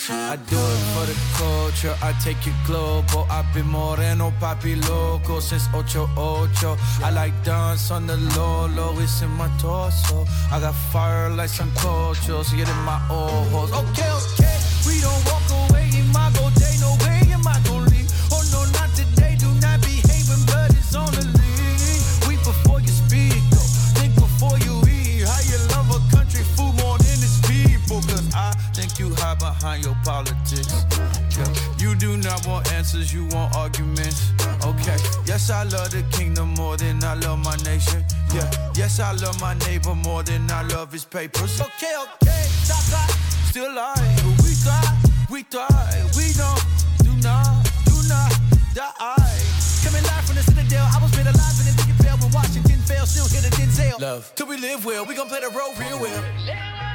I 0.08 0.38
do 0.38 0.58
it 0.58 0.84
for 0.94 1.06
the 1.06 1.16
culture, 1.38 1.96
I 2.02 2.14
take 2.24 2.48
it 2.48 2.54
global. 2.66 3.26
I've 3.30 3.54
been 3.54 3.68
moreno, 3.68 4.32
papi 4.40 4.76
loco 4.88 5.40
since 5.40 5.68
88. 5.74 6.78
I 7.04 7.10
like 7.12 7.34
dance 7.44 7.92
on 7.92 8.08
the 8.08 8.18
low, 8.38 8.68
low, 8.68 9.00
it's 9.00 9.22
in 9.22 9.32
my 9.32 9.50
torso. 9.60 10.26
I 10.52 10.60
got 10.60 10.76
fire 10.92 11.30
like 11.30 11.50
some 11.50 11.72
cultures, 11.76 12.52
get 12.54 12.70
in 12.70 12.82
my 12.84 13.00
ojos. 13.10 13.72
Okay, 13.72 14.10
okay, 14.10 14.35
your 29.86 29.96
politics. 30.04 30.74
Yeah. 31.38 31.46
You 31.78 31.96
do 31.96 32.18
not 32.18 32.46
want 32.48 32.74
answers, 32.74 33.14
you 33.14 33.26
want 33.28 33.56
arguments. 33.56 34.32
Okay, 34.66 34.98
yes, 35.26 35.52
I 35.52 35.64
love 35.64 35.92
the 35.92 36.04
kingdom 36.12 36.56
more 36.56 36.76
than 36.76 37.04
I 37.04 37.14
love 37.14 37.40
my 37.40 37.56
nation. 37.58 38.04
Yeah, 38.34 38.50
yes, 38.74 39.00
I 39.00 39.12
love 39.14 39.40
my 39.40 39.54
neighbor 39.70 39.94
more 39.94 40.24
than 40.24 40.50
I 40.50 40.64
love 40.64 40.92
his 40.92 41.06
papers. 41.06 41.62
Okay, 41.62 41.94
okay, 42.02 42.44
stop, 42.66 42.82
stop. 42.82 43.10
Still 43.52 43.72
alive, 43.72 43.98
but 44.26 44.44
we 44.44 44.52
thrive, 44.58 45.30
we 45.30 45.44
thrive. 45.44 46.16
We 46.18 46.34
don't, 46.34 46.64
do 47.06 47.14
not, 47.22 47.70
do 47.86 47.96
not 48.10 48.34
die. 48.74 49.38
Coming 49.86 50.04
live 50.04 50.26
from 50.26 50.36
the 50.36 50.44
Citadel, 50.50 50.88
I 50.90 50.98
was 51.00 51.16
made 51.16 51.28
alive 51.30 51.56
in 51.62 51.66
the 51.70 51.76
ticket 51.78 51.98
fail 52.02 52.18
when 52.18 52.32
Washington 52.32 52.80
fell. 52.90 53.06
Still 53.06 53.28
hit 53.30 53.46
a 53.46 53.52
Denzel. 53.54 54.02
Love. 54.02 54.34
Till 54.36 54.48
we 54.48 54.58
live 54.58 54.84
well, 54.84 55.06
we 55.06 55.14
gon' 55.14 55.28
play 55.28 55.42
the 55.42 55.50
role 55.50 55.76
real 55.76 56.00
well. 56.00 56.95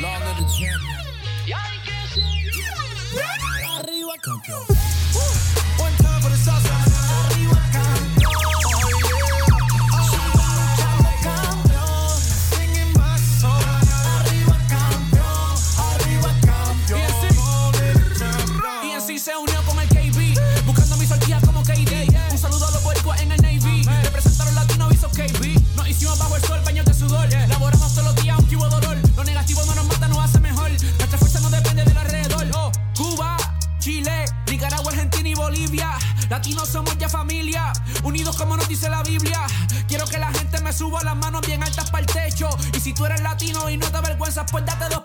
Long 0.00 0.20
live 0.20 0.36
the 0.38 0.44
champion. 0.56 1.00
Arriba, 3.80 4.16
campeón. 4.22 4.64
One 5.78 5.96
time 5.96 6.20
for 6.22 6.30
the 6.30 6.36
Southside. 6.36 6.69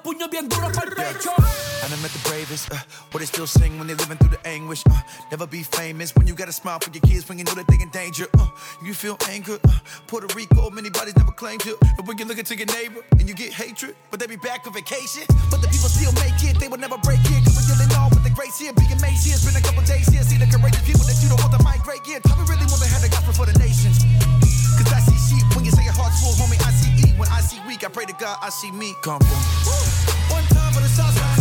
Puños 0.05 0.29
bien 0.29 0.47
duros 0.47 0.71
para 0.71 0.87
el 0.87 0.93
pecho. 0.93 1.33
And 1.81 1.89
I 1.91 1.97
met 1.97 2.13
the 2.13 2.21
bravest, 2.29 2.69
uh, 2.69 2.77
what 3.09 3.19
they 3.21 3.25
still 3.25 3.47
sing 3.47 3.79
when 3.79 3.87
they 3.87 3.97
living 3.97 4.17
through 4.21 4.37
the 4.37 4.41
anguish. 4.45 4.85
Uh, 4.85 5.01
never 5.31 5.47
be 5.47 5.63
famous 5.63 6.13
when 6.13 6.27
you 6.27 6.35
got 6.35 6.47
a 6.47 6.53
smile 6.53 6.77
for 6.77 6.93
your 6.93 7.01
kids 7.01 7.27
when 7.27 7.39
you 7.39 7.43
know 7.43 7.57
that 7.57 7.65
they 7.65 7.81
in 7.81 7.89
danger. 7.89 8.29
Uh, 8.37 8.45
you 8.85 8.93
feel 8.93 9.17
anger, 9.33 9.57
uh, 9.65 9.73
Puerto 10.05 10.29
Rico, 10.37 10.69
many 10.69 10.91
bodies 10.93 11.17
never 11.17 11.33
claimed 11.33 11.65
it. 11.65 11.73
But 11.97 12.05
when 12.05 12.19
you 12.19 12.25
look 12.25 12.37
into 12.37 12.55
your 12.55 12.69
neighbor 12.69 13.01
and 13.17 13.27
you 13.27 13.33
get 13.33 13.51
hatred, 13.51 13.95
but 14.11 14.19
they 14.19 14.27
be 14.27 14.37
back 14.37 14.67
on 14.67 14.73
vacation. 14.73 15.25
But 15.49 15.65
the 15.65 15.69
people 15.73 15.89
still 15.89 16.13
make 16.21 16.37
it, 16.45 16.59
they 16.61 16.67
will 16.69 16.81
never 16.81 17.01
break 17.01 17.25
it. 17.25 17.41
Cause 17.41 17.57
we're 17.57 17.73
dealing 17.73 17.89
all 17.97 18.13
with 18.13 18.21
the 18.21 18.33
grace 18.37 18.61
here, 18.61 18.73
being 18.77 18.93
amazed 18.93 19.25
here. 19.25 19.33
It's 19.33 19.45
been 19.45 19.57
a 19.57 19.65
couple 19.65 19.81
days 19.89 20.05
here, 20.05 20.21
see 20.21 20.37
the 20.37 20.45
courageous 20.45 20.85
people 20.85 21.05
that 21.09 21.17
you 21.17 21.33
don't 21.33 21.41
want 21.41 21.57
to 21.57 21.63
migrate. 21.65 22.05
Yeah, 22.05 22.21
me 22.21 22.45
really 22.45 22.69
want 22.69 22.85
to 22.85 22.89
have 22.93 23.01
the 23.01 23.09
gospel 23.09 23.33
for 23.33 23.49
the 23.49 23.57
nations. 23.57 24.05
Cause 24.77 24.93
I 24.93 25.01
see 25.01 25.17
sheep 25.17 25.45
when 25.57 25.65
you 25.65 25.73
say 25.73 25.81
your 25.81 25.97
heart's 25.97 26.21
full, 26.21 26.37
homie. 26.37 26.64
When 27.17 27.29
I 27.29 27.41
see 27.41 27.59
weak. 27.67 27.83
I 27.83 27.89
pray 27.89 28.05
to 28.05 28.13
God, 28.13 28.37
I 28.41 28.49
see 28.49 28.71
me. 28.71 28.95
Come 29.01 29.21
on. 29.21 29.29
One 30.29 30.43
time 30.47 30.73
for 30.73 30.81
the. 30.81 30.95
Arriba, 30.95 31.34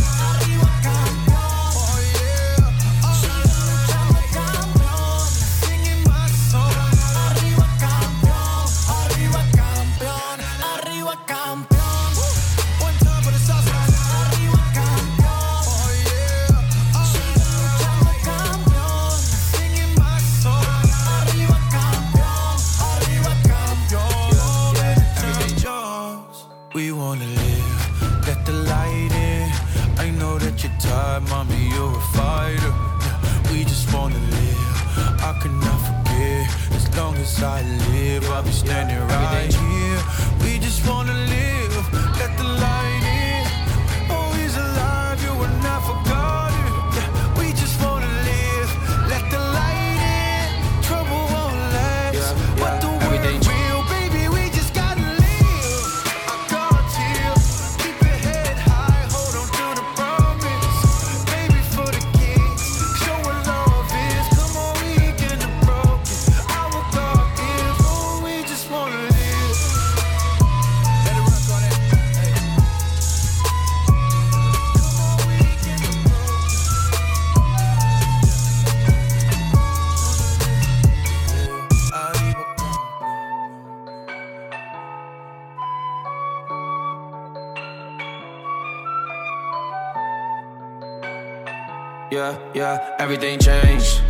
everything 93.04 93.38
changed. 93.38 94.03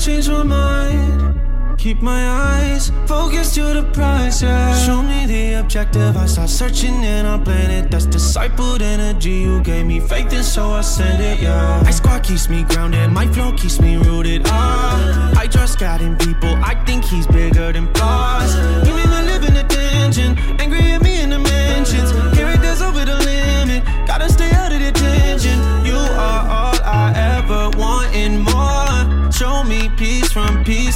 Changed 0.00 0.30
my 0.30 0.42
mind. 0.42 1.76
Keep 1.76 2.00
my 2.00 2.26
eyes 2.26 2.90
focused 3.06 3.54
to 3.56 3.64
the 3.74 3.82
prize, 3.92 4.42
yeah. 4.42 4.74
Show 4.86 5.02
me 5.02 5.26
the 5.26 5.60
objective. 5.60 6.16
I 6.16 6.24
start 6.24 6.48
searching 6.48 7.04
and 7.04 7.26
I 7.26 7.36
blend 7.36 7.70
it. 7.70 7.90
That's 7.90 8.06
discipled 8.06 8.80
energy. 8.80 9.32
You 9.44 9.60
gave 9.60 9.84
me 9.84 10.00
faith, 10.00 10.32
and 10.32 10.42
so 10.44 10.70
I 10.70 10.80
send 10.80 11.22
it, 11.22 11.42
yeah. 11.42 11.82
My 11.84 11.90
squad 11.90 12.22
keeps 12.22 12.48
me 12.48 12.64
grounded. 12.64 13.10
My 13.12 13.26
flow 13.26 13.52
keeps 13.52 13.78
me 13.78 13.96
rooted. 13.96 14.42
Ah, 14.46 15.32
I 15.36 15.46
trust 15.46 15.78
God 15.78 16.00
in 16.00 16.16
people. 16.16 16.54
I 16.64 16.82
think 16.86 17.04
He's 17.04 17.26
bigger 17.26 17.70
than 17.70 17.92
flaws. 17.92 18.56
Made 18.84 18.94
me 18.94 19.04
live 19.06 19.44
in 19.44 19.56
attention. 19.56 20.38
Angry 20.58 20.99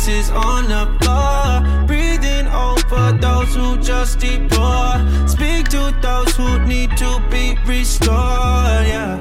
from 0.04 0.36
on 0.36 0.68
the 0.68 0.84
floor. 1.00 1.86
Breathing 1.86 2.46
over 2.48 3.12
those 3.18 3.54
who 3.54 3.78
just 3.78 4.18
deplore. 4.18 5.00
Speak 5.26 5.68
to 5.68 5.96
those 6.02 6.36
who 6.36 6.58
need 6.66 6.94
to 6.98 7.22
be 7.30 7.56
restored. 7.66 8.86
Yeah. 8.86 9.18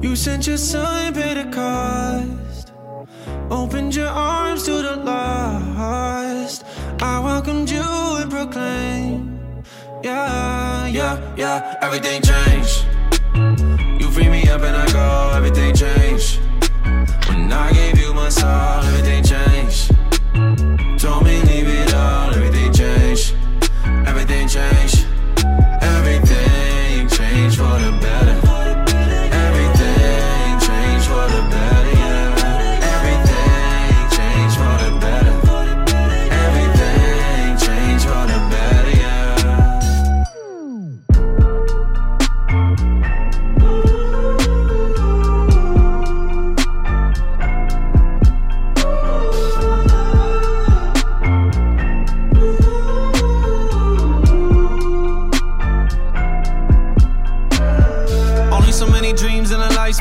You 0.00 0.14
sent 0.14 0.46
your 0.46 0.58
son, 0.58 1.14
pay 1.14 1.34
the 1.34 1.50
cost. 1.50 2.72
Opened 3.50 3.94
your 3.94 4.08
arms 4.08 4.62
to 4.64 4.82
the 4.82 4.96
lost. 4.96 6.64
I 7.00 7.18
welcomed 7.18 7.68
you 7.68 7.82
and 7.82 8.30
proclaimed. 8.30 9.64
Yeah, 10.04 10.86
yeah, 10.86 11.34
yeah. 11.36 11.78
Everything 11.82 12.22
changed. 12.22 12.86
You 14.00 14.08
free 14.10 14.28
me 14.28 14.48
up 14.48 14.62
and 14.62 14.76
I 14.76 14.86
go, 14.92 15.36
everything 15.36 15.74
changed. 15.74 16.40
When 17.28 17.52
I 17.52 17.72
gave 17.72 17.98
you 17.98 18.14
my 18.14 18.28
soul, 18.28 18.82
everything 18.84 19.24
changed. 19.24 19.90
Told 21.00 21.24
me 21.24 21.40
leave 21.42 21.68
it 21.68 21.94
all, 21.94 22.32
everything 22.34 22.72
changed. 22.72 23.34
Everything 24.06 24.48
changed. 24.48 25.01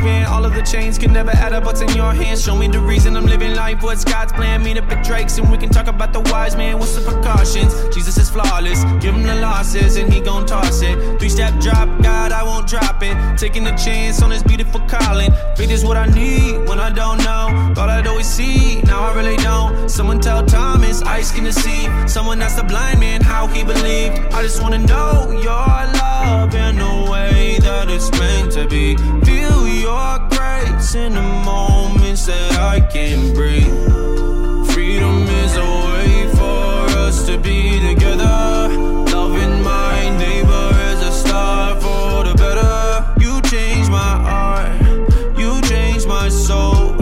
In 0.06 0.24
a 0.24 0.28
lifespan. 0.28 0.31
All 0.42 0.48
of 0.48 0.56
the 0.56 0.64
chains 0.64 0.98
can 0.98 1.14
never 1.14 1.30
add 1.30 1.54
up. 1.54 1.66
What's 1.66 1.82
in 1.82 1.90
your 1.90 2.14
hands? 2.14 2.44
Show 2.44 2.56
me 2.56 2.68
the 2.68 2.80
reason 2.80 3.16
I'm 3.16 3.28
living 3.28 3.54
life. 3.54 3.84
What's 3.84 4.04
God's 4.04 4.34
plan? 4.34 4.64
Meet 4.64 4.80
up 4.80 4.92
at 4.92 5.06
Drake's 5.06 5.38
and 5.38 5.52
we 5.52 5.58
can 5.60 5.70
talk 5.70 5.86
about 5.86 6.14
the 6.14 6.20
wise 6.20 6.56
man. 6.56 6.80
What's 6.80 6.96
the 6.96 7.02
precautions? 7.02 7.76
Jesus 7.94 8.18
is 8.18 8.28
flawless. 8.28 8.84
Give 9.04 9.14
him 9.14 9.22
the 9.22 9.36
losses 9.36 9.98
and 9.98 10.12
he 10.12 10.20
gon' 10.20 10.48
toss 10.48 10.82
it. 10.82 11.20
Three 11.20 11.30
step 11.30 11.54
drop, 11.60 11.88
God, 12.02 12.32
I 12.32 12.42
won't 12.42 12.68
drop 12.68 13.04
it. 13.04 13.16
Taking 13.38 13.68
a 13.68 13.78
chance 13.78 14.24
on 14.24 14.32
this 14.32 14.42
beautiful 14.42 14.82
calling. 14.88 15.32
Faith 15.56 15.70
is 15.70 15.86
what 15.86 15.96
I 15.96 16.08
need 16.08 16.68
when 16.68 16.80
I 16.80 16.90
don't 16.90 17.20
know. 17.20 17.74
Thought 17.76 17.90
I'd 17.90 18.08
always 18.08 18.26
see, 18.26 18.82
now 18.82 19.04
I 19.04 19.14
really 19.14 19.38
don't. 19.38 19.92
Someone 19.92 20.20
tell 20.20 20.44
Thomas, 20.44 21.04
ice 21.04 21.32
can 21.32 21.44
deceive. 21.44 22.10
Someone 22.10 22.42
asked 22.42 22.58
the 22.58 22.64
blind 22.64 23.00
man 23.00 23.22
how 23.22 23.46
he 23.46 23.64
believed. 23.64 24.18
I 24.34 24.42
just 24.42 24.60
wanna 24.60 24.80
know 24.80 25.30
your 25.30 25.68
love 26.02 26.56
in 26.56 26.80
a 26.80 27.12
way 27.12 27.60
that 27.60 27.92
it's 27.92 28.10
meant 28.20 28.54
to 28.54 28.68
be. 28.68 28.98
Feel 29.24 29.68
your 29.68 30.32
grace 30.62 30.96
in 30.96 31.14
the 31.14 31.22
moments 31.22 32.26
that 32.26 32.60
I 32.60 32.80
can 32.80 33.34
breathe. 33.34 34.72
Freedom 34.72 35.24
is 35.44 35.56
a 35.58 35.70
way 35.88 36.30
for 36.36 36.98
us 37.00 37.26
to 37.28 37.38
be 37.38 37.80
together. 37.80 38.68
Loving 39.14 39.62
my 39.64 40.10
neighbor 40.18 40.70
is 40.92 41.02
a 41.02 41.12
start 41.12 41.82
for 41.82 42.24
the 42.24 42.36
better. 42.36 43.14
You 43.20 43.42
changed 43.42 43.92
my 43.92 44.16
heart, 44.30 45.38
you 45.38 45.62
changed 45.62 46.08
my 46.08 46.30
soul. 46.30 46.96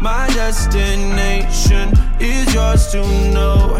My 0.00 0.28
destination 0.28 1.92
is 2.20 2.54
yours 2.54 2.88
to 2.92 3.02
know. 3.32 3.78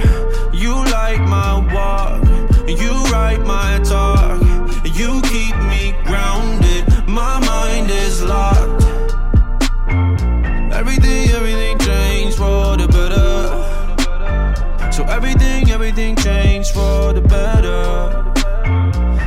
You 0.53 0.74
like 0.74 1.20
my 1.20 1.53
walk, 1.74 2.22
you 2.68 2.93
write 3.12 3.43
my 3.47 3.79
talk. 3.85 4.18
Everything, 15.19 15.69
everything 15.73 16.14
changed 16.14 16.71
for 16.73 17.12
the 17.12 17.21
better. 17.21 17.83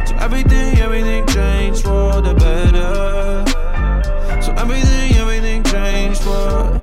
So 0.07 0.15
everything, 0.25 0.79
everything 0.79 1.27
changed 1.27 1.83
for 1.83 2.21
the 2.21 2.33
better. 2.33 3.43
So 4.41 4.53
everything, 4.53 5.15
everything 5.15 5.63
changed 5.63 6.21
for. 6.21 6.81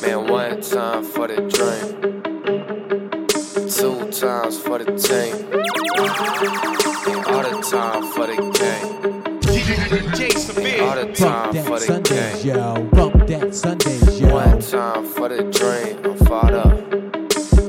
Man, 0.00 0.26
one 0.30 0.60
time 0.62 1.04
for 1.04 1.28
the 1.28 1.36
dream, 1.52 2.01
game. 11.06 11.26
All 11.32 11.52
the 11.52 11.54
Bump 11.54 11.54
time 11.54 11.64
for 11.64 11.78
the 11.78 11.86
Sundays, 11.86 12.42
game. 12.42 12.56
yo. 12.56 12.84
Bump 12.92 13.26
that 13.26 13.54
Sundays, 13.54 14.20
yo. 14.20 14.34
One 14.34 14.60
time 14.60 15.06
for 15.06 15.28
the 15.28 15.42
dream, 15.44 16.04
I'm 16.04 16.16
fired 16.26 16.54
up. 16.54 16.90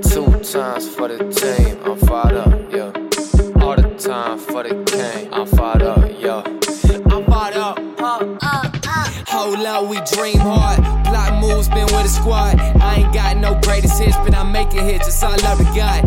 Two 0.03 0.31
times 0.43 0.87
for 0.95 1.07
the 1.07 1.17
team, 1.31 1.77
I'm 1.83 1.97
fired 1.97 2.33
up, 2.33 2.71
yeah. 2.71 3.63
All 3.63 3.75
the 3.75 3.95
time 3.97 4.37
for 4.37 4.63
the 4.63 4.75
game, 4.85 5.33
I'm 5.33 5.47
fired 5.47 5.81
up, 5.81 6.11
yeah. 6.19 6.43
I'm 7.11 7.25
fired 7.25 7.57
up. 7.57 7.79
Up, 7.99 8.21
up. 8.43 8.75
Hold 9.27 9.65
up, 9.65 9.89
we 9.89 9.97
dream 10.15 10.37
hard. 10.39 10.81
Block 11.05 11.41
moves, 11.41 11.67
been 11.69 11.85
with 11.85 12.05
a 12.05 12.09
squad. 12.09 12.59
I 12.59 12.95
ain't 12.97 13.13
got 13.13 13.37
no 13.37 13.59
greatest 13.61 13.99
hits, 14.01 14.17
but 14.17 14.35
I 14.35 14.43
make 14.43 14.73
it 14.73 14.83
hit, 14.83 15.01
just 15.01 15.23
all 15.23 15.31
love 15.43 15.57
to 15.57 15.63
God. 15.75 16.02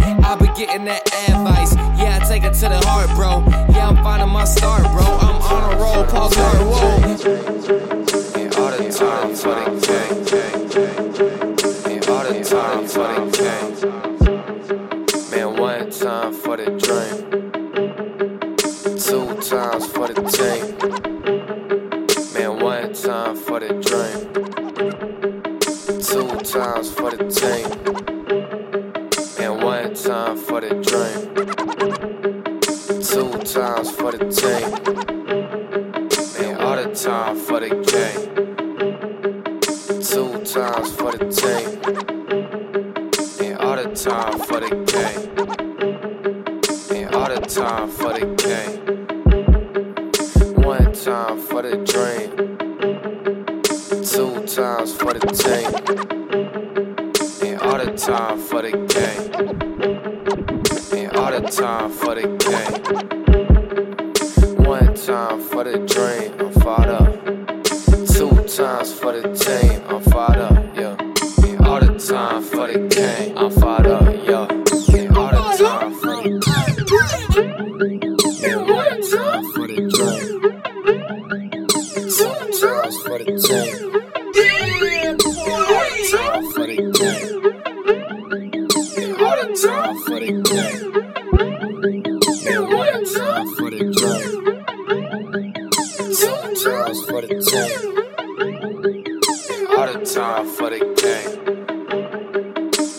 Time 100.16 100.46
for 100.46 100.70
the 100.70 100.78
game. 100.96 101.28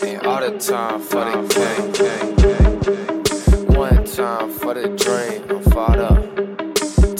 And 0.08 0.24
all 0.24 0.40
the 0.40 0.56
time 0.56 1.00
for 1.00 1.24
the 1.24 1.32
game. 1.58 2.16
One 3.74 4.04
time 4.04 4.52
for 4.52 4.72
the 4.74 4.86
dream, 4.94 5.42
I'm 5.50 5.62
fired 5.72 5.98
up. 5.98 6.22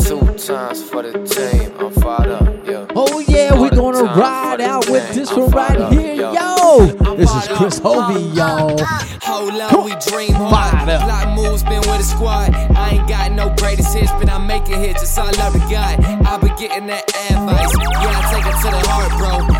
Two 0.06 0.20
times 0.38 0.88
for 0.88 1.02
the 1.02 1.12
team, 1.26 1.72
I'm 1.80 1.90
fired 1.94 2.30
up, 2.30 2.46
yeah. 2.64 2.86
Oh 2.94 3.18
yeah, 3.26 3.60
we're 3.60 3.74
gonna 3.74 4.04
ride 4.04 4.60
out 4.60 4.88
with 4.88 5.12
this 5.14 5.32
one 5.32 5.50
right 5.50 5.92
here, 5.92 6.14
yo. 6.14 6.86
This 7.16 7.34
is 7.34 7.48
Chris 7.48 7.78
Hovey, 7.80 8.22
yo. 8.36 8.76
Hold 9.22 9.60
up, 9.60 9.84
we 9.84 9.96
dream 10.08 10.34
hard. 10.34 10.86
Block 10.86 11.34
moves, 11.34 11.64
been 11.64 11.80
with 11.80 12.00
a 12.00 12.04
squad. 12.04 12.54
I 12.54 12.90
ain't 12.90 13.08
got 13.08 13.32
no 13.32 13.52
greatest 13.56 13.96
hits, 13.96 14.12
but 14.12 14.30
I 14.30 14.38
make 14.38 14.68
it 14.68 14.78
hit, 14.78 14.98
just 14.98 15.18
all 15.18 15.26
love 15.38 15.54
to 15.54 15.58
God. 15.58 15.98
I 16.04 16.38
been 16.38 16.54
getting 16.54 16.86
that 16.86 17.02
advice. 17.32 17.74
Yeah, 18.00 18.14
I 18.14 18.22
take 18.32 18.46
it 18.46 18.56
to 18.62 18.70
the 18.70 18.88
heart, 18.88 19.48
bro. 19.48 19.57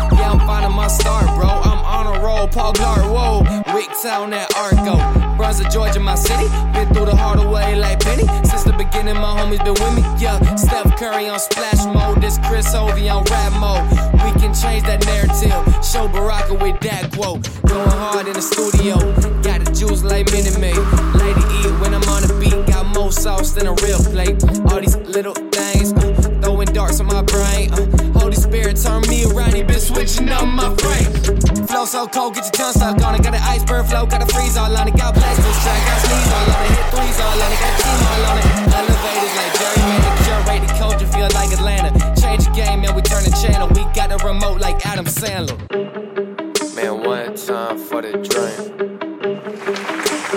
Town, 4.01 4.29
that 4.29 4.55
Arco. 4.55 4.95
Brunswick, 5.35 5.69
Georgia, 5.71 5.99
my 5.99 6.15
city. 6.15 6.47
Been 6.71 6.87
through 6.93 7.07
the 7.07 7.15
hard 7.15 7.39
way 7.51 7.75
like 7.75 7.99
Penny. 7.99 8.23
Since 8.47 8.63
the 8.63 8.71
beginning, 8.71 9.15
my 9.15 9.35
homies 9.35 9.59
been 9.59 9.75
with 9.75 9.95
me. 9.95 10.03
Yeah, 10.23 10.39
Steph 10.55 10.95
Curry 10.95 11.27
on 11.27 11.37
splash 11.37 11.83
mode. 11.85 12.21
This 12.21 12.37
Chris 12.47 12.71
Hovey 12.71 13.09
on 13.09 13.25
rap 13.25 13.51
mode. 13.59 13.83
We 14.23 14.31
can 14.39 14.53
change 14.55 14.83
that 14.87 15.03
narrative. 15.03 15.51
Show 15.83 16.07
Baraka 16.07 16.53
with 16.53 16.79
that 16.79 17.11
quote. 17.11 17.43
Going 17.67 17.89
hard 17.89 18.27
in 18.27 18.33
the 18.33 18.41
studio. 18.41 18.95
Got 19.43 19.65
the 19.65 19.71
juice 19.75 20.01
like 20.03 20.31
Minute 20.31 20.57
Maid. 20.63 20.79
Lady 21.19 21.43
E 21.59 21.67
when 21.83 21.93
I'm 21.93 22.07
on 22.07 22.23
the 22.23 22.37
beat. 22.39 22.55
Got 22.71 22.87
more 22.95 23.11
sauce 23.11 23.51
than 23.51 23.67
a 23.67 23.73
real 23.83 23.99
plate. 23.99 24.39
All 24.71 24.79
these 24.79 24.95
little 24.95 25.35
things. 25.51 25.91
Uh, 25.91 26.39
throwing 26.39 26.71
darts 26.71 27.01
on 27.01 27.07
my 27.07 27.21
brain. 27.23 27.73
Uh, 27.73 28.19
Holy 28.19 28.35
Spirit 28.35 28.77
turn 28.77 29.01
me 29.11 29.25
around. 29.25 29.55
He 29.55 29.63
been 29.63 29.79
switching 29.79 30.29
up 30.29 30.47
my 30.47 30.71
frame. 30.77 31.38
Flow 31.89 32.05
so 32.05 32.07
cold, 32.07 32.35
get 32.35 32.43
your 32.43 32.51
tongue 32.51 32.73
stuck 32.73 33.01
on 33.01 33.15
it. 33.15 33.23
Got 33.23 33.33
an 33.33 33.41
iceberg 33.41 33.83
flow, 33.87 34.05
got 34.05 34.21
a 34.21 34.25
freeze 34.31 34.55
all 34.57 34.77
on 34.77 34.87
it. 34.87 34.95
Got 34.95 35.15
blasters 35.15 35.57
track, 35.63 35.81
got 35.89 35.99
sneeze 36.05 36.31
all 36.37 36.45
on 36.45 36.65
it. 36.65 36.69
Hit 36.69 36.85
threes 36.93 37.19
all 37.19 37.41
on 37.41 37.51
it, 37.51 37.59
got 37.59 37.73
team 37.81 38.05
all 38.05 38.25
on 38.29 38.37
it. 38.37 38.45
Elevators 38.77 39.33
like 39.39 39.53
Jerry 39.57 39.81
Man, 39.89 40.01
curated 40.21 40.77
culture 40.77 41.07
feel 41.07 41.29
like 41.33 41.51
Atlanta. 41.51 41.89
Change 42.21 42.45
the 42.45 42.51
game, 42.51 42.81
man, 42.81 42.93
we 42.93 43.01
turn 43.01 43.23
the 43.23 43.31
channel. 43.41 43.67
We 43.69 43.85
got 43.95 44.11
a 44.11 44.23
remote 44.23 44.61
like 44.61 44.85
Adam 44.85 45.05
Sandler. 45.05 45.57
Man, 46.75 47.03
one 47.03 47.35
time 47.35 47.79
for 47.79 48.03
the 48.03 48.11
dream. 48.11 48.99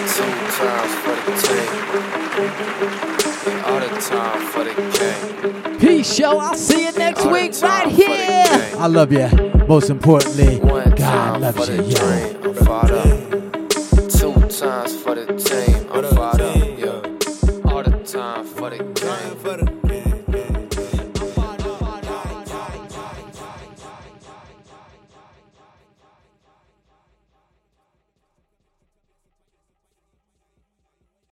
Two 0.08 0.32
times 0.56 0.94
for 1.04 1.16
the 1.20 1.32
team. 1.44 1.68
And 3.52 3.60
all 3.66 3.80
the 3.80 3.88
time 4.00 4.40
for 4.52 4.64
the 4.64 4.72
game. 4.96 5.78
Peace, 5.78 6.14
show. 6.14 6.38
I'll 6.38 6.54
see 6.54 6.86
you 6.86 6.92
next 6.92 7.26
week 7.26 7.52
right 7.60 7.88
here. 7.88 8.46
I 8.78 8.86
love 8.86 9.12
you. 9.12 9.28
Most 9.68 9.90
importantly, 9.90 10.58
God 10.58 10.81
loves 11.12 11.68
you, 11.68 11.82
yo. 11.82 11.82
I'm 11.82 11.90
fired 11.92 12.36
up. 12.36 12.41